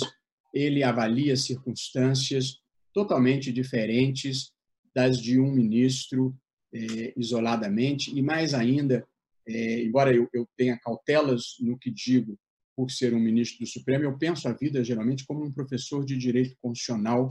ele 0.54 0.84
avalia 0.84 1.36
circunstâncias 1.36 2.60
totalmente 2.94 3.52
diferentes 3.52 4.52
das 4.94 5.20
de 5.20 5.40
um 5.40 5.52
ministro 5.52 6.36
é, 6.74 7.14
isoladamente, 7.18 8.18
e 8.18 8.22
mais 8.22 8.54
ainda, 8.54 9.06
é, 9.48 9.84
embora 9.84 10.14
eu, 10.14 10.30
eu 10.34 10.48
tenha 10.56 10.80
cautelas 10.80 11.56
no 11.60 11.78
que 11.78 11.92
digo 11.92 12.40
por 12.76 12.92
ser 12.92 13.14
um 13.14 13.20
ministro 13.20 13.60
do 13.60 13.68
Supremo, 13.68 14.04
eu 14.04 14.18
penso 14.18 14.48
a 14.48 14.54
vida 14.54 14.84
geralmente 14.84 15.26
como 15.26 15.44
um 15.44 15.52
professor 15.52 16.06
de 16.06 16.18
direito 16.18 16.56
constitucional 16.62 17.30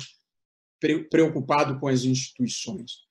preocupado 1.11 1.79
com 1.79 1.89
as 1.89 2.05
instituições. 2.05 3.05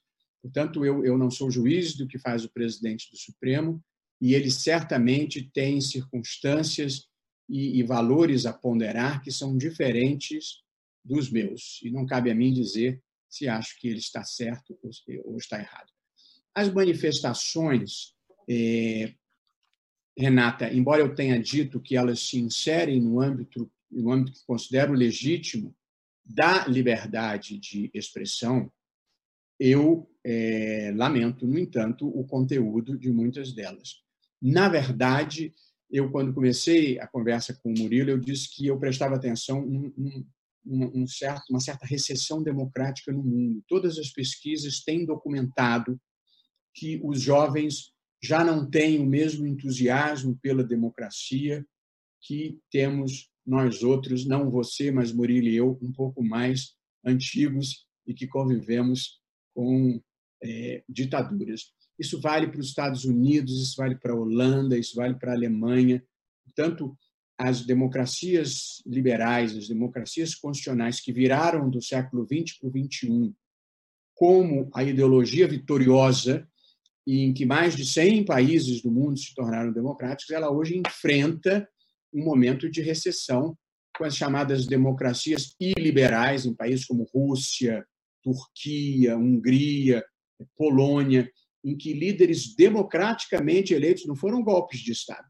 Portanto, 0.44 0.84
eu, 0.84 1.06
eu 1.06 1.18
não 1.18 1.32
sou 1.32 1.50
juiz 1.50 1.96
do 1.96 2.06
que 2.06 2.20
faz 2.20 2.44
o 2.44 2.52
presidente 2.52 3.10
do 3.10 3.18
Supremo, 3.18 3.82
e 4.22 4.34
ele 4.34 4.52
certamente 4.52 5.50
tem 5.54 5.80
circunstâncias 5.80 7.08
e, 7.50 7.80
e 7.80 7.84
valores 7.84 8.46
a 8.46 8.52
ponderar 8.52 9.22
que 9.22 9.32
são 9.32 9.58
diferentes 9.58 10.62
dos 11.04 11.30
meus. 11.30 11.80
E 11.82 11.90
não 11.90 12.06
cabe 12.06 12.30
a 12.30 12.36
mim 12.36 12.54
dizer 12.54 13.02
se 13.30 13.48
acho 13.48 13.80
que 13.80 13.88
ele 13.88 14.00
está 14.00 14.24
certo 14.24 14.78
ou 15.24 15.38
está 15.38 15.60
errado. 15.60 15.92
As 16.54 16.72
manifestações, 16.72 18.14
é, 18.48 19.14
Renata, 20.18 20.72
embora 20.72 21.02
eu 21.02 21.16
tenha 21.16 21.42
dito 21.42 21.82
que 21.82 21.96
elas 21.96 22.20
se 22.20 22.38
inserem 22.38 23.02
no 23.02 23.20
âmbito, 23.20 23.72
no 23.90 24.12
âmbito 24.12 24.40
que 24.40 24.46
considero 24.46 24.94
legítimo 24.94 25.76
da 26.24 26.68
liberdade 26.68 27.58
de 27.58 27.90
expressão, 27.94 28.72
eu 29.64 30.10
é, 30.26 30.92
lamento, 30.94 31.48
no 31.48 31.58
entanto, 31.58 32.06
o 32.06 32.26
conteúdo 32.26 32.98
de 32.98 33.10
muitas 33.10 33.54
delas. 33.54 34.02
Na 34.42 34.68
verdade, 34.68 35.54
eu, 35.90 36.12
quando 36.12 36.34
comecei 36.34 37.00
a 37.00 37.08
conversa 37.08 37.54
com 37.54 37.70
o 37.70 37.80
Murilo, 37.80 38.10
eu 38.10 38.20
disse 38.20 38.54
que 38.54 38.68
eu 38.68 38.78
prestava 38.78 39.16
atenção 39.16 39.62
um, 39.62 40.26
um, 40.66 41.02
um 41.04 41.08
certo, 41.08 41.50
uma 41.50 41.62
certa 41.62 41.86
recessão 41.86 42.44
democrática 42.44 43.14
no 43.14 43.24
mundo. 43.24 43.64
Todas 43.66 43.98
as 43.98 44.10
pesquisas 44.10 44.84
têm 44.84 45.06
documentado 45.06 45.98
que 46.74 47.00
os 47.02 47.22
jovens 47.22 47.94
já 48.22 48.44
não 48.44 48.70
têm 48.70 49.00
o 49.00 49.06
mesmo 49.06 49.48
entusiasmo 49.48 50.38
pela 50.42 50.64
democracia 50.64 51.66
que 52.22 52.60
temos 52.70 53.30
nós 53.46 53.82
outros, 53.82 54.26
não 54.26 54.50
você, 54.50 54.92
mas 54.92 55.14
Murilo 55.14 55.48
e 55.48 55.56
eu, 55.56 55.80
um 55.82 55.92
pouco 55.94 56.22
mais 56.22 56.74
antigos 57.06 57.88
e 58.06 58.14
que 58.14 58.28
convivemos 58.28 59.23
com 59.54 60.02
é, 60.42 60.84
ditaduras. 60.88 61.72
Isso 61.98 62.20
vale 62.20 62.48
para 62.48 62.60
os 62.60 62.68
Estados 62.68 63.06
Unidos, 63.06 63.62
isso 63.62 63.76
vale 63.78 63.96
para 63.96 64.14
a 64.14 64.18
Holanda, 64.18 64.78
isso 64.78 64.96
vale 64.96 65.16
para 65.16 65.32
a 65.32 65.36
Alemanha. 65.36 66.04
Portanto, 66.44 66.98
as 67.38 67.66
democracias 67.66 68.82
liberais, 68.86 69.56
as 69.56 69.68
democracias 69.68 70.36
constitucionais 70.36 71.00
que 71.00 71.12
viraram 71.12 71.70
do 71.70 71.82
século 71.82 72.26
XX 72.26 72.58
para 72.58 72.70
o 72.70 72.72
XXI 72.72 73.34
como 74.16 74.70
a 74.74 74.84
ideologia 74.84 75.48
vitoriosa 75.48 76.48
em 77.06 77.34
que 77.34 77.46
mais 77.46 77.76
de 77.76 77.86
100 77.86 78.26
países 78.26 78.82
do 78.82 78.92
mundo 78.92 79.18
se 79.18 79.34
tornaram 79.36 79.74
democráticos, 79.74 80.34
ela 80.34 80.50
hoje 80.50 80.78
enfrenta 80.78 81.68
um 82.14 82.24
momento 82.24 82.70
de 82.70 82.82
recessão 82.82 83.58
com 83.98 84.06
as 84.06 84.16
chamadas 84.16 84.66
democracias 84.66 85.56
iliberais 85.60 86.46
em 86.46 86.56
países 86.56 86.86
como 86.86 87.10
Rússia, 87.14 87.86
Turquia, 88.24 89.18
Hungria, 89.18 90.04
Polônia, 90.56 91.30
em 91.64 91.78
que 91.78 91.94
líderes 91.94 92.56
democraticamente 92.56 93.74
eleitos 93.74 94.06
não 94.06 94.16
foram 94.16 94.44
golpes 94.44 94.80
de 94.80 94.92
Estado. 94.92 95.28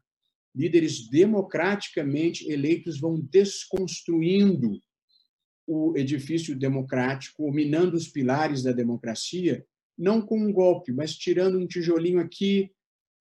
Líderes 0.54 1.08
democraticamente 1.08 2.48
eleitos 2.50 3.00
vão 3.00 3.20
desconstruindo 3.20 4.80
o 5.66 5.96
edifício 5.96 6.56
democrático, 6.56 7.50
minando 7.50 7.96
os 7.96 8.08
pilares 8.08 8.62
da 8.62 8.72
democracia, 8.72 9.64
não 9.96 10.20
com 10.20 10.38
um 10.38 10.52
golpe, 10.52 10.92
mas 10.92 11.16
tirando 11.16 11.58
um 11.58 11.66
tijolinho 11.66 12.20
aqui 12.20 12.70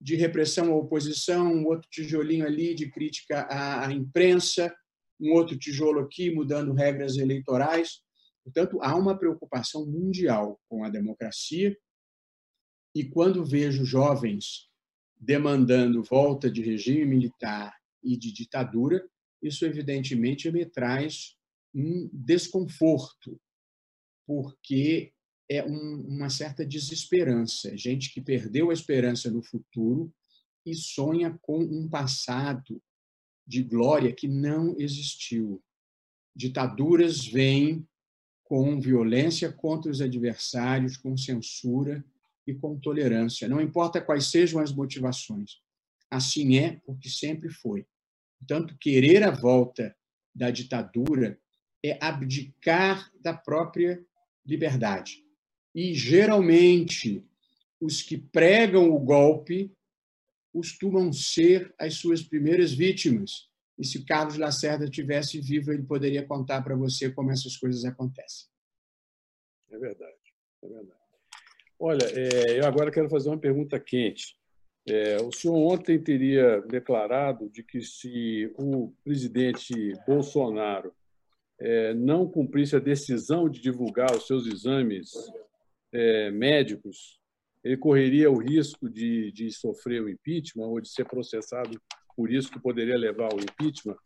de 0.02 0.16
repressão 0.16 0.72
à 0.72 0.76
oposição, 0.76 1.54
um 1.54 1.66
outro 1.66 1.88
tijolinho 1.90 2.46
ali 2.46 2.76
de 2.76 2.90
crítica 2.90 3.48
à 3.50 3.92
imprensa, 3.92 4.74
um 5.20 5.32
outro 5.32 5.58
tijolo 5.58 6.02
aqui 6.02 6.30
mudando 6.30 6.74
regras 6.74 7.18
eleitorais. 7.18 8.02
Portanto, 8.44 8.80
há 8.82 8.96
uma 8.96 9.18
preocupação 9.18 9.86
mundial 9.86 10.60
com 10.68 10.84
a 10.84 10.90
democracia 10.90 11.78
e 12.96 13.04
quando 13.04 13.46
vejo 13.46 13.86
jovens 13.86 14.70
demandando 15.20 16.04
volta 16.04 16.52
de 16.52 16.62
regime 16.62 17.06
militar 17.06 17.74
e 18.04 18.18
de 18.18 18.32
ditadura, 18.32 19.08
isso 19.42 19.66
evidentemente 19.66 20.52
me 20.52 20.66
traz 20.66 21.38
um 21.74 22.10
desconforto, 22.12 23.40
porque 24.28 25.14
é 25.50 25.64
um, 25.66 26.02
uma 26.08 26.30
certa 26.30 26.66
desesperança, 26.66 27.76
gente 27.78 28.14
que 28.14 28.22
perdeu 28.22 28.70
a 28.70 28.74
esperança 28.74 29.32
no 29.32 29.42
futuro 29.42 30.14
e 30.66 30.76
sonha 30.76 31.38
com 31.42 31.60
um 31.60 31.90
passado 31.90 32.82
de 33.46 33.64
glória 33.64 34.14
que 34.14 34.28
não 34.28 34.76
existiu. 34.78 35.62
Ditaduras 36.36 37.26
vêm 37.26 37.88
com 38.54 38.80
violência 38.80 39.52
contra 39.52 39.90
os 39.90 40.00
adversários, 40.00 40.96
com 40.96 41.18
censura, 41.18 42.06
e 42.46 42.54
com 42.54 42.78
tolerância, 42.78 43.50
não 43.50 43.60
importa 43.60 44.00
quais 44.00 44.28
sejam 44.28 44.62
as 44.62 44.72
motivações. 44.72 45.58
Assim 46.08 46.60
é 46.60 46.80
porque 46.86 47.10
sempre 47.10 47.50
foi. 47.50 47.84
Portanto, 48.38 48.78
querer 48.80 49.24
a 49.24 49.32
volta 49.32 49.96
da 50.36 50.52
ditadura 50.52 51.40
é 51.84 51.98
abdicar 52.00 53.12
da 53.20 53.34
própria 53.34 54.06
liberdade. 54.46 55.26
E, 55.74 55.96
geralmente, 55.96 57.26
os 57.82 58.04
que 58.04 58.20
pregam 58.20 58.92
o 58.92 59.00
golpe 59.00 59.72
costumam 60.52 61.12
ser 61.12 61.74
as 61.80 61.96
suas 61.96 62.22
primeiras 62.22 62.72
vítimas. 62.72 63.50
E 63.78 63.86
se 63.86 64.06
Carlos 64.06 64.38
Lacerda 64.38 64.88
tivesse 64.88 65.40
vivo, 65.40 65.72
ele 65.72 65.84
poderia 65.84 66.26
contar 66.26 66.62
para 66.62 66.76
você 66.76 67.12
como 67.12 67.32
essas 67.32 67.58
coisas 67.58 67.84
acontecem. 67.86 68.48
É 69.72 69.78
verdade, 69.78 70.14
é 70.64 70.68
verdade. 70.68 71.04
Olha, 71.80 72.06
é, 72.06 72.60
eu 72.60 72.66
agora 72.66 72.92
quero 72.92 73.10
fazer 73.10 73.30
uma 73.30 73.40
pergunta 73.40 73.80
quente. 73.80 74.38
É, 74.88 75.18
o 75.18 75.32
senhor 75.32 75.56
ontem 75.56 76.02
teria 76.02 76.62
declarado 76.62 77.50
de 77.50 77.64
que 77.64 77.82
se 77.82 78.54
o 78.58 78.94
presidente 79.04 79.74
Bolsonaro 80.06 80.94
é, 81.60 81.94
não 81.94 82.30
cumprisse 82.30 82.76
a 82.76 82.80
decisão 82.80 83.50
de 83.50 83.62
divulgar 83.62 84.16
os 84.16 84.28
seus 84.28 84.46
exames 84.46 85.12
é, 85.94 86.30
médicos, 86.32 87.20
ele 87.64 87.78
correria 87.78 88.30
o 88.30 88.38
risco 88.38 88.90
de, 88.90 89.32
de 89.32 89.50
sofrer 89.52 90.02
o 90.02 90.10
impeachment 90.10 90.68
ou 90.68 90.82
de 90.82 90.90
ser 90.90 91.06
processado 91.06 91.82
por 92.16 92.32
isso 92.32 92.52
que 92.52 92.60
poderia 92.60 92.98
levar 92.98 93.32
ao 93.32 93.40
impeachment. 93.40 93.98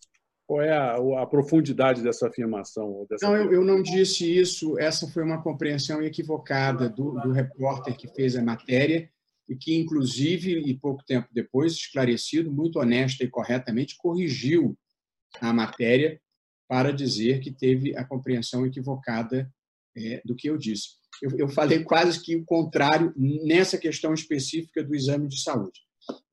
Qual 0.45 0.61
é 0.61 0.71
a, 0.71 0.95
a 0.95 1.25
profundidade 1.25 2.01
dessa 2.01 2.27
afirmação? 2.27 3.05
Dessa 3.09 3.27
não, 3.27 3.35
eu, 3.35 3.51
eu, 3.51 3.65
não 3.65 3.81
disse 3.81 4.37
isso. 4.37 4.79
Essa 4.79 5.05
foi 5.07 5.23
uma 5.23 5.41
compreensão 5.41 6.01
equivocada 6.01 6.89
do, 6.89 7.19
do 7.19 7.31
repórter 7.31 7.97
que 7.97 8.07
fez 8.07 8.35
a 8.35 8.41
matéria 8.41 9.09
e 9.49 9.55
que, 9.55 9.75
inclusive, 9.75 10.59
e 10.59 10.73
pouco 10.73 11.03
tempo 11.05 11.27
depois, 11.33 11.73
esclarecido, 11.73 12.51
muito 12.51 12.79
honesta 12.79 13.23
e 13.23 13.29
corretamente, 13.29 13.97
corrigiu 13.97 14.77
à 15.41 15.51
matéria 15.51 16.19
para 16.67 16.91
dizer 16.91 17.41
que 17.41 17.51
teve 17.51 17.95
a 17.97 18.05
compreensão 18.05 18.65
equivocada 18.65 19.51
é, 19.97 20.21
do 20.23 20.35
que 20.35 20.49
eu 20.49 20.57
disse. 20.57 20.95
Eu, 21.21 21.31
eu 21.37 21.49
falei 21.49 21.83
quase 21.83 22.21
que 22.21 22.35
o 22.35 22.45
contrário 22.45 23.13
nessa 23.15 23.77
questão 23.77 24.13
específica 24.13 24.83
do 24.83 24.95
exame 24.95 25.27
de 25.27 25.41
saúde. 25.41 25.81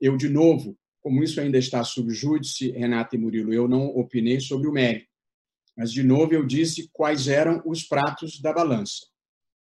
Eu, 0.00 0.16
de 0.16 0.28
novo, 0.28 0.76
como 1.04 1.22
isso 1.22 1.38
ainda 1.38 1.58
está 1.58 1.84
sob 1.84 2.14
júdice, 2.14 2.70
Renata 2.70 3.14
e 3.14 3.18
Murilo, 3.18 3.52
eu 3.52 3.68
não 3.68 3.88
opinei 3.88 4.40
sobre 4.40 4.66
o 4.66 4.72
mérito. 4.72 5.06
Mas, 5.76 5.92
de 5.92 6.02
novo, 6.02 6.32
eu 6.32 6.46
disse 6.46 6.88
quais 6.94 7.28
eram 7.28 7.62
os 7.66 7.82
pratos 7.82 8.40
da 8.40 8.54
balança. 8.54 9.06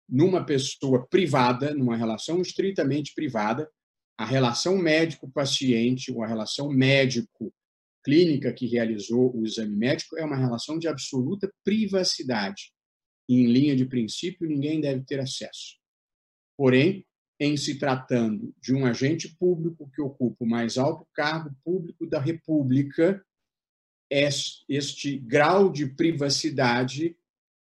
Numa 0.09 0.45
pessoa 0.45 1.07
privada, 1.07 1.73
numa 1.73 1.95
relação 1.95 2.41
estritamente 2.41 3.13
privada, 3.15 3.71
a 4.17 4.25
relação 4.25 4.77
médico-paciente 4.77 6.11
ou 6.11 6.21
a 6.21 6.27
relação 6.27 6.69
médico-clínica 6.69 8.51
que 8.51 8.67
realizou 8.67 9.33
o 9.33 9.45
exame 9.45 9.73
médico 9.73 10.17
é 10.17 10.25
uma 10.25 10.35
relação 10.35 10.77
de 10.77 10.89
absoluta 10.89 11.49
privacidade. 11.63 12.73
Em 13.29 13.45
linha 13.45 13.73
de 13.73 13.85
princípio, 13.85 14.49
ninguém 14.49 14.81
deve 14.81 15.05
ter 15.05 15.21
acesso. 15.21 15.77
Porém, 16.57 17.05
em 17.43 17.57
se 17.57 17.79
tratando 17.79 18.53
de 18.61 18.71
um 18.71 18.85
agente 18.85 19.27
público 19.27 19.89
que 19.89 19.99
ocupa 19.99 20.43
o 20.43 20.47
mais 20.47 20.77
alto 20.77 21.07
cargo 21.11 21.49
público 21.63 22.05
da 22.05 22.19
República, 22.19 23.25
este 24.07 25.17
grau 25.17 25.71
de 25.71 25.87
privacidade 25.87 27.17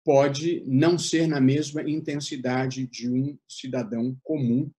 pode 0.05 0.63
não 0.69 0.97
ser 0.97 1.27
na 1.27 1.41
mesma 1.41 1.83
intensidade 1.83 2.87
de 2.87 3.11
um 3.11 3.37
cidadão 3.49 4.17
comum 4.23 4.71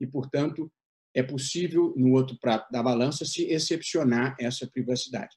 e, 0.00 0.06
portanto, 0.06 0.70
é 1.12 1.24
possível, 1.24 1.92
no 1.96 2.12
outro 2.12 2.38
prato 2.38 2.70
da 2.70 2.80
balança, 2.80 3.24
se 3.24 3.42
excepcionar 3.46 4.36
essa 4.38 4.64
privacidade. 4.64 5.34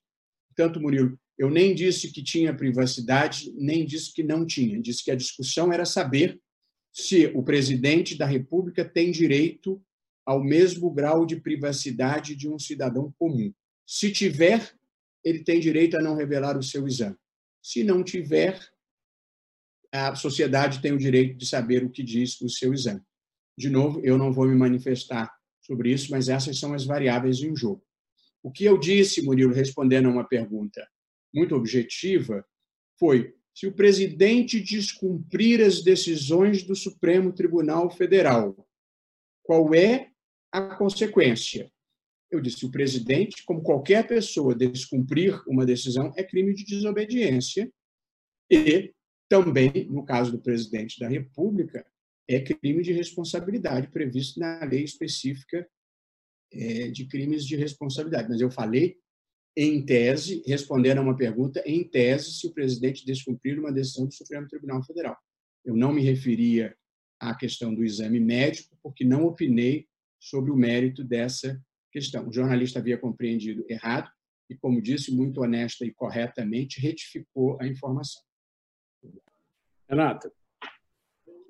Portanto, 0.50 0.80
Murilo, 0.80 1.20
eu 1.36 1.50
nem 1.50 1.74
disse 1.74 2.12
que 2.12 2.22
tinha 2.22 2.56
privacidade, 2.56 3.52
nem 3.58 3.84
disse 3.88 4.14
que 4.14 4.22
não 4.22 4.46
tinha. 4.46 4.80
Disse 4.80 5.04
que 5.04 5.10
a 5.10 5.16
discussão 5.16 5.74
era 5.74 5.84
saber 5.84 6.40
se 6.92 7.28
o 7.28 7.44
presidente 7.44 8.18
da 8.18 8.26
República 8.26 8.84
tem 8.84 9.12
direito 9.12 9.82
ao 10.26 10.44
mesmo 10.44 10.92
grau 10.92 11.26
de 11.26 11.40
privacidade 11.40 12.36
de 12.36 12.48
um 12.48 12.60
cidadão 12.60 13.12
comum. 13.18 13.54
Se 13.86 14.12
tiver, 14.12 14.72
ele 15.24 15.44
tem 15.44 15.60
direito 15.60 15.98
a 15.98 16.02
não 16.02 16.16
revelar 16.16 16.58
o 16.58 16.64
seu 16.64 16.88
exame. 16.88 17.16
Se 17.62 17.84
não 17.84 18.04
tiver, 18.04 18.60
a 19.92 20.14
sociedade 20.16 20.82
tem 20.82 20.92
o 20.92 20.98
direito 20.98 21.36
de 21.36 21.46
saber 21.46 21.84
o 21.84 21.90
que 21.90 22.04
diz 22.04 22.40
o 22.42 22.50
seu 22.50 22.74
exame. 22.74 23.02
De 23.58 23.70
novo, 23.70 24.00
eu 24.04 24.18
não 24.18 24.32
vou 24.32 24.48
me 24.48 24.56
manifestar 24.56 25.34
sobre 25.62 25.92
isso, 25.92 26.12
mas 26.12 26.30
essas 26.30 26.60
são 26.60 26.74
as 26.74 26.86
variáveis 26.86 27.40
em 27.42 27.56
jogo. 27.56 27.84
O 28.42 28.52
que 28.52 28.64
eu 28.64 28.78
disse, 28.78 29.22
Murilo, 29.22 29.54
respondendo 29.54 30.08
a 30.08 30.12
uma 30.12 30.28
pergunta 30.28 30.88
muito 31.34 31.56
objetiva, 31.56 32.46
foi: 32.98 33.36
se 33.60 33.68
o 33.68 33.74
presidente 33.74 34.62
descumprir 34.62 35.60
as 35.60 35.82
decisões 35.82 36.64
do 36.64 36.74
Supremo 36.74 37.34
Tribunal 37.34 37.92
Federal, 37.92 38.56
qual 39.44 39.76
é 39.76 40.12
a 40.50 40.78
consequência? 40.78 41.70
Eu 42.32 42.40
disse: 42.40 42.66
o 42.66 42.72
presidente, 42.72 43.44
como 43.44 43.62
qualquer 43.62 44.08
pessoa, 44.08 44.56
descumprir 44.56 45.44
uma 45.46 45.66
decisão 45.66 46.14
é 46.16 46.24
crime 46.24 46.54
de 46.54 46.64
desobediência 46.64 47.70
e 48.50 48.94
também, 49.28 49.90
no 49.90 50.06
caso 50.06 50.32
do 50.32 50.40
presidente 50.40 50.98
da 50.98 51.10
República, 51.10 51.86
é 52.30 52.40
crime 52.40 52.82
de 52.82 52.94
responsabilidade 52.94 53.90
previsto 53.90 54.40
na 54.40 54.64
lei 54.64 54.86
específica 54.86 55.70
é, 56.54 56.88
de 56.88 57.06
crimes 57.08 57.46
de 57.46 57.58
responsabilidade. 57.58 58.30
Mas 58.30 58.40
eu 58.40 58.50
falei 58.50 58.98
em 59.56 59.86
tese, 59.86 60.44
respondendo 60.46 61.00
a 61.00 61.02
uma 61.02 61.16
pergunta, 61.16 61.62
em 61.66 61.84
tese, 61.84 62.34
se 62.34 62.48
o 62.48 62.54
presidente 62.54 63.06
descumprir 63.06 63.60
uma 63.60 63.72
decisão 63.72 64.06
do 64.06 64.14
Supremo 64.14 64.48
Tribunal 64.48 64.84
Federal. 64.84 65.18
Eu 65.66 65.76
não 65.76 65.92
me 65.92 66.02
referia 66.02 66.76
à 67.20 67.36
questão 67.36 67.74
do 67.74 67.84
exame 67.84 68.20
médico, 68.20 68.78
porque 68.82 69.04
não 69.04 69.26
opinei 69.26 69.88
sobre 70.20 70.52
o 70.52 70.56
mérito 70.56 71.04
dessa 71.04 71.62
questão. 71.92 72.28
O 72.28 72.34
jornalista 72.34 72.80
havia 72.80 72.98
compreendido 72.98 73.66
errado 73.68 74.10
e, 74.50 74.56
como 74.56 74.82
disse, 74.82 75.14
muito 75.14 75.42
honesta 75.42 75.86
e 75.86 75.94
corretamente, 75.94 76.80
retificou 76.80 77.58
a 77.60 77.68
informação. 77.68 78.22
Renata. 79.88 80.32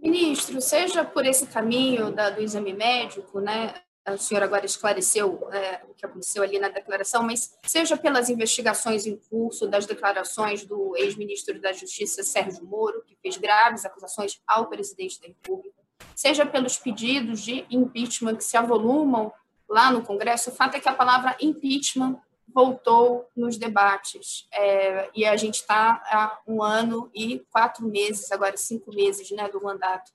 Ministro, 0.01 0.61
seja 0.61 1.03
por 1.03 1.25
esse 1.25 1.45
caminho 1.47 2.11
da, 2.11 2.29
do 2.29 2.41
exame 2.41 2.73
médico, 2.73 3.39
né? 3.39 3.73
O 4.15 4.17
senhor 4.17 4.43
agora 4.43 4.65
esclareceu 4.65 5.47
é, 5.51 5.81
o 5.89 5.93
que 5.93 6.05
aconteceu 6.05 6.43
ali 6.43 6.59
na 6.59 6.69
declaração, 6.69 7.23
mas 7.23 7.57
seja 7.63 7.97
pelas 7.97 8.29
investigações 8.29 9.05
em 9.05 9.17
curso 9.29 9.67
das 9.67 9.85
declarações 9.85 10.65
do 10.65 10.95
ex-ministro 10.97 11.59
da 11.59 11.73
Justiça 11.73 12.23
Sérgio 12.23 12.65
Moro, 12.65 13.03
que 13.03 13.15
fez 13.21 13.37
graves 13.37 13.85
acusações 13.85 14.41
ao 14.47 14.67
presidente 14.67 15.19
da 15.21 15.27
República, 15.27 15.77
seja 16.15 16.45
pelos 16.45 16.77
pedidos 16.77 17.41
de 17.41 17.65
impeachment 17.69 18.35
que 18.35 18.43
se 18.43 18.57
avolumam 18.57 19.31
lá 19.69 19.91
no 19.91 20.01
Congresso, 20.01 20.49
o 20.49 20.53
fato 20.53 20.75
é 20.75 20.79
que 20.79 20.89
a 20.89 20.93
palavra 20.93 21.37
impeachment 21.39 22.19
voltou 22.53 23.29
nos 23.35 23.57
debates. 23.57 24.47
É, 24.51 25.09
e 25.13 25.25
a 25.25 25.37
gente 25.37 25.55
está 25.55 26.01
há 26.05 26.39
um 26.47 26.63
ano 26.63 27.09
e 27.13 27.39
quatro 27.51 27.87
meses, 27.87 28.31
agora 28.31 28.57
cinco 28.57 28.93
meses 28.93 29.29
né, 29.31 29.47
do 29.49 29.61
mandato. 29.61 30.11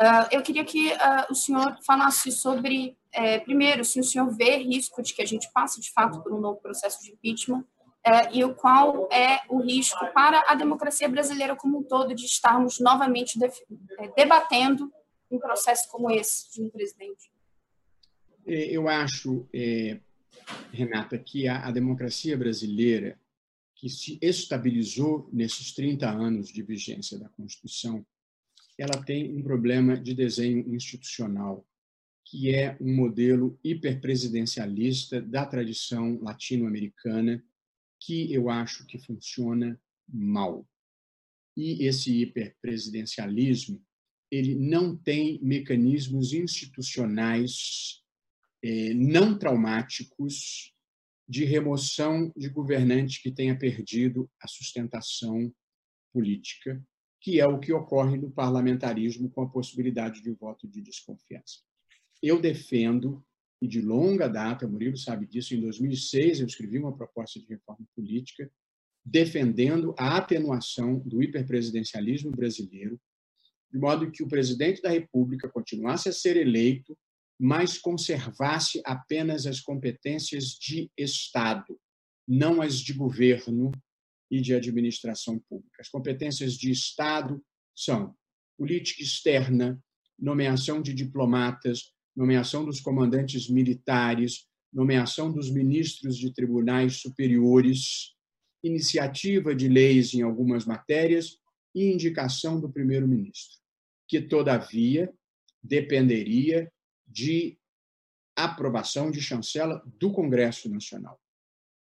Uh, 0.00 0.26
eu 0.30 0.42
queria 0.42 0.64
que 0.64 0.92
uh, 0.92 1.30
o 1.30 1.34
senhor 1.34 1.78
falasse 1.86 2.32
sobre, 2.32 2.96
é, 3.12 3.38
primeiro, 3.38 3.84
se 3.84 4.00
o 4.00 4.04
senhor 4.04 4.34
vê 4.36 4.56
risco 4.56 5.02
de 5.02 5.14
que 5.14 5.22
a 5.22 5.26
gente 5.26 5.50
passe, 5.52 5.80
de 5.80 5.92
fato, 5.92 6.22
por 6.22 6.32
um 6.32 6.40
novo 6.40 6.60
processo 6.60 7.02
de 7.02 7.12
impeachment, 7.12 7.64
é, 8.04 8.36
e 8.36 8.44
o 8.44 8.54
qual 8.54 9.08
é 9.12 9.40
o 9.48 9.60
risco 9.60 10.04
para 10.12 10.42
a 10.48 10.54
democracia 10.56 11.08
brasileira 11.08 11.54
como 11.54 11.78
um 11.78 11.82
todo 11.84 12.14
de 12.14 12.24
estarmos 12.24 12.80
novamente 12.80 13.38
é, 13.44 14.08
debatendo 14.16 14.92
um 15.30 15.38
processo 15.38 15.88
como 15.88 16.10
esse 16.10 16.52
de 16.52 16.62
um 16.62 16.68
presidente. 16.68 17.30
É, 18.44 18.64
eu 18.64 18.88
acho, 18.88 19.48
é, 19.54 20.00
Renata, 20.72 21.16
que 21.16 21.46
a, 21.46 21.66
a 21.66 21.70
democracia 21.70 22.36
brasileira, 22.36 23.18
que 23.76 23.88
se 23.88 24.18
estabilizou 24.20 25.28
nesses 25.32 25.72
30 25.72 26.08
anos 26.08 26.48
de 26.48 26.62
vigência 26.62 27.18
da 27.18 27.28
Constituição, 27.28 28.04
ela 28.78 29.02
tem 29.02 29.34
um 29.36 29.42
problema 29.42 29.96
de 29.96 30.14
desenho 30.14 30.74
institucional, 30.74 31.66
que 32.24 32.54
é 32.54 32.76
um 32.80 32.94
modelo 32.94 33.58
hiperpresidencialista 33.62 35.20
da 35.20 35.44
tradição 35.44 36.18
latino-americana, 36.20 37.44
que 38.00 38.32
eu 38.32 38.48
acho 38.48 38.86
que 38.86 38.98
funciona 38.98 39.80
mal. 40.08 40.66
E 41.56 41.86
esse 41.86 42.22
hiperpresidencialismo, 42.22 43.84
ele 44.30 44.54
não 44.54 44.96
tem 44.96 45.38
mecanismos 45.42 46.32
institucionais 46.32 48.02
é, 48.64 48.94
não 48.94 49.38
traumáticos 49.38 50.72
de 51.28 51.44
remoção 51.44 52.32
de 52.36 52.48
governante 52.48 53.22
que 53.22 53.30
tenha 53.30 53.58
perdido 53.58 54.30
a 54.40 54.48
sustentação 54.48 55.52
política, 56.12 56.82
que 57.22 57.40
é 57.40 57.46
o 57.46 57.58
que 57.58 57.72
ocorre 57.72 58.18
no 58.18 58.30
parlamentarismo 58.30 59.30
com 59.30 59.42
a 59.42 59.48
possibilidade 59.48 60.20
de 60.20 60.30
voto 60.32 60.68
de 60.68 60.82
desconfiança. 60.82 61.60
Eu 62.22 62.40
defendo, 62.40 63.24
e 63.60 63.66
de 63.66 63.80
longa 63.80 64.28
data, 64.28 64.66
Murilo 64.66 64.96
sabe 64.96 65.26
disso, 65.26 65.54
em 65.54 65.60
2006 65.60 66.40
eu 66.40 66.46
escrevi 66.46 66.78
uma 66.78 66.94
proposta 66.94 67.40
de 67.40 67.46
reforma 67.46 67.86
política 67.94 68.50
defendendo 69.04 69.94
a 69.98 70.16
atenuação 70.16 70.98
do 70.98 71.22
hiperpresidencialismo 71.22 72.30
brasileiro, 72.30 73.00
de 73.72 73.78
modo 73.78 74.10
que 74.10 74.22
o 74.22 74.28
presidente 74.28 74.82
da 74.82 74.90
República 74.90 75.48
continuasse 75.48 76.08
a 76.08 76.12
ser 76.12 76.36
eleito 76.36 76.96
mas 77.44 77.76
conservasse 77.76 78.80
apenas 78.84 79.46
as 79.46 79.60
competências 79.60 80.50
de 80.50 80.88
Estado, 80.96 81.76
não 82.26 82.62
as 82.62 82.76
de 82.76 82.92
governo 82.92 83.72
e 84.32 84.40
de 84.40 84.54
administração 84.54 85.38
pública. 85.38 85.82
As 85.82 85.90
competências 85.90 86.54
de 86.54 86.70
Estado 86.70 87.44
são 87.76 88.16
política 88.56 89.02
externa, 89.02 89.78
nomeação 90.18 90.80
de 90.80 90.94
diplomatas, 90.94 91.92
nomeação 92.16 92.64
dos 92.64 92.80
comandantes 92.80 93.46
militares, 93.50 94.46
nomeação 94.72 95.30
dos 95.30 95.50
ministros 95.50 96.16
de 96.16 96.32
tribunais 96.32 97.02
superiores, 97.02 98.14
iniciativa 98.64 99.54
de 99.54 99.68
leis 99.68 100.14
em 100.14 100.22
algumas 100.22 100.64
matérias 100.64 101.36
e 101.74 101.92
indicação 101.92 102.58
do 102.58 102.72
primeiro-ministro, 102.72 103.58
que, 104.08 104.18
todavia, 104.22 105.12
dependeria 105.62 106.72
de 107.06 107.58
aprovação 108.34 109.10
de 109.10 109.20
chancela 109.20 109.82
do 109.98 110.10
Congresso 110.10 110.70
Nacional. 110.70 111.20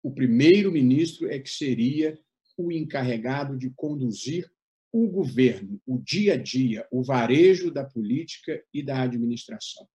O 0.03 0.13
primeiro-ministro 0.13 1.31
é 1.31 1.39
que 1.39 1.51
seria 1.51 2.19
o 2.65 2.73
encarregado 2.73 3.57
de 3.57 3.71
conduzir 3.71 4.51
o 4.93 5.07
governo, 5.09 5.81
o 5.87 5.99
dia 5.99 6.35
a 6.35 6.37
dia, 6.37 6.87
o 6.91 7.03
varejo 7.03 7.71
da 7.71 7.85
política 7.85 8.63
e 8.73 8.83
da 8.83 9.03
administração. 9.03 9.87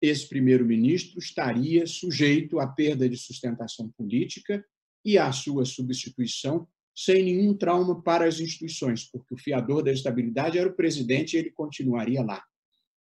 Esse 0.00 0.28
primeiro-ministro 0.28 1.20
estaria 1.20 1.86
sujeito 1.86 2.58
à 2.58 2.66
perda 2.66 3.08
de 3.08 3.16
sustentação 3.16 3.88
política 3.90 4.64
e 5.04 5.16
a 5.16 5.30
sua 5.30 5.64
substituição 5.64 6.66
sem 6.94 7.24
nenhum 7.24 7.56
trauma 7.56 8.02
para 8.02 8.26
as 8.26 8.38
instituições, 8.40 9.04
porque 9.04 9.34
o 9.34 9.38
fiador 9.38 9.82
da 9.82 9.92
estabilidade 9.92 10.58
era 10.58 10.68
o 10.68 10.74
presidente 10.74 11.34
e 11.34 11.38
ele 11.38 11.50
continuaria 11.50 12.22
lá. 12.22 12.44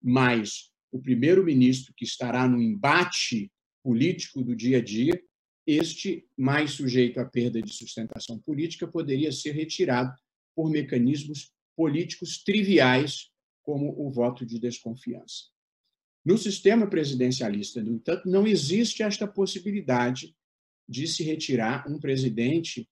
Mas 0.00 0.70
o 0.92 1.00
primeiro-ministro, 1.00 1.92
que 1.96 2.04
estará 2.04 2.46
no 2.46 2.62
embate 2.62 3.50
político 3.82 4.44
do 4.44 4.54
dia 4.54 4.78
a 4.78 4.82
dia, 4.82 5.20
este, 5.66 6.28
mais 6.36 6.72
sujeito 6.72 7.18
à 7.18 7.24
perda 7.24 7.60
de 7.60 7.72
sustentação 7.72 8.38
política, 8.38 8.86
poderia 8.86 9.32
ser 9.32 9.52
retirado 9.52 10.14
por 10.54 10.70
mecanismos 10.70 11.52
políticos 11.76 12.42
triviais, 12.42 13.30
como 13.62 13.94
o 13.98 14.10
voto 14.10 14.44
de 14.44 14.58
desconfiança. 14.58 15.44
No 16.24 16.38
sistema 16.38 16.86
presidencialista, 16.86 17.82
no 17.82 17.92
entanto, 17.92 18.28
não 18.28 18.46
existe 18.46 19.02
esta 19.02 19.26
possibilidade 19.26 20.34
de 20.88 21.06
se 21.06 21.22
retirar 21.22 21.90
um 21.90 21.98
presidente 21.98 22.88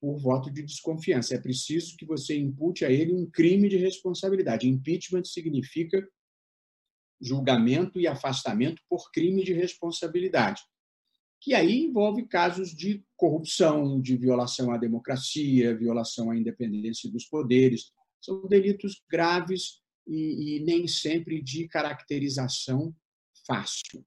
por 0.00 0.18
voto 0.18 0.50
de 0.50 0.62
desconfiança. 0.62 1.34
É 1.34 1.40
preciso 1.40 1.96
que 1.96 2.04
você 2.04 2.36
impute 2.38 2.84
a 2.84 2.90
ele 2.90 3.12
um 3.12 3.28
crime 3.28 3.68
de 3.68 3.76
responsabilidade. 3.76 4.68
Impeachment 4.68 5.24
significa 5.24 6.06
julgamento 7.20 7.98
e 7.98 8.06
afastamento 8.06 8.82
por 8.88 9.10
crime 9.10 9.42
de 9.42 9.52
responsabilidade, 9.52 10.62
que 11.40 11.54
aí 11.54 11.84
envolve 11.84 12.26
casos 12.26 12.74
de 12.74 13.04
corrupção, 13.16 14.00
de 14.00 14.16
violação 14.16 14.72
à 14.72 14.76
democracia, 14.76 15.76
violação 15.76 16.30
à 16.30 16.36
independência 16.36 17.10
dos 17.10 17.24
poderes. 17.24 17.92
São 18.20 18.46
delitos 18.46 19.02
graves 19.10 19.80
e, 20.06 20.56
e 20.56 20.60
nem 20.60 20.88
sempre 20.88 21.42
de 21.42 21.68
caracterização 21.68 22.94
fácil. 23.46 24.04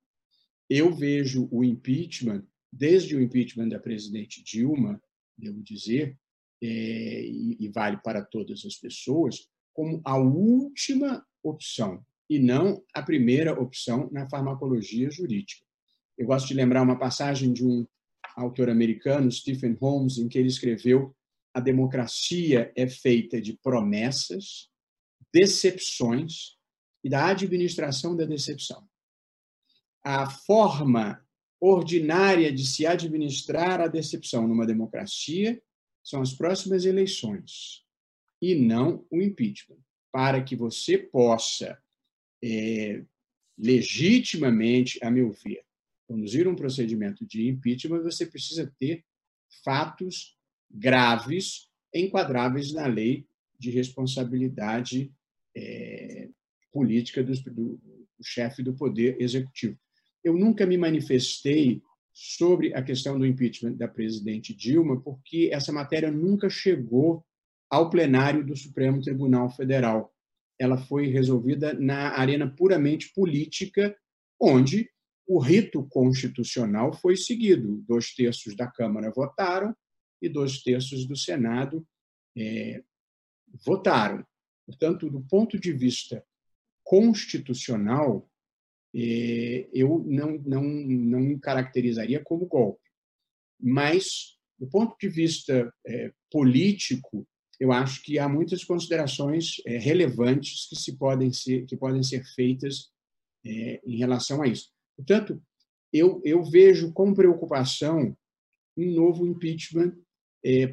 Eu 0.69 0.93
vejo 0.93 1.47
o 1.51 1.63
impeachment, 1.63 2.45
desde 2.71 3.15
o 3.15 3.21
impeachment 3.21 3.69
da 3.69 3.79
presidente 3.79 4.43
Dilma, 4.43 5.01
devo 5.37 5.63
dizer, 5.63 6.17
é, 6.61 7.25
e, 7.25 7.57
e 7.59 7.69
vale 7.69 7.97
para 8.03 8.23
todas 8.23 8.65
as 8.65 8.75
pessoas, 8.75 9.47
como 9.73 10.01
a 10.03 10.17
última 10.17 11.25
opção 11.41 12.05
e 12.29 12.37
não 12.37 12.83
a 12.93 13.01
primeira 13.01 13.59
opção 13.59 14.09
na 14.11 14.29
farmacologia 14.29 15.09
jurídica. 15.09 15.68
Eu 16.19 16.25
gosto 16.25 16.49
de 16.49 16.53
lembrar 16.53 16.81
uma 16.81 16.99
passagem 16.99 17.53
de 17.53 17.65
um 17.65 17.87
autor 18.35 18.69
americano, 18.69 19.31
Stephen 19.31 19.77
Holmes, 19.79 20.17
em 20.17 20.27
que 20.27 20.37
ele 20.37 20.49
escreveu: 20.49 21.15
A 21.53 21.61
democracia 21.61 22.73
é 22.75 22.89
feita 22.89 23.41
de 23.41 23.53
promessas, 23.53 24.69
decepções 25.33 26.57
e 27.01 27.09
da 27.09 27.27
administração 27.27 28.17
da 28.17 28.25
decepção. 28.25 28.85
A 30.03 30.29
forma 30.29 31.25
ordinária 31.57 32.51
de 32.51 32.67
se 32.67 32.85
administrar 32.85 33.79
a 33.79 33.87
decepção 33.87 34.45
numa 34.45 34.67
democracia 34.67 35.61
são 36.03 36.21
as 36.21 36.33
próximas 36.33 36.83
eleições 36.83 37.85
e 38.41 38.55
não 38.55 39.05
o 39.09 39.21
impeachment, 39.21 39.79
para 40.11 40.43
que 40.43 40.55
você 40.55 40.97
possa 40.97 41.81
é, 42.43 43.05
legitimamente, 43.57 44.99
a 45.01 45.09
meu 45.09 45.31
ver, 45.31 45.63
conduzir 46.09 46.47
um 46.47 46.55
procedimento 46.55 47.23
de 47.23 47.47
impeachment, 47.47 48.01
você 48.01 48.25
precisa 48.25 48.73
ter 48.79 49.05
fatos 49.63 50.35
graves 50.67 51.69
enquadráveis 51.93 52.73
na 52.73 52.87
lei 52.87 53.27
de 53.59 53.69
responsabilidade 53.69 55.13
é, 55.55 56.27
política 56.71 57.23
do, 57.23 57.31
do, 57.43 57.77
do 57.77 58.23
chefe 58.23 58.63
do 58.63 58.73
poder 58.73 59.21
executivo. 59.21 59.77
Eu 60.23 60.35
nunca 60.35 60.65
me 60.65 60.77
manifestei 60.77 61.79
sobre 62.11 62.73
a 62.73 62.81
questão 62.81 63.19
do 63.19 63.25
impeachment 63.25 63.73
da 63.73 63.87
presidente 63.87 64.51
Dilma, 64.53 64.99
porque 64.99 65.51
essa 65.53 65.71
matéria 65.71 66.11
nunca 66.11 66.49
chegou 66.49 67.23
ao 67.69 67.87
plenário 67.87 68.43
do 68.43 68.55
Supremo 68.55 68.99
Tribunal 68.99 69.51
Federal. 69.51 70.11
Ela 70.57 70.77
foi 70.77 71.07
resolvida 71.07 71.71
na 71.73 72.17
arena 72.17 72.49
puramente 72.49 73.13
política, 73.13 73.95
onde 74.41 74.89
o 75.29 75.37
rito 75.37 75.85
constitucional 75.89 76.91
foi 76.91 77.15
seguido. 77.15 77.83
Dois 77.87 78.15
terços 78.15 78.55
da 78.55 78.65
Câmara 78.65 79.11
votaram 79.11 79.75
e 80.19 80.27
dois 80.27 80.63
terços 80.63 81.05
do 81.05 81.15
Senado 81.15 81.87
é, 82.35 82.83
votaram. 83.63 84.25
Portanto, 84.65 85.07
do 85.07 85.21
ponto 85.21 85.59
de 85.59 85.71
vista 85.71 86.25
constitucional, 86.83 88.27
é, 88.95 89.69
eu 89.71 90.03
não, 90.07 90.39
não, 90.39 90.63
não 90.63 91.39
caracterizaria 91.39 92.23
como 92.23 92.47
golpe. 92.47 92.89
Mas, 93.61 94.35
do 94.57 94.67
ponto 94.67 94.97
de 94.99 95.09
vista 95.09 95.71
é, 95.85 96.11
político, 96.31 97.27
eu 97.59 97.71
acho 97.71 98.01
que 98.01 98.17
há 98.17 98.27
muitas 98.27 98.63
considerações 98.63 99.61
é, 99.67 99.77
relevantes 99.77 100.67
que, 100.67 100.75
se 100.75 100.97
podem 100.97 101.31
ser, 101.31 101.67
que 101.67 101.77
podem 101.77 102.01
ser 102.01 102.25
feitas 102.33 102.89
em 103.45 103.95
relação 103.95 104.41
a 104.41 104.47
isso. 104.47 104.69
Portanto, 104.99 105.41
eu, 105.93 106.21
eu 106.25 106.43
vejo 106.43 106.91
com 106.91 107.13
preocupação 107.13 108.15
um 108.75 108.91
novo 108.91 109.25
impeachment, 109.25 109.93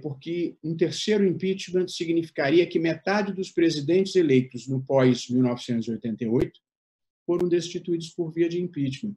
porque 0.02 0.56
um 0.64 0.76
terceiro 0.76 1.24
impeachment 1.24 1.86
significaria 1.86 2.66
que 2.66 2.78
metade 2.78 3.32
dos 3.32 3.52
presidentes 3.52 4.16
eleitos 4.16 4.66
no 4.66 4.82
pós-1988 4.82 6.50
foram 7.24 7.48
destituídos 7.48 8.10
por 8.10 8.32
via 8.32 8.48
de 8.48 8.60
impeachment. 8.60 9.14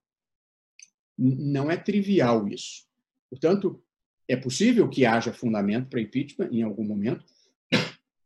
Não 1.17 1.71
é 1.71 1.77
trivial 1.77 2.47
isso. 2.47 2.87
Portanto, 3.31 3.83
é 4.27 4.35
possível 4.35 4.87
que 4.87 5.07
haja 5.07 5.33
fundamento 5.33 5.89
para 5.89 6.01
impeachment 6.01 6.49
em 6.51 6.61
algum 6.61 6.83
momento, 6.83 7.25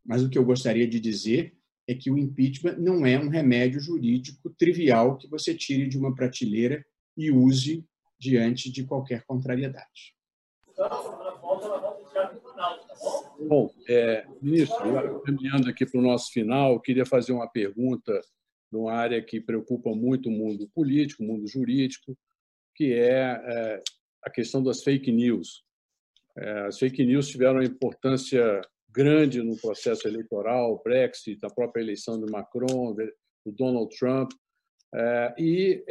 mas 0.04 0.22
o 0.22 0.28
que 0.28 0.36
eu 0.36 0.44
gostaria 0.44 0.86
de 0.86 1.00
dizer 1.00 1.56
é 1.86 1.94
que 1.94 2.10
o 2.10 2.18
impeachment 2.18 2.76
não 2.78 3.04
é 3.06 3.18
um 3.18 3.28
remédio 3.28 3.80
jurídico 3.80 4.50
trivial 4.50 5.16
que 5.16 5.28
você 5.28 5.54
tire 5.54 5.86
de 5.86 5.98
uma 5.98 6.14
prateleira 6.14 6.84
e 7.16 7.30
use 7.30 7.84
diante 8.18 8.70
de 8.70 8.84
qualquer 8.84 9.24
contrariedade. 9.24 10.14
Bom, 13.46 13.70
é, 13.88 14.26
ministro, 14.40 15.20
caminhando 15.20 15.68
aqui 15.68 15.84
para 15.84 16.00
o 16.00 16.02
nosso 16.02 16.32
final, 16.32 16.80
queria 16.80 17.04
fazer 17.04 17.32
uma 17.32 17.48
pergunta 17.48 18.20
numa 18.72 18.92
área 18.92 19.22
que 19.22 19.40
preocupa 19.40 19.94
muito 19.94 20.28
o 20.28 20.32
mundo 20.32 20.68
político, 20.74 21.22
o 21.22 21.26
mundo 21.26 21.46
jurídico, 21.46 22.16
que 22.74 22.92
é, 22.92 23.40
é 23.44 23.82
a 24.22 24.30
questão 24.30 24.62
das 24.62 24.82
fake 24.82 25.12
news. 25.12 25.62
É, 26.36 26.66
as 26.66 26.78
fake 26.78 27.04
news 27.04 27.28
tiveram 27.28 27.56
uma 27.56 27.64
importância 27.64 28.60
grande 28.94 29.42
no 29.42 29.56
processo 29.56 30.06
eleitoral, 30.06 30.80
Brexit, 30.84 31.44
a 31.44 31.50
própria 31.50 31.82
eleição 31.82 32.20
do 32.20 32.30
Macron, 32.30 32.94
do 32.94 33.52
Donald 33.52 33.94
Trump, 33.96 34.30
é, 34.94 35.34
e 35.38 35.84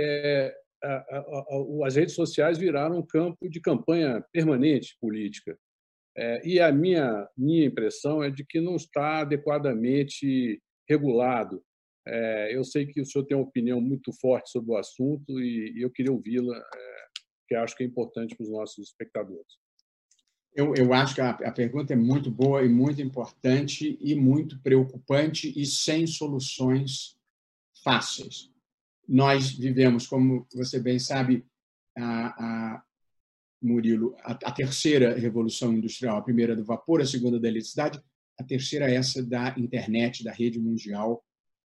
as 1.85 1.95
redes 1.95 2.15
sociais 2.15 2.57
viraram 2.57 2.99
um 2.99 3.05
campo 3.05 3.49
de 3.49 3.59
campanha 3.59 4.23
permanente 4.31 4.97
política. 4.99 5.57
E 6.43 6.59
a 6.59 6.71
minha, 6.71 7.27
minha 7.37 7.65
impressão 7.65 8.23
é 8.23 8.29
de 8.29 8.45
que 8.45 8.61
não 8.61 8.75
está 8.75 9.21
adequadamente 9.21 10.61
regulado 10.89 11.61
eu 12.51 12.63
sei 12.63 12.85
que 12.85 13.01
o 13.01 13.05
senhor 13.05 13.25
tem 13.25 13.37
uma 13.37 13.45
opinião 13.45 13.79
muito 13.79 14.11
forte 14.19 14.49
sobre 14.49 14.71
o 14.71 14.77
assunto 14.77 15.39
e, 15.39 15.81
eu 15.81 15.89
queria 15.89 16.11
ouvi-la, 16.11 16.61
que 17.47 17.55
acho 17.55 17.75
que 17.75 17.83
é 17.83 17.87
importante 17.87 18.35
para 18.35 18.43
os 18.43 18.51
nossos 18.51 18.89
espectadores. 18.89 19.62
Eu, 20.55 20.75
eu 20.75 20.93
acho 20.93 21.15
que 21.15 21.21
a, 21.21 21.31
a, 21.31 21.51
pergunta 21.51 21.93
é 21.93 21.95
muito 21.95 22.29
boa 22.29 22.63
e 22.63 22.69
muito 22.69 23.01
importante 23.01 23.97
e 23.99 24.13
muito 24.13 24.59
preocupante 24.59 25.51
e 25.59 25.65
sem 25.65 26.05
soluções 26.05 27.17
fáceis. 27.83 28.51
Nós 29.07 29.51
vivemos, 29.51 30.05
como 30.05 30.47
você 30.53 30.79
bem 30.79 30.99
sabe, 30.99 31.43
a, 31.97 32.75
a 32.75 32.83
Murilo, 33.61 34.15
a, 34.19 34.31
a 34.31 34.51
terceira 34.51 35.17
revolução 35.17 35.73
industrial, 35.73 36.17
a 36.17 36.21
primeira 36.21 36.55
do 36.55 36.63
vapor, 36.63 37.01
a 37.01 37.05
segunda 37.05 37.39
da 37.39 37.47
eletricidade, 37.47 38.01
a 38.39 38.43
terceira 38.43 38.89
é 38.89 38.95
essa 38.95 39.23
da 39.23 39.55
internet, 39.57 40.23
da 40.23 40.31
rede 40.31 40.59
mundial 40.59 41.23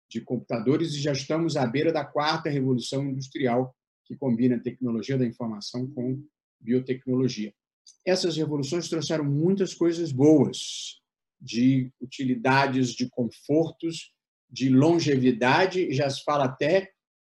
de 0.09 0.21
computadores 0.21 0.95
e 0.95 1.01
já 1.01 1.13
estamos 1.13 1.57
à 1.57 1.67
beira 1.67 1.93
da 1.93 2.05
quarta 2.05 2.51
revolução 2.51 3.05
industrial, 3.05 3.75
que 4.05 4.17
combina 4.17 4.59
tecnologia 4.59 5.17
da 5.17 5.25
informação 5.25 5.89
com 5.91 6.23
biotecnologia. 6.59 7.55
Essas 8.07 8.37
revoluções 8.37 8.89
trouxeram 8.89 9.25
muitas 9.25 9.75
coisas 9.75 10.11
boas, 10.13 11.01
de 11.41 11.91
utilidades, 12.01 12.91
de 12.91 13.09
confortos, 13.09 14.13
de 14.51 14.69
longevidade, 14.69 15.93
já 15.93 16.11
se 16.11 16.23
fala 16.23 16.45
até 16.45 16.93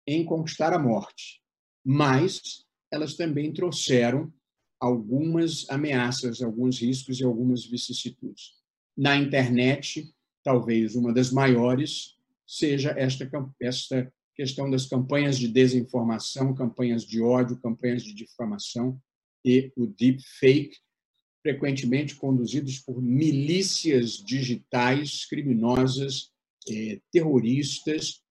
em 0.06 0.24
conquistar 0.24 0.72
a 0.72 0.78
morte. 0.78 1.40
Mas 1.84 2.64
elas 2.90 3.14
também 3.14 3.52
trouxeram 3.52 4.32
algumas 4.80 5.68
ameaças, 5.70 6.42
alguns 6.42 6.80
riscos 6.80 7.20
e 7.20 7.24
algumas 7.24 7.64
vicissitudes. 7.64 8.54
Na 8.96 9.16
internet, 9.16 10.12
talvez 10.42 10.96
uma 10.96 11.12
das 11.12 11.30
maiores 11.30 12.16
seja 12.46 12.90
esta, 12.98 13.30
esta 13.60 14.12
questão 14.34 14.68
das 14.68 14.86
campanhas 14.86 15.38
de 15.38 15.46
desinformação, 15.46 16.54
campanhas 16.54 17.04
de 17.04 17.22
ódio, 17.22 17.60
campanhas 17.60 18.02
de 18.02 18.12
difamação 18.12 19.00
e 19.44 19.72
o 19.76 19.86
deepfake, 19.86 20.76
frequentemente 21.42 22.14
conduzidos 22.14 22.78
por 22.78 23.02
milícias 23.02 24.12
digitais 24.12 25.24
criminosas, 25.26 26.30
eh, 26.70 27.00
terroristas, 27.10 28.22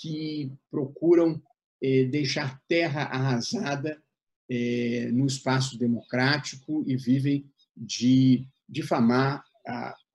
que 0.00 0.52
procuram 0.70 1.42
eh, 1.82 2.04
deixar 2.04 2.60
terra 2.68 3.02
arrasada 3.02 4.00
eh, 4.48 5.10
no 5.12 5.26
espaço 5.26 5.78
democrático 5.78 6.84
e 6.86 6.96
vivem 6.96 7.44
de 7.76 8.46
difamar 8.68 9.44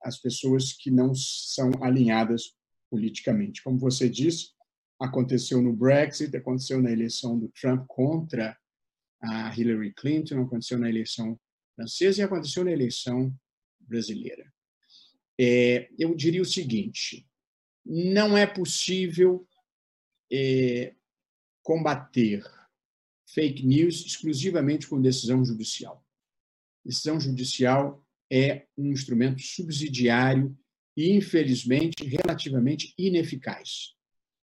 as 0.02 0.18
pessoas 0.18 0.72
que 0.72 0.90
não 0.90 1.14
são 1.14 1.70
alinhadas 1.82 2.54
politicamente. 2.88 3.62
Como 3.62 3.78
você 3.78 4.08
disse, 4.08 4.50
aconteceu 4.98 5.60
no 5.60 5.72
Brexit, 5.72 6.34
aconteceu 6.36 6.80
na 6.80 6.90
eleição 6.90 7.38
do 7.38 7.48
Trump 7.48 7.84
contra 7.88 8.56
a 9.22 9.54
Hillary 9.54 9.92
Clinton, 9.92 10.42
aconteceu 10.42 10.78
na 10.78 10.88
eleição 10.88 11.38
francesa 11.74 12.20
e 12.20 12.24
aconteceu 12.24 12.64
na 12.64 12.72
eleição 12.72 13.34
brasileira. 13.78 14.50
É, 15.38 15.88
eu 15.98 16.14
diria 16.14 16.42
o 16.42 16.46
seguinte: 16.46 17.26
não 17.84 18.36
é 18.36 18.46
possível 18.46 19.46
é, 20.32 20.94
combater 21.62 22.44
fake 23.26 23.64
news 23.64 24.04
exclusivamente 24.04 24.86
com 24.88 25.00
decisão 25.00 25.44
judicial. 25.44 26.04
Decisão 26.84 27.20
judicial 27.20 28.04
é 28.30 28.66
um 28.76 28.90
instrumento 28.92 29.40
subsidiário 29.42 30.56
e, 30.96 31.10
infelizmente, 31.10 32.04
relativamente 32.04 32.94
ineficaz. 32.98 33.94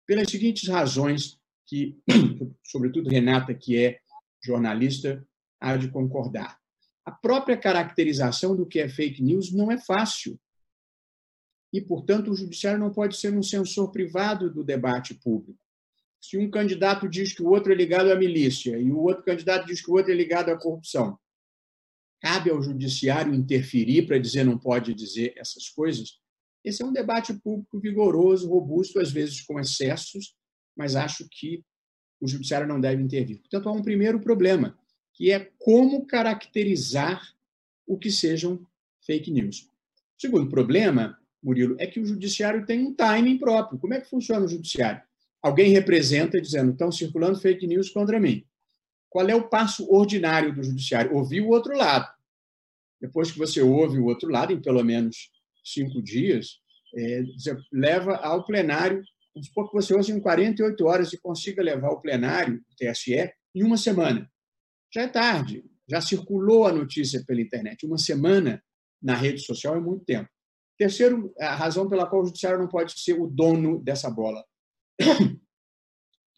Pelas 0.07 0.31
seguintes 0.31 0.68
razões 0.68 1.39
que, 1.66 1.99
sobretudo 2.64 3.11
Renata, 3.11 3.55
que 3.55 3.77
é 3.77 4.01
jornalista, 4.47 5.26
há 5.61 5.76
de 5.76 5.88
concordar. 5.88 6.59
A 7.05 7.12
própria 7.12 7.57
caracterização 7.57 8.57
do 8.57 8.66
que 8.66 8.80
é 8.80 8.88
fake 8.88 9.22
news 9.22 9.53
não 9.53 9.70
é 9.70 9.78
fácil. 9.78 10.38
E, 11.72 11.80
portanto, 11.80 12.30
o 12.30 12.36
judiciário 12.36 12.80
não 12.80 12.92
pode 12.92 13.16
ser 13.16 13.36
um 13.36 13.42
censor 13.42 13.90
privado 13.92 14.53
do 14.53 14.64
debate 14.64 15.14
público. 15.14 15.61
Se 16.20 16.36
um 16.36 16.51
candidato 16.51 17.09
diz 17.09 17.32
que 17.32 17.42
o 17.42 17.49
outro 17.49 17.72
é 17.72 17.76
ligado 17.76 18.11
à 18.11 18.16
milícia 18.16 18.78
e 18.78 18.90
o 18.90 18.99
outro 18.99 19.22
candidato 19.22 19.66
diz 19.66 19.80
que 19.80 19.90
o 19.90 19.94
outro 19.94 20.11
é 20.11 20.14
ligado 20.14 20.51
à 20.51 20.57
corrupção, 20.57 21.18
cabe 22.20 22.51
ao 22.51 22.62
judiciário 22.62 23.34
interferir 23.34 24.07
para 24.07 24.18
dizer 24.18 24.44
não 24.44 24.59
pode 24.59 24.94
dizer 24.94 25.34
essas 25.36 25.68
coisas? 25.68 26.18
Esse 26.64 26.82
é 26.82 26.86
um 26.86 26.92
debate 26.92 27.32
público 27.34 27.78
vigoroso, 27.78 28.49
robusto, 28.49 28.99
às 28.99 29.12
vezes 29.12 29.40
com 29.42 29.61
excessos, 29.61 30.34
mas 30.76 30.97
acho 30.97 31.28
que 31.30 31.62
o 32.21 32.29
judiciário 32.29 32.67
não 32.67 32.81
deve 32.81 33.03
intervir. 33.03 33.39
Portanto, 33.39 33.69
há 33.69 33.73
um 33.73 33.83
primeiro 33.83 34.21
problema, 34.21 34.77
que 35.12 35.31
é 35.31 35.51
como 35.59 36.07
caracterizar 36.07 37.35
o 37.87 37.99
que 37.99 38.11
sejam 38.11 38.67
fake 39.05 39.31
news. 39.31 39.69
O 40.19 40.21
segundo 40.21 40.49
problema, 40.49 41.19
Murilo, 41.43 41.77
é 41.79 41.87
que 41.87 42.01
o 42.01 42.07
judiciário 42.07 42.67
tem 42.67 42.85
um 42.85 42.95
timing 42.95 43.39
próprio. 43.39 43.79
Como 43.79 43.95
é 43.95 44.01
que 44.01 44.09
funciona 44.09 44.45
o 44.45 44.49
judiciário? 44.49 45.03
Alguém 45.43 45.71
representa 45.71 46.41
dizendo, 46.41 46.73
estão 46.73 46.91
circulando 46.91 47.39
fake 47.39 47.67
news 47.67 47.91
contra 47.91 48.19
mim. 48.19 48.45
Qual 49.09 49.29
é 49.29 49.35
o 49.35 49.49
passo 49.49 49.91
ordinário 49.91 50.55
do 50.55 50.62
judiciário? 50.62 51.14
Ouvir 51.14 51.41
o 51.41 51.49
outro 51.49 51.77
lado. 51.77 52.07
Depois 53.01 53.31
que 53.31 53.39
você 53.39 53.62
ouve 53.62 53.99
o 53.99 54.07
outro 54.07 54.29
lado, 54.29 54.53
em 54.53 54.61
pelo 54.61 54.83
menos 54.83 55.31
cinco 55.64 56.03
dias, 56.03 56.59
é, 56.95 57.23
leva 57.73 58.17
ao 58.17 58.45
plenário. 58.45 59.03
Vamos 59.37 59.49
supor 59.49 59.68
que 59.68 59.74
você 59.74 59.95
ouça 59.95 60.11
em 60.11 60.18
48 60.18 60.87
horas 60.87 61.12
e 61.12 61.18
consiga 61.18 61.62
levar 61.62 61.89
ao 61.89 62.01
plenário, 62.01 62.64
o 62.70 62.74
TSE, 62.74 63.30
em 63.55 63.62
uma 63.62 63.76
semana. 63.76 64.32
Já 64.91 65.03
é 65.03 65.09
tarde, 65.09 65.62
já 65.87 66.01
circulou 66.01 66.66
a 66.66 66.72
notícia 66.72 67.22
pela 67.26 67.43
internet. 67.43 67.84
Uma 67.84 67.99
semana 67.99 68.64
na 69.01 69.14
rede 69.14 69.43
social 69.43 69.76
é 69.76 69.80
muito 69.80 70.07
tempo. 70.07 70.26
Terceiro, 70.78 71.34
a 71.39 71.55
razão 71.55 71.87
pela 71.87 72.07
qual 72.07 72.22
o 72.22 72.24
judiciário 72.24 72.59
não 72.59 72.66
pode 72.66 72.99
ser 72.99 73.20
o 73.20 73.26
dono 73.26 73.78
dessa 73.78 74.11
bola. 74.11 74.43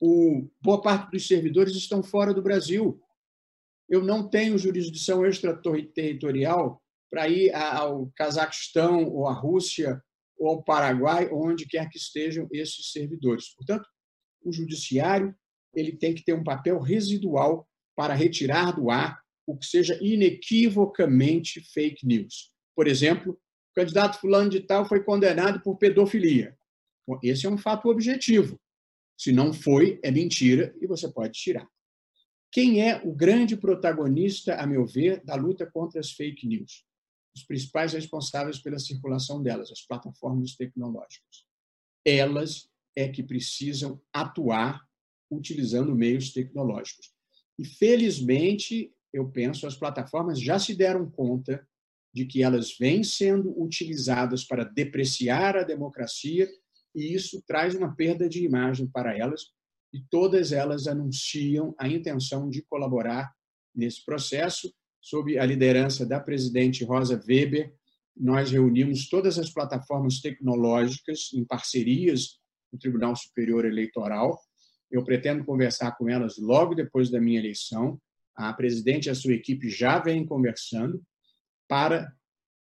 O, 0.01 0.49
boa 0.63 0.81
parte 0.81 1.11
dos 1.11 1.27
servidores 1.27 1.75
estão 1.75 2.05
fora 2.05 2.33
do 2.33 2.41
Brasil. 2.41 3.03
Eu 3.89 4.01
não 4.01 4.31
tenho 4.31 4.57
jurisdição 4.57 5.27
extraterritorial 5.27 6.81
para 7.11 7.29
ir 7.29 7.53
ao 7.53 8.09
Cazaquistão 8.15 9.09
ou 9.09 9.27
à 9.27 9.33
Rússia 9.33 10.01
ou 10.39 10.63
Paraguai, 10.63 11.29
onde 11.33 11.67
quer 11.67 11.89
que 11.89 11.99
estejam 11.99 12.49
esses 12.53 12.93
servidores. 12.93 13.55
Portanto, 13.55 13.89
o 14.43 14.53
judiciário 14.53 15.35
ele 15.75 15.93
tem 15.93 16.15
que 16.15 16.25
ter 16.25 16.33
um 16.33 16.45
papel 16.45 16.79
residual 16.79 17.69
para 17.97 18.15
retirar 18.15 18.73
do 18.73 18.91
ar 18.91 19.21
o 19.47 19.57
que 19.57 19.67
seja 19.67 19.99
inequivocamente 20.01 21.61
fake 21.73 22.07
news. 22.07 22.53
Por 22.75 22.87
exemplo, 22.87 23.33
o 23.33 23.75
candidato 23.75 24.21
fulano 24.21 24.51
de 24.51 24.61
tal 24.61 24.87
foi 24.87 25.03
condenado 25.03 25.61
por 25.63 25.77
pedofilia. 25.77 26.57
Esse 27.23 27.47
é 27.47 27.51
um 27.51 27.59
fato 27.59 27.89
objetivo. 27.89 28.61
Se 29.17 29.33
não 29.33 29.53
foi, 29.53 29.99
é 30.03 30.11
mentira 30.11 30.75
e 30.81 30.87
você 30.87 31.11
pode 31.11 31.33
tirar. 31.33 31.67
Quem 32.53 32.87
é 32.87 33.01
o 33.05 33.13
grande 33.13 33.57
protagonista, 33.57 34.55
a 34.57 34.67
meu 34.67 34.87
ver, 34.87 35.23
da 35.25 35.35
luta 35.35 35.67
contra 35.67 36.01
as 36.01 36.13
fake 36.13 36.47
news? 36.47 36.85
Os 37.35 37.45
principais 37.45 37.93
responsáveis 37.93 38.59
pela 38.59 38.79
circulação 38.79 39.43
delas, 39.43 39.71
as 39.71 39.83
plataformas 39.83 40.55
tecnológicas. 40.57 41.47
Elas 42.05 42.69
é 42.97 43.09
que 43.09 43.23
precisam 43.23 44.01
atuar 44.13 44.87
utilizando 45.31 45.95
meios 45.95 46.33
tecnológicos. 46.33 47.13
E, 47.59 47.65
felizmente, 47.65 48.93
eu 49.13 49.29
penso, 49.31 49.67
as 49.67 49.77
plataformas 49.77 50.41
já 50.41 50.59
se 50.59 50.75
deram 50.75 51.11
conta 51.11 51.67
de 52.13 52.25
que 52.25 52.43
elas 52.43 52.77
vêm 52.77 53.05
sendo 53.05 53.51
utilizadas 53.61 54.45
para 54.45 54.65
depreciar 54.65 55.57
a 55.57 55.63
democracia 55.63 56.49
e 56.95 57.15
isso 57.15 57.43
traz 57.47 57.75
uma 57.75 57.95
perda 57.95 58.29
de 58.29 58.43
imagem 58.43 58.87
para 58.87 59.17
elas 59.17 59.53
e 59.93 60.01
todas 60.11 60.53
elas 60.53 60.87
anunciam 60.87 61.75
a 61.79 61.89
intenção 61.89 62.49
de 62.49 62.63
colaborar 62.63 63.33
nesse 63.75 64.05
processo 64.05 64.75
sob 65.01 65.39
a 65.39 65.45
liderança 65.45 66.05
da 66.05 66.21
presidente 66.21 66.85
Rosa 66.85 67.21
Weber, 67.27 67.73
nós 68.17 68.51
reunimos 68.51 69.09
todas 69.09 69.39
as 69.39 69.51
plataformas 69.51 70.21
tecnológicas 70.21 71.31
em 71.33 71.45
parcerias 71.45 72.39
com 72.71 72.77
o 72.77 72.81
Tribunal 72.81 73.15
Superior 73.15 73.65
Eleitoral. 73.65 74.39
Eu 74.91 75.05
pretendo 75.05 75.45
conversar 75.45 75.93
com 75.93 76.09
elas 76.09 76.37
logo 76.39 76.75
depois 76.75 77.11
da 77.11 77.21
minha 77.21 77.39
eleição. 77.39 78.01
A 78.35 78.53
presidente 78.53 79.07
e 79.07 79.11
a 79.11 79.15
sua 79.15 79.35
equipe 79.35 79.69
já 79.71 79.99
vêm 79.99 80.27
conversando 80.27 81.03
para 81.69 82.13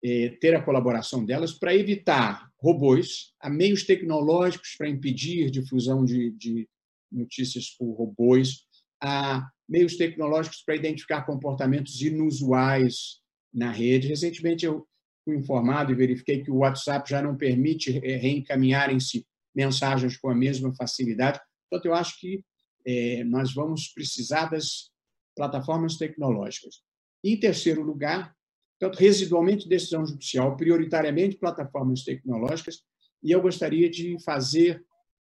eh, 0.03 0.29
ter 0.41 0.55
a 0.55 0.63
colaboração 0.63 1.25
delas 1.25 1.53
para 1.53 1.75
evitar 1.75 2.49
robôs, 2.57 3.33
a 3.39 3.49
meios 3.49 3.83
tecnológicos 3.83 4.75
para 4.77 4.89
impedir 4.89 5.51
difusão 5.51 6.03
de, 6.05 6.31
de 6.31 6.67
notícias 7.11 7.69
por 7.69 7.93
robôs, 7.93 8.65
a 9.01 9.49
meios 9.73 9.97
tecnológicos 9.97 10.61
para 10.61 10.75
identificar 10.75 11.23
comportamentos 11.23 11.99
inusuais 11.99 13.19
na 13.51 13.71
rede. 13.71 14.07
Recentemente, 14.07 14.67
eu 14.67 14.87
fui 15.25 15.35
informado 15.35 15.91
e 15.91 15.95
verifiquei 15.95 16.43
que 16.43 16.51
o 16.51 16.57
WhatsApp 16.57 17.09
já 17.09 17.23
não 17.23 17.35
permite 17.35 17.89
reencaminharem-se 17.89 19.25
mensagens 19.55 20.15
com 20.15 20.29
a 20.29 20.35
mesma 20.35 20.71
facilidade. 20.75 21.39
Portanto, 21.67 21.87
eu 21.87 21.95
acho 21.95 22.19
que 22.19 22.43
é, 22.85 23.23
nós 23.23 23.51
vamos 23.51 23.87
precisar 23.87 24.45
das 24.45 24.91
plataformas 25.35 25.97
tecnológicas. 25.97 26.83
Em 27.23 27.35
terceiro 27.39 27.81
lugar, 27.81 28.31
portanto, 28.79 28.99
residualmente 28.99 29.67
decisão 29.67 30.05
judicial, 30.05 30.55
prioritariamente 30.55 31.37
plataformas 31.37 32.03
tecnológicas, 32.03 32.83
e 33.23 33.31
eu 33.31 33.41
gostaria 33.41 33.89
de 33.89 34.21
fazer 34.23 34.83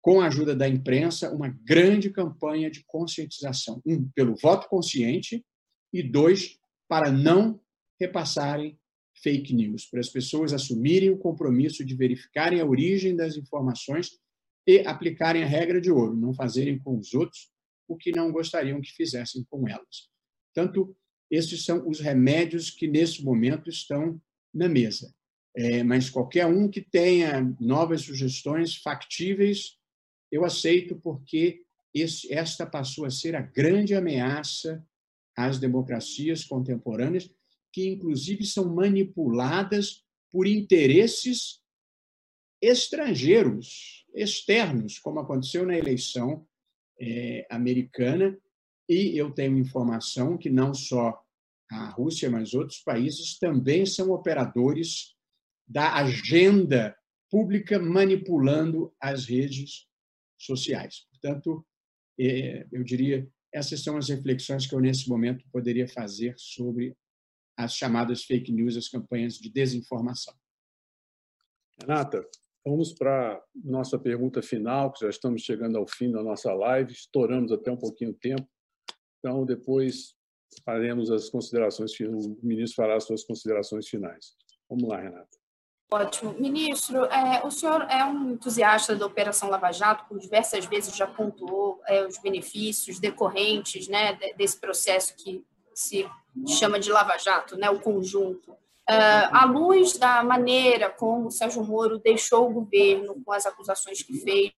com 0.09 0.23
a 0.23 0.29
ajuda 0.29 0.57
da 0.57 0.67
imprensa, 0.67 1.31
uma 1.31 1.51
grande 1.51 2.09
campanha 2.09 2.71
de 2.71 2.83
conscientização. 2.87 3.83
Um, 3.85 4.09
pelo 4.15 4.35
voto 4.37 4.67
consciente, 4.67 5.45
e 5.93 6.03
dois, 6.03 6.59
para 6.89 7.13
não 7.13 7.61
repassarem 8.01 8.79
fake 9.23 9.55
news, 9.55 9.85
para 9.85 10.01
as 10.01 10.09
pessoas 10.09 10.55
assumirem 10.55 11.11
o 11.11 11.19
compromisso 11.19 11.85
de 11.85 11.95
verificarem 11.95 12.59
a 12.59 12.65
origem 12.65 13.15
das 13.15 13.37
informações 13.37 14.19
e 14.67 14.79
aplicarem 14.79 15.43
a 15.43 15.47
regra 15.47 15.79
de 15.79 15.91
ouro, 15.91 16.17
não 16.17 16.33
fazerem 16.33 16.79
com 16.79 16.99
os 16.99 17.13
outros 17.13 17.51
o 17.87 17.95
que 17.95 18.11
não 18.11 18.33
gostariam 18.33 18.81
que 18.81 18.93
fizessem 18.93 19.45
com 19.51 19.69
elas. 19.69 20.09
Tanto 20.55 20.97
esses 21.31 21.67
são 21.67 21.87
os 21.87 22.01
remédios 22.01 22.71
que 22.71 22.89
nesse 22.89 23.23
momento 23.23 23.69
estão 23.69 24.19
na 24.55 24.71
mesa. 24.71 25.15
É, 25.55 25.83
mas 25.83 26.09
qualquer 26.09 26.47
um 26.47 26.67
que 26.67 26.81
tenha 26.81 27.55
novas 27.61 28.01
sugestões 28.01 28.77
factíveis 28.77 29.78
eu 30.31 30.45
aceito 30.45 30.97
porque 30.97 31.63
esse, 31.95 32.33
esta 32.33 32.67
passou 32.67 33.05
a 33.05 33.11
ser 33.11 33.35
a 33.35 33.41
grande 33.41 33.95
ameaça 33.95 34.85
às 35.37 35.59
democracias 35.59 36.45
contemporâneas, 36.45 37.31
que 37.73 37.89
inclusive 37.89 38.45
são 38.45 38.75
manipuladas 38.75 40.05
por 40.31 40.47
interesses 40.47 41.63
estrangeiros, 42.61 44.05
externos, 44.15 44.99
como 44.99 45.21
aconteceu 45.21 45.65
na 45.65 45.77
eleição 45.77 46.47
é, 47.01 47.47
americana. 47.51 48.37
E 48.89 49.17
eu 49.17 49.31
tenho 49.31 49.59
informação 49.59 50.37
que 50.37 50.51
não 50.51 50.75
só 50.75 51.23
a 51.71 51.91
Rússia, 51.91 52.31
mas 52.31 52.55
outros 52.55 52.81
países 52.81 53.39
também 53.39 53.87
são 53.87 54.11
operadores 54.11 55.15
da 55.67 55.97
agenda 55.97 56.97
pública 57.31 57.79
manipulando 57.79 58.93
as 58.99 59.27
redes 59.27 59.88
sociais. 60.39 61.07
Portanto, 61.11 61.67
é, 62.19 62.67
eu 62.73 62.83
diria, 62.83 63.29
essas 63.53 63.83
são 63.83 63.97
as 63.97 64.09
reflexões 64.09 64.67
que 64.67 64.75
eu, 64.75 64.81
nesse 64.81 65.09
momento, 65.09 65.45
poderia 65.53 65.89
fazer 65.89 66.35
sobre 66.37 66.97
as 67.57 67.75
chamadas 67.75 68.25
fake 68.25 68.53
news, 68.53 68.77
as 68.77 68.89
campanhas 68.89 69.35
de 69.35 69.51
desinformação. 69.51 70.35
Renata, 71.81 72.25
vamos 72.65 72.93
para 72.93 73.43
nossa 73.65 73.99
pergunta 73.99 74.43
final, 74.43 74.93
que 74.93 75.01
já 75.01 75.11
estamos 75.11 75.43
chegando 75.43 75.77
ao 75.77 75.87
fim 75.87 76.11
da 76.11 76.23
nossa 76.23 76.53
live, 76.53 76.93
estouramos 76.93 77.53
até 77.53 77.71
um 77.71 77.77
pouquinho 77.77 78.11
o 78.11 78.15
tempo. 78.15 78.49
Então, 79.19 79.45
depois 79.45 80.15
faremos 80.65 81.11
as 81.11 81.29
considerações, 81.29 81.93
o 82.01 82.39
ministro 82.43 82.77
fará 82.77 82.97
as 82.97 83.05
suas 83.05 83.25
considerações 83.25 83.89
finais. 83.89 84.37
Vamos 84.69 84.89
lá, 84.89 85.01
Renata. 85.01 85.37
Ótimo. 85.91 86.35
Ministro, 86.39 87.07
é, 87.07 87.41
o 87.47 87.51
senhor 87.51 87.87
é 87.89 88.05
um 88.05 88.33
entusiasta 88.33 88.95
da 88.95 89.07
Operação 89.07 89.49
Lava 89.49 89.73
Jato, 89.73 90.05
por 90.07 90.19
diversas 90.19 90.67
vezes 90.67 90.95
já 90.95 91.07
pontuou 91.07 91.81
é, 91.87 92.05
os 92.07 92.19
benefícios 92.19 92.99
decorrentes 92.99 93.89
né, 93.89 94.19
desse 94.37 94.59
processo 94.59 95.15
que 95.17 95.43
se 95.75 96.07
chama 96.47 96.79
de 96.79 96.91
Lava 96.91 97.17
Jato, 97.17 97.57
né, 97.57 97.71
o 97.71 97.81
conjunto. 97.81 98.51
Uh, 98.51 99.29
à 99.33 99.45
luz 99.45 99.99
da 99.99 100.23
maneira 100.23 100.89
como 100.89 101.29
o 101.29 101.31
Sérgio 101.31 101.63
Moro 101.63 101.99
deixou 101.99 102.49
o 102.49 102.53
governo 102.55 103.23
com 103.23 103.33
as 103.33 103.45
acusações 103.45 104.03
que 104.03 104.19
fez, 104.19 104.51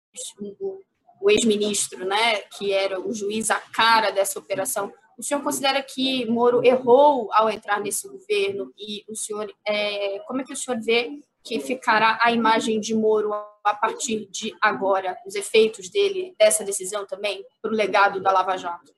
o, 0.60 0.80
o 1.20 1.30
ex-ministro, 1.30 2.04
né, 2.04 2.36
que 2.56 2.72
era 2.72 3.00
o 3.00 3.12
juiz 3.12 3.50
a 3.50 3.56
cara 3.56 4.10
dessa 4.10 4.38
operação, 4.38 4.92
o 5.20 5.22
senhor 5.22 5.42
considera 5.42 5.82
que 5.82 6.24
Moro 6.24 6.64
errou 6.64 7.30
ao 7.34 7.50
entrar 7.50 7.78
nesse 7.78 8.08
governo 8.08 8.72
e 8.76 9.04
o 9.06 9.14
senhor, 9.14 9.52
é, 9.68 10.18
como 10.20 10.40
é 10.40 10.44
que 10.44 10.52
o 10.54 10.56
senhor 10.56 10.80
vê 10.80 11.20
que 11.44 11.60
ficará 11.60 12.18
a 12.22 12.32
imagem 12.32 12.80
de 12.80 12.94
Moro 12.94 13.30
a 13.34 13.74
partir 13.74 14.26
de 14.30 14.56
agora, 14.62 15.14
os 15.26 15.34
efeitos 15.34 15.90
dele 15.90 16.34
dessa 16.38 16.64
decisão 16.64 17.06
também 17.06 17.44
para 17.60 17.70
o 17.70 17.74
legado 17.74 18.22
da 18.22 18.32
Lava 18.32 18.56
Jato? 18.56 18.94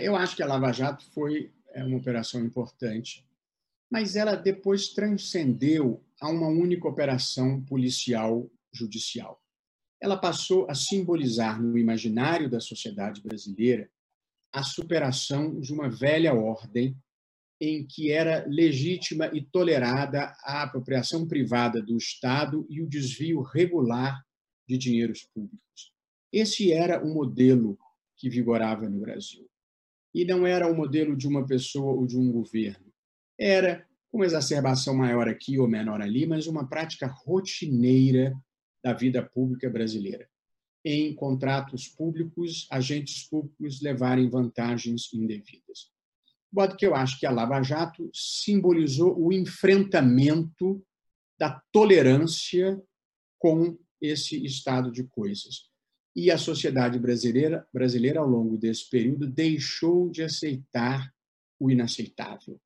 eu 0.00 0.14
acho 0.14 0.36
que 0.36 0.42
a 0.44 0.46
Lava 0.46 0.70
Jato 0.70 1.04
foi 1.12 1.52
é, 1.72 1.82
uma 1.82 1.98
operação 1.98 2.40
importante, 2.40 3.26
mas 3.90 4.14
ela 4.14 4.36
depois 4.36 4.90
transcendeu 4.90 6.04
a 6.20 6.30
uma 6.30 6.46
única 6.46 6.86
operação 6.86 7.60
policial 7.64 8.48
judicial. 8.72 9.42
Ela 10.00 10.16
passou 10.16 10.70
a 10.70 10.74
simbolizar 10.74 11.60
no 11.60 11.76
imaginário 11.76 12.48
da 12.48 12.60
sociedade 12.60 13.20
brasileira 13.20 13.90
a 14.54 14.62
superação 14.62 15.60
de 15.60 15.72
uma 15.72 15.90
velha 15.90 16.32
ordem 16.32 16.96
em 17.60 17.84
que 17.84 18.12
era 18.12 18.46
legítima 18.46 19.26
e 19.34 19.42
tolerada 19.42 20.32
a 20.44 20.62
apropriação 20.62 21.26
privada 21.26 21.82
do 21.82 21.96
Estado 21.96 22.64
e 22.70 22.80
o 22.80 22.88
desvio 22.88 23.42
regular 23.42 24.24
de 24.68 24.78
dinheiros 24.78 25.24
públicos. 25.34 25.92
Esse 26.32 26.72
era 26.72 27.04
o 27.04 27.12
modelo 27.12 27.76
que 28.16 28.30
vigorava 28.30 28.88
no 28.88 29.00
Brasil. 29.00 29.44
E 30.14 30.24
não 30.24 30.46
era 30.46 30.70
o 30.70 30.76
modelo 30.76 31.16
de 31.16 31.26
uma 31.26 31.44
pessoa 31.44 31.92
ou 31.92 32.06
de 32.06 32.16
um 32.16 32.30
governo. 32.30 32.92
Era 33.36 33.84
uma 34.12 34.24
exacerbação 34.24 34.94
maior 34.94 35.28
aqui 35.28 35.58
ou 35.58 35.66
menor 35.66 36.00
ali, 36.00 36.26
mas 36.26 36.46
uma 36.46 36.68
prática 36.68 37.08
rotineira 37.08 38.32
da 38.84 38.92
vida 38.92 39.20
pública 39.20 39.68
brasileira 39.68 40.28
em 40.84 41.14
contratos 41.14 41.88
públicos, 41.88 42.66
agentes 42.70 43.22
públicos 43.24 43.80
levarem 43.80 44.28
vantagens 44.28 45.12
indevidas. 45.14 45.90
De 46.52 46.60
modo 46.60 46.76
que 46.76 46.86
eu 46.86 46.94
acho 46.94 47.18
que 47.18 47.26
a 47.26 47.30
Lava 47.30 47.62
Jato 47.62 48.10
simbolizou 48.12 49.18
o 49.18 49.32
enfrentamento 49.32 50.84
da 51.38 51.62
tolerância 51.72 52.80
com 53.38 53.76
esse 54.00 54.44
estado 54.44 54.92
de 54.92 55.04
coisas. 55.04 55.68
E 56.14 56.30
a 56.30 56.38
sociedade 56.38 56.98
brasileira, 56.98 57.66
brasileira 57.72 58.20
ao 58.20 58.28
longo 58.28 58.56
desse 58.56 58.88
período, 58.88 59.26
deixou 59.26 60.08
de 60.10 60.22
aceitar 60.22 61.12
o 61.58 61.70
inaceitável. 61.70 62.60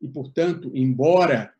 E, 0.00 0.08
portanto, 0.08 0.70
embora 0.74 1.52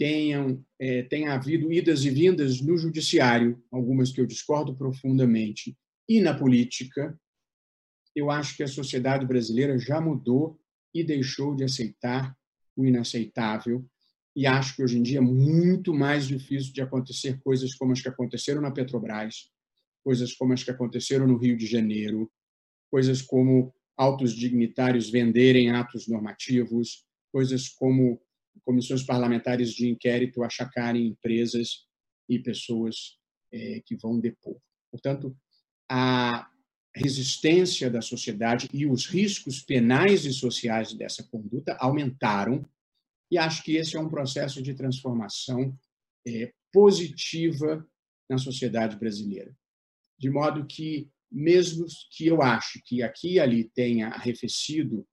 tenham 0.00 0.64
é, 0.78 1.02
tenha 1.02 1.34
havido 1.34 1.70
idas 1.70 2.06
e 2.06 2.10
vindas 2.10 2.58
no 2.62 2.78
judiciário, 2.78 3.62
algumas 3.70 4.10
que 4.10 4.18
eu 4.18 4.24
discordo 4.24 4.74
profundamente, 4.74 5.76
e 6.08 6.22
na 6.22 6.32
política, 6.32 7.14
eu 8.16 8.30
acho 8.30 8.56
que 8.56 8.62
a 8.62 8.66
sociedade 8.66 9.26
brasileira 9.26 9.78
já 9.78 10.00
mudou 10.00 10.58
e 10.94 11.04
deixou 11.04 11.54
de 11.54 11.64
aceitar 11.64 12.34
o 12.74 12.86
inaceitável. 12.86 13.86
E 14.34 14.46
acho 14.46 14.74
que 14.74 14.82
hoje 14.82 14.98
em 14.98 15.02
dia 15.02 15.18
é 15.18 15.20
muito 15.20 15.92
mais 15.92 16.26
difícil 16.26 16.72
de 16.72 16.80
acontecer 16.80 17.38
coisas 17.40 17.74
como 17.74 17.92
as 17.92 18.00
que 18.00 18.08
aconteceram 18.08 18.62
na 18.62 18.70
Petrobras, 18.70 19.50
coisas 20.02 20.32
como 20.32 20.54
as 20.54 20.64
que 20.64 20.70
aconteceram 20.70 21.26
no 21.26 21.36
Rio 21.36 21.58
de 21.58 21.66
Janeiro, 21.66 22.32
coisas 22.90 23.20
como 23.20 23.74
altos 23.98 24.32
dignitários 24.32 25.10
venderem 25.10 25.70
atos 25.72 26.08
normativos, 26.08 27.04
coisas 27.30 27.68
como 27.68 28.18
comissões 28.64 29.02
parlamentares 29.02 29.72
de 29.72 29.88
inquérito 29.88 30.42
achacarem 30.42 31.06
empresas 31.06 31.86
e 32.28 32.38
pessoas 32.38 33.18
é, 33.52 33.80
que 33.84 33.96
vão 33.96 34.20
depor. 34.20 34.56
Portanto, 34.90 35.36
a 35.90 36.48
resistência 36.94 37.90
da 37.90 38.00
sociedade 38.00 38.68
e 38.72 38.86
os 38.86 39.06
riscos 39.06 39.60
penais 39.60 40.24
e 40.24 40.32
sociais 40.32 40.92
dessa 40.92 41.22
conduta 41.24 41.76
aumentaram, 41.80 42.68
e 43.30 43.38
acho 43.38 43.62
que 43.62 43.76
esse 43.76 43.96
é 43.96 44.00
um 44.00 44.08
processo 44.08 44.62
de 44.62 44.74
transformação 44.74 45.76
é, 46.26 46.52
positiva 46.72 47.86
na 48.28 48.38
sociedade 48.38 48.96
brasileira. 48.96 49.56
De 50.18 50.28
modo 50.28 50.66
que, 50.66 51.08
mesmo 51.30 51.86
que 52.10 52.26
eu 52.26 52.42
acho 52.42 52.80
que 52.84 53.02
aqui 53.02 53.34
e 53.34 53.40
ali 53.40 53.64
tenha 53.70 54.08
arrefecido 54.08 55.06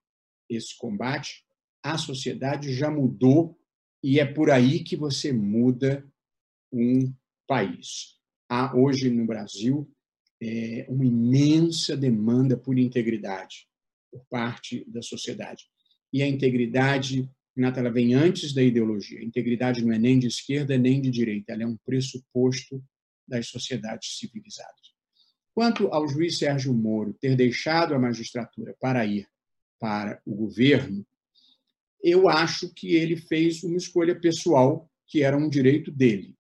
esse 0.50 0.76
combate, 0.78 1.44
a 1.88 1.98
sociedade 1.98 2.74
já 2.74 2.92
mudou 2.92 3.58
e 4.04 4.20
é 4.20 4.26
por 4.26 4.52
aí 4.52 4.84
que 4.84 4.98
você 4.98 5.32
muda 5.32 6.06
um 6.72 7.14
país. 7.48 8.18
Há 8.50 8.76
hoje 8.76 9.10
no 9.10 9.26
Brasil 9.26 9.90
é, 10.42 10.86
uma 10.90 11.06
imensa 11.06 11.96
demanda 11.96 12.58
por 12.58 12.78
integridade 12.78 13.68
por 14.12 14.26
parte 14.30 14.84
da 14.90 15.02
sociedade. 15.02 15.64
E 16.12 16.22
a 16.22 16.28
integridade, 16.28 17.30
Renata, 17.56 17.80
ela 17.80 17.90
vem 17.90 18.14
antes 18.14 18.54
da 18.54 18.62
ideologia. 18.62 19.20
A 19.20 19.24
integridade 19.24 19.84
não 19.84 19.94
é 19.94 19.98
nem 19.98 20.20
de 20.20 20.28
esquerda 20.28 20.78
nem 20.78 21.02
de 21.02 21.10
direita, 21.10 21.54
ela 21.54 21.64
é 21.64 21.68
um 21.68 21.78
pressuposto 21.86 22.84
das 23.26 23.48
sociedades 23.48 24.18
civilizadas. 24.18 24.94
Quanto 25.54 25.88
ao 25.88 26.08
juiz 26.08 26.38
Sérgio 26.38 26.74
Moro 26.74 27.14
ter 27.14 27.36
deixado 27.36 27.96
a 27.96 28.00
magistratura 28.00 28.76
para 28.80 29.06
ir 29.06 29.28
para 29.80 30.22
o 30.26 30.36
governo, 30.36 31.06
eu 32.02 32.30
acho 32.30 32.74
que 32.74 32.96
ele 32.96 33.18
fez 33.18 33.64
uma 33.64 33.78
escolha 33.78 34.20
pessoal, 34.20 34.90
que 35.08 35.24
era 35.24 35.38
um 35.38 35.50
direito 35.50 35.92
dele. 35.92 36.36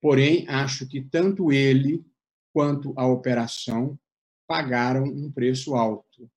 Porém, 0.00 0.46
acho 0.48 0.86
que 0.86 1.00
tanto 1.00 1.50
ele 1.50 2.04
quanto 2.52 2.92
a 2.96 3.06
operação 3.06 3.98
pagaram 4.46 5.04
um 5.04 5.30
preço 5.30 5.74
alto 5.74 6.30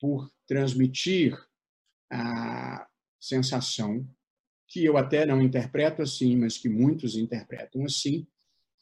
por 0.00 0.30
transmitir 0.46 1.36
a 2.10 2.86
sensação 3.18 4.06
que 4.68 4.84
eu 4.84 4.96
até 4.96 5.24
não 5.24 5.42
interpreto 5.42 6.02
assim, 6.02 6.36
mas 6.36 6.58
que 6.58 6.68
muitos 6.68 7.16
interpretam 7.16 7.84
assim, 7.84 8.26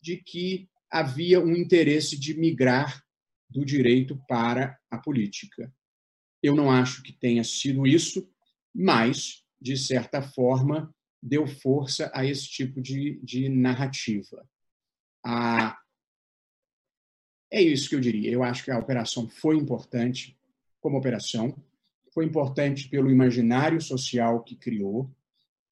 de 0.01 0.16
que 0.16 0.68
havia 0.91 1.41
um 1.41 1.55
interesse 1.55 2.18
de 2.18 2.34
migrar 2.34 3.05
do 3.49 3.64
direito 3.64 4.20
para 4.28 4.78
a 4.91 4.99
política. 4.99 5.72
Eu 6.43 6.55
não 6.55 6.70
acho 6.70 7.03
que 7.03 7.12
tenha 7.12 7.45
sido 7.45 7.86
isso, 7.86 8.28
mas, 8.74 9.44
de 9.60 9.76
certa 9.76 10.22
forma, 10.22 10.94
deu 11.22 11.46
força 11.46 12.10
a 12.14 12.24
esse 12.24 12.48
tipo 12.48 12.80
de, 12.80 13.20
de 13.22 13.48
narrativa. 13.48 14.48
Ah, 15.24 15.78
é 17.50 17.60
isso 17.60 17.88
que 17.88 17.94
eu 17.94 18.00
diria. 18.00 18.30
Eu 18.30 18.42
acho 18.42 18.64
que 18.64 18.70
a 18.70 18.78
operação 18.78 19.28
foi 19.28 19.56
importante 19.56 20.38
como 20.80 20.96
operação, 20.96 21.54
foi 22.12 22.24
importante 22.24 22.88
pelo 22.88 23.10
imaginário 23.10 23.80
social 23.80 24.42
que 24.42 24.56
criou, 24.56 25.10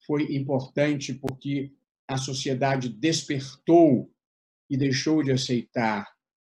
foi 0.06 0.34
importante 0.36 1.14
porque 1.14 1.72
a 2.06 2.16
sociedade 2.16 2.88
despertou 2.88 4.10
e 4.68 4.76
deixou 4.76 5.22
de 5.22 5.32
aceitar 5.32 6.06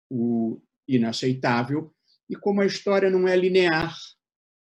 o 0.10 0.62
inaceitável, 0.88 1.94
e 2.28 2.36
como 2.36 2.62
a 2.62 2.66
história 2.66 3.10
não 3.10 3.28
é 3.28 3.36
linear, 3.36 3.96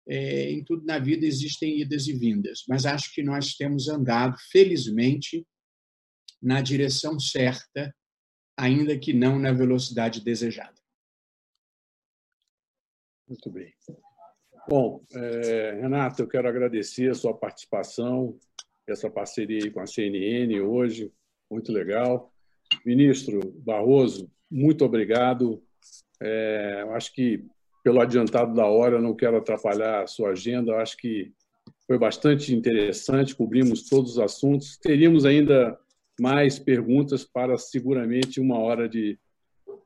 é, 0.07 0.51
em 0.51 0.63
tudo 0.63 0.85
na 0.85 0.99
vida 0.99 1.25
existem 1.25 1.79
idas 1.79 2.07
e 2.07 2.13
vindas, 2.13 2.63
mas 2.67 2.85
acho 2.85 3.13
que 3.13 3.23
nós 3.23 3.55
temos 3.55 3.87
andado, 3.87 4.37
felizmente, 4.51 5.45
na 6.41 6.61
direção 6.61 7.19
certa, 7.19 7.95
ainda 8.57 8.97
que 8.97 9.13
não 9.13 9.39
na 9.39 9.51
velocidade 9.51 10.23
desejada. 10.23 10.75
Muito 13.27 13.49
bem. 13.49 13.73
Bom, 14.67 15.03
é, 15.13 15.79
Renata, 15.81 16.21
eu 16.21 16.27
quero 16.27 16.47
agradecer 16.47 17.09
a 17.09 17.15
sua 17.15 17.33
participação, 17.33 18.37
essa 18.87 19.09
parceria 19.09 19.71
com 19.71 19.79
a 19.79 19.87
CNN 19.87 20.59
hoje, 20.61 21.11
muito 21.49 21.71
legal. 21.71 22.33
Ministro 22.85 23.51
Barroso, 23.59 24.29
muito 24.49 24.83
obrigado. 24.83 25.63
É, 26.21 26.81
eu 26.81 26.93
acho 26.93 27.13
que, 27.13 27.45
pelo 27.83 27.99
adiantado 27.99 28.53
da 28.53 28.65
hora, 28.65 29.01
não 29.01 29.13
quero 29.13 29.37
atrapalhar 29.37 30.03
a 30.03 30.07
sua 30.07 30.29
agenda, 30.29 30.77
acho 30.77 30.97
que 30.97 31.33
foi 31.85 31.97
bastante 31.97 32.55
interessante, 32.55 33.35
cobrimos 33.35 33.89
todos 33.89 34.13
os 34.13 34.19
assuntos. 34.19 34.77
Teríamos 34.77 35.25
ainda 35.25 35.77
mais 36.19 36.57
perguntas 36.57 37.25
para 37.25 37.57
seguramente 37.57 38.39
uma 38.39 38.57
hora 38.57 38.87
de, 38.87 39.19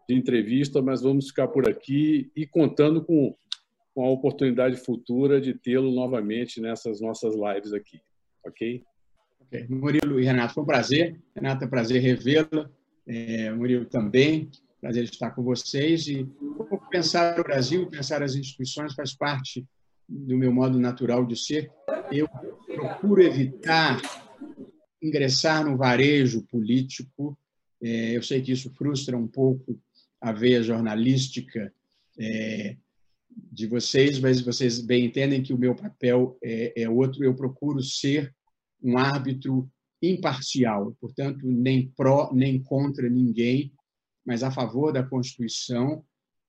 de 0.08 0.16
entrevista, 0.16 0.82
mas 0.82 1.02
vamos 1.02 1.28
ficar 1.30 1.48
por 1.48 1.68
aqui 1.68 2.32
e 2.36 2.46
contando 2.46 3.04
com, 3.04 3.36
com 3.96 4.06
a 4.06 4.10
oportunidade 4.10 4.78
futura 4.78 5.42
de 5.42 5.54
tê-lo 5.54 5.92
novamente 5.92 6.62
nessas 6.62 7.02
nossas 7.02 7.34
lives 7.34 7.74
aqui. 7.74 8.00
Ok? 8.46 8.84
Ok. 9.42 9.66
Murilo 9.70 10.20
e 10.20 10.26
Renato, 10.26 10.54
foi 10.54 10.64
um 10.64 10.68
prazer. 10.68 11.20
Renato, 11.36 11.64
é 11.64 11.68
um 11.68 11.70
prazer 11.70 12.02
revê-la. 12.02 12.70
É, 13.08 13.52
Murilo 13.52 13.86
também. 13.86 14.50
Prazer 14.80 15.06
estar 15.06 15.32
com 15.32 15.42
vocês. 15.42 16.08
E 16.08 16.28
pensar 16.90 17.40
o 17.40 17.44
Brasil, 17.44 17.90
pensar 17.90 18.24
as 18.24 18.36
instituições 18.36 18.94
faz 18.94 19.16
parte 19.16 19.66
do 20.08 20.38
meu 20.38 20.52
modo 20.52 20.80
natural 20.80 21.26
de 21.26 21.36
ser. 21.36 21.70
Eu 22.12 22.28
procuro 22.74 23.22
evitar 23.22 24.00
ingressar 25.02 25.66
no 25.66 25.78
varejo 25.78 26.44
político. 26.44 27.38
É, 27.82 28.16
eu 28.16 28.24
sei 28.24 28.42
que 28.42 28.52
isso 28.52 28.74
frustra 28.74 29.18
um 29.18 29.28
pouco 29.28 29.80
a 30.20 30.32
veia 30.32 30.64
jornalística 30.64 31.72
é, 32.18 32.76
de 33.30 33.68
vocês, 33.68 34.20
mas 34.20 34.42
vocês 34.42 34.82
bem 34.82 35.06
entendem 35.06 35.44
que 35.44 35.54
o 35.54 35.58
meu 35.58 35.76
papel 35.76 36.38
é, 36.44 36.84
é 36.84 36.90
outro. 36.90 37.24
Eu 37.24 37.36
procuro 37.36 37.84
ser 37.84 38.34
um 38.82 38.98
árbitro 38.98 39.70
imparcial, 40.02 40.96
portanto, 41.00 41.46
nem 41.46 41.92
pró 41.96 42.32
nem 42.34 42.62
contra 42.62 43.10
ninguém, 43.10 43.74
mas 44.26 44.44
a 44.44 44.52
favor 44.52 44.92
da 44.92 45.04
Constituição 45.04 46.04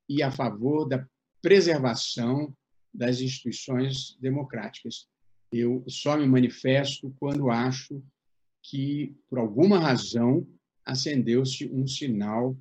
e 0.09 0.23
a 0.23 0.31
favor 0.31 0.89
da 0.89 1.07
preservação 1.43 2.55
das 2.93 3.21
instituições 3.21 4.17
democráticas. 4.21 5.07
Eu 5.53 5.85
só 5.89 6.17
me 6.17 6.27
manifesto 6.27 7.15
quando 7.19 7.51
acho 7.51 8.03
que, 8.63 9.17
por 9.29 9.39
alguma 9.39 9.79
razão, 9.79 10.47
acendeu-se 10.85 11.67
um 11.71 11.87
sinal 11.87 12.57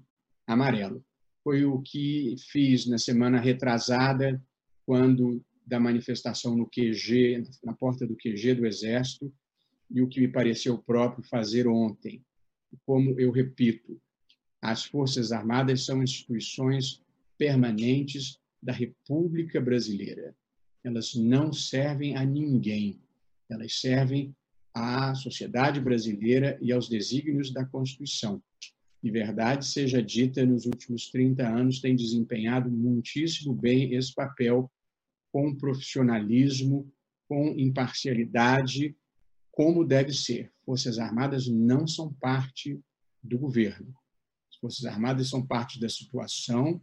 amarelo. 0.45 1.04
Foi 1.43 1.66
o 1.66 1.82
que 1.82 2.36
fiz 2.52 2.86
na 2.86 2.98
semana 2.98 3.39
retrasada, 3.39 4.41
quando 4.86 5.43
da 5.66 5.80
manifestação 5.80 6.56
no 6.56 6.70
QG, 6.70 7.43
na 7.64 7.74
porta 7.74 8.08
do 8.08 8.16
QG 8.16 8.56
do 8.56 8.66
Exército, 8.66 9.34
e 9.89 10.02
o 10.02 10.08
que 10.08 10.22
me 10.22 10.28
pareceu 10.28 10.78
próprio 10.78 11.28
fazer 11.28 11.68
ontem. 11.68 12.24
Como 12.86 13.20
eu 13.20 13.32
repito, 13.32 14.00
as 14.62 14.86
Forças 14.86 15.32
Armadas 15.32 15.86
são 15.86 16.02
instituições 16.02 17.02
permanentes 17.38 18.40
da 18.62 18.74
República 18.74 19.62
Brasileira. 19.62 20.36
Elas 20.84 21.16
não 21.16 21.54
servem 21.54 22.16
a 22.16 22.26
ninguém. 22.26 23.02
Elas 23.50 23.80
servem 23.80 24.36
à 24.74 25.14
sociedade 25.16 25.80
brasileira 25.80 26.58
e 26.62 26.72
aos 26.72 26.90
desígnios 26.90 27.52
da 27.52 27.66
Constituição. 27.66 28.42
E 29.04 29.12
verdade 29.12 29.66
seja 29.66 30.02
dita, 30.02 30.46
nos 30.46 30.66
últimos 30.66 31.10
30 31.10 31.48
anos 31.48 31.80
tem 31.80 31.96
desempenhado 31.96 32.70
muitíssimo 32.70 33.54
bem 33.54 33.94
esse 33.94 34.14
papel 34.14 34.72
com 35.32 35.56
profissionalismo, 35.56 36.92
com 37.28 37.50
imparcialidade, 37.58 38.96
como 39.52 39.86
deve 39.86 40.14
ser. 40.14 40.52
Forças 40.66 41.00
Armadas 41.00 41.48
não 41.48 41.88
são 41.88 42.12
parte 42.14 42.80
do 43.24 43.38
governo. 43.38 43.94
As 44.50 44.58
Forças 44.58 44.86
Armadas 44.86 45.30
são 45.30 45.46
parte 45.46 45.80
da 45.80 45.90
situação, 45.90 46.82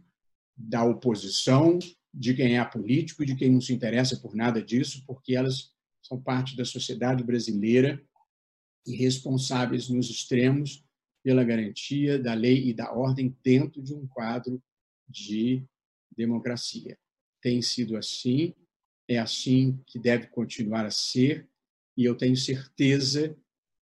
da 0.55 0.83
oposição, 0.83 1.79
de 2.13 2.33
quem 2.33 2.57
é 2.57 2.65
político 2.65 3.23
e 3.23 3.25
de 3.25 3.35
quem 3.35 3.51
não 3.51 3.59
se 3.59 3.73
interessa 3.73 4.17
por 4.17 4.35
nada 4.35 4.61
disso, 4.61 5.03
porque 5.05 5.35
elas 5.35 5.73
são 6.01 6.21
parte 6.21 6.55
da 6.55 6.63
sociedade 6.63 7.23
brasileira 7.23 8.01
e 8.85 8.95
responsáveis 8.95 9.89
nos 9.89 10.09
extremos 10.09 10.85
pela 11.23 11.43
garantia 11.43 12.19
da 12.19 12.33
lei 12.33 12.69
e 12.69 12.73
da 12.73 12.93
ordem 12.93 13.35
dentro 13.43 13.81
de 13.81 13.93
um 13.93 14.07
quadro 14.07 14.61
de 15.09 15.65
democracia. 16.15 16.97
Tem 17.41 17.61
sido 17.61 17.97
assim, 17.97 18.53
é 19.07 19.17
assim 19.17 19.79
que 19.87 19.99
deve 19.99 20.27
continuar 20.27 20.85
a 20.85 20.91
ser, 20.91 21.49
e 21.97 22.05
eu 22.05 22.15
tenho 22.15 22.37
certeza 22.37 23.35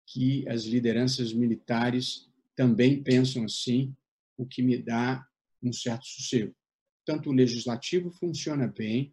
que 0.06 0.48
as 0.50 0.64
lideranças 0.64 1.32
militares 1.32 2.30
também 2.56 3.02
pensam 3.02 3.46
assim, 3.46 3.96
o 4.38 4.46
que 4.46 4.62
me 4.62 4.78
dá 4.78 5.26
um 5.62 5.72
certo 5.72 6.06
sossego. 6.06 6.54
Tanto 7.10 7.32
o 7.32 7.34
legislativo 7.34 8.12
funciona 8.12 8.68
bem, 8.68 9.12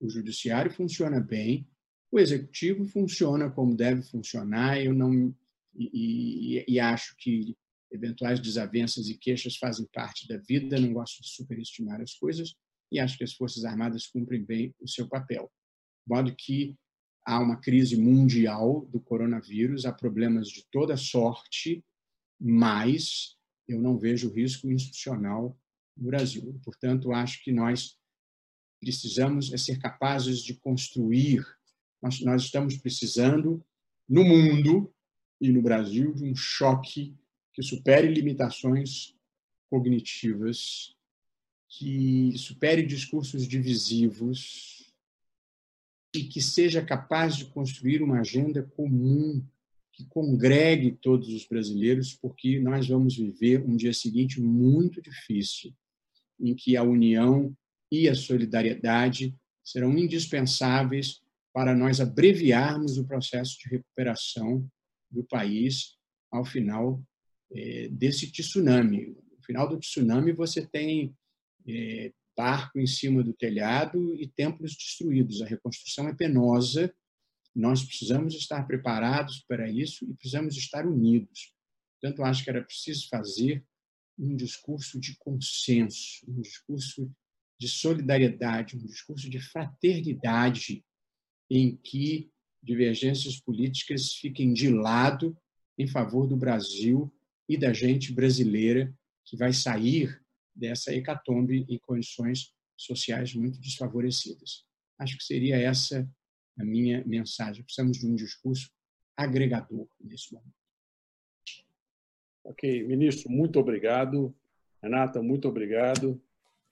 o 0.00 0.10
judiciário 0.10 0.68
funciona 0.68 1.20
bem, 1.20 1.64
o 2.10 2.18
executivo 2.18 2.84
funciona 2.84 3.48
como 3.48 3.76
deve 3.76 4.02
funcionar. 4.02 4.82
Eu 4.82 4.92
não 4.92 5.32
e, 5.72 6.58
e, 6.58 6.64
e 6.66 6.80
acho 6.80 7.14
que 7.16 7.56
eventuais 7.88 8.40
desavenças 8.40 9.08
e 9.08 9.16
queixas 9.16 9.56
fazem 9.56 9.86
parte 9.92 10.26
da 10.26 10.38
vida. 10.38 10.80
Não 10.80 10.92
gosto 10.92 11.22
de 11.22 11.28
superestimar 11.28 12.00
as 12.00 12.14
coisas 12.14 12.56
e 12.90 12.98
acho 12.98 13.16
que 13.16 13.22
as 13.22 13.32
forças 13.32 13.64
armadas 13.64 14.08
cumprem 14.08 14.44
bem 14.44 14.74
o 14.80 14.88
seu 14.88 15.06
papel. 15.06 15.48
De 16.04 16.12
modo 16.12 16.34
que 16.34 16.76
há 17.24 17.38
uma 17.38 17.60
crise 17.60 17.96
mundial 17.96 18.84
do 18.86 19.00
coronavírus, 19.00 19.86
há 19.86 19.92
problemas 19.92 20.48
de 20.48 20.66
toda 20.68 20.96
sorte, 20.96 21.84
mas 22.40 23.36
eu 23.68 23.80
não 23.80 23.96
vejo 23.96 24.34
risco 24.34 24.68
institucional 24.68 25.56
no 26.00 26.06
Brasil. 26.06 26.58
Portanto, 26.64 27.12
acho 27.12 27.44
que 27.44 27.52
nós 27.52 27.96
precisamos 28.80 29.52
é 29.52 29.58
ser 29.58 29.78
capazes 29.78 30.40
de 30.40 30.54
construir 30.54 31.44
nós, 32.02 32.20
nós 32.20 32.42
estamos 32.42 32.76
precisando, 32.78 33.62
no 34.08 34.24
mundo 34.24 34.92
e 35.40 35.50
no 35.50 35.62
Brasil, 35.62 36.14
de 36.14 36.24
um 36.24 36.34
choque 36.34 37.14
que 37.52 37.62
supere 37.62 38.08
limitações 38.08 39.14
cognitivas, 39.68 40.96
que 41.68 42.36
supere 42.36 42.82
discursos 42.82 43.46
divisivos 43.46 44.92
e 46.14 46.24
que 46.24 46.40
seja 46.40 46.84
capaz 46.84 47.36
de 47.36 47.44
construir 47.46 48.02
uma 48.02 48.20
agenda 48.20 48.62
comum 48.62 49.44
que 49.92 50.04
congregue 50.06 50.92
todos 50.92 51.28
os 51.28 51.46
brasileiros, 51.46 52.14
porque 52.14 52.58
nós 52.58 52.88
vamos 52.88 53.16
viver 53.16 53.62
um 53.62 53.76
dia 53.76 53.92
seguinte 53.92 54.40
muito 54.40 55.00
difícil, 55.02 55.72
em 56.40 56.54
que 56.54 56.76
a 56.76 56.82
união 56.82 57.54
e 57.90 58.08
a 58.08 58.14
solidariedade 58.14 59.34
serão 59.64 59.96
indispensáveis 59.96 61.20
para 61.52 61.74
nós 61.74 62.00
abreviarmos 62.00 62.98
o 62.98 63.06
processo 63.06 63.58
de 63.58 63.68
recuperação 63.68 64.68
do 65.10 65.24
país 65.24 65.96
ao 66.30 66.44
final 66.44 67.02
é, 67.52 67.88
desse 67.88 68.30
tsunami. 68.30 69.08
No 69.08 69.42
final 69.44 69.68
do 69.68 69.78
tsunami, 69.78 70.32
você 70.32 70.64
tem 70.64 71.14
é, 71.68 72.12
barco 72.36 72.78
em 72.78 72.86
cima 72.86 73.22
do 73.22 73.32
telhado 73.32 74.14
e 74.16 74.28
templos 74.28 74.76
destruídos. 74.76 75.42
A 75.42 75.46
reconstrução 75.46 76.08
é 76.08 76.14
penosa. 76.14 76.94
Nós 77.54 77.84
precisamos 77.84 78.34
estar 78.34 78.66
preparados 78.66 79.44
para 79.48 79.68
isso 79.68 80.04
e 80.04 80.14
precisamos 80.14 80.56
estar 80.56 80.86
unidos. 80.86 81.52
Portanto, 82.00 82.22
acho 82.22 82.44
que 82.44 82.50
era 82.50 82.64
preciso 82.64 83.08
fazer 83.08 83.64
um 84.20 84.36
discurso 84.36 85.00
de 85.00 85.16
consenso, 85.16 86.24
um 86.28 86.42
discurso 86.42 87.10
de 87.58 87.68
solidariedade, 87.68 88.76
um 88.76 88.86
discurso 88.86 89.30
de 89.30 89.40
fraternidade 89.40 90.84
em 91.50 91.74
que 91.76 92.30
divergências 92.62 93.40
políticas 93.40 94.12
fiquem 94.12 94.52
de 94.52 94.68
lado 94.68 95.36
em 95.78 95.86
favor 95.86 96.26
do 96.26 96.36
Brasil 96.36 97.12
e 97.48 97.56
da 97.56 97.72
gente 97.72 98.12
brasileira 98.12 98.94
que 99.24 99.36
vai 99.36 99.52
sair 99.52 100.22
dessa 100.54 100.94
hecatombe 100.94 101.64
em 101.68 101.78
condições 101.78 102.52
sociais 102.76 103.34
muito 103.34 103.58
desfavorecidas. 103.58 104.64
Acho 104.98 105.16
que 105.16 105.24
seria 105.24 105.56
essa 105.56 106.08
a 106.58 106.64
minha 106.64 107.02
mensagem. 107.06 107.64
Precisamos 107.64 107.98
de 107.98 108.06
um 108.06 108.14
discurso 108.14 108.70
agregador 109.16 109.88
nesse 109.98 110.34
momento. 110.34 110.59
Ok, 112.50 112.84
ministro, 112.84 113.30
muito 113.30 113.60
obrigado. 113.60 114.34
Renata, 114.82 115.22
muito 115.22 115.48
obrigado. 115.48 116.20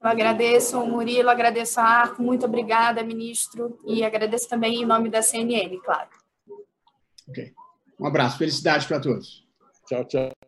Eu 0.00 0.08
agradeço, 0.08 0.84
Murilo, 0.84 1.28
agradeço 1.28 1.80
a 1.80 1.84
Arco, 1.84 2.22
muito 2.22 2.46
obrigada, 2.46 3.02
ministro, 3.02 3.78
e 3.86 4.04
agradeço 4.04 4.48
também 4.48 4.82
em 4.82 4.86
nome 4.86 5.08
da 5.08 5.22
CNN, 5.22 5.76
claro. 5.78 6.08
Ok. 7.28 7.52
Um 7.98 8.06
abraço, 8.06 8.38
felicidades 8.38 8.86
para 8.86 9.00
todos. 9.00 9.46
Tchau, 9.86 10.04
tchau. 10.04 10.47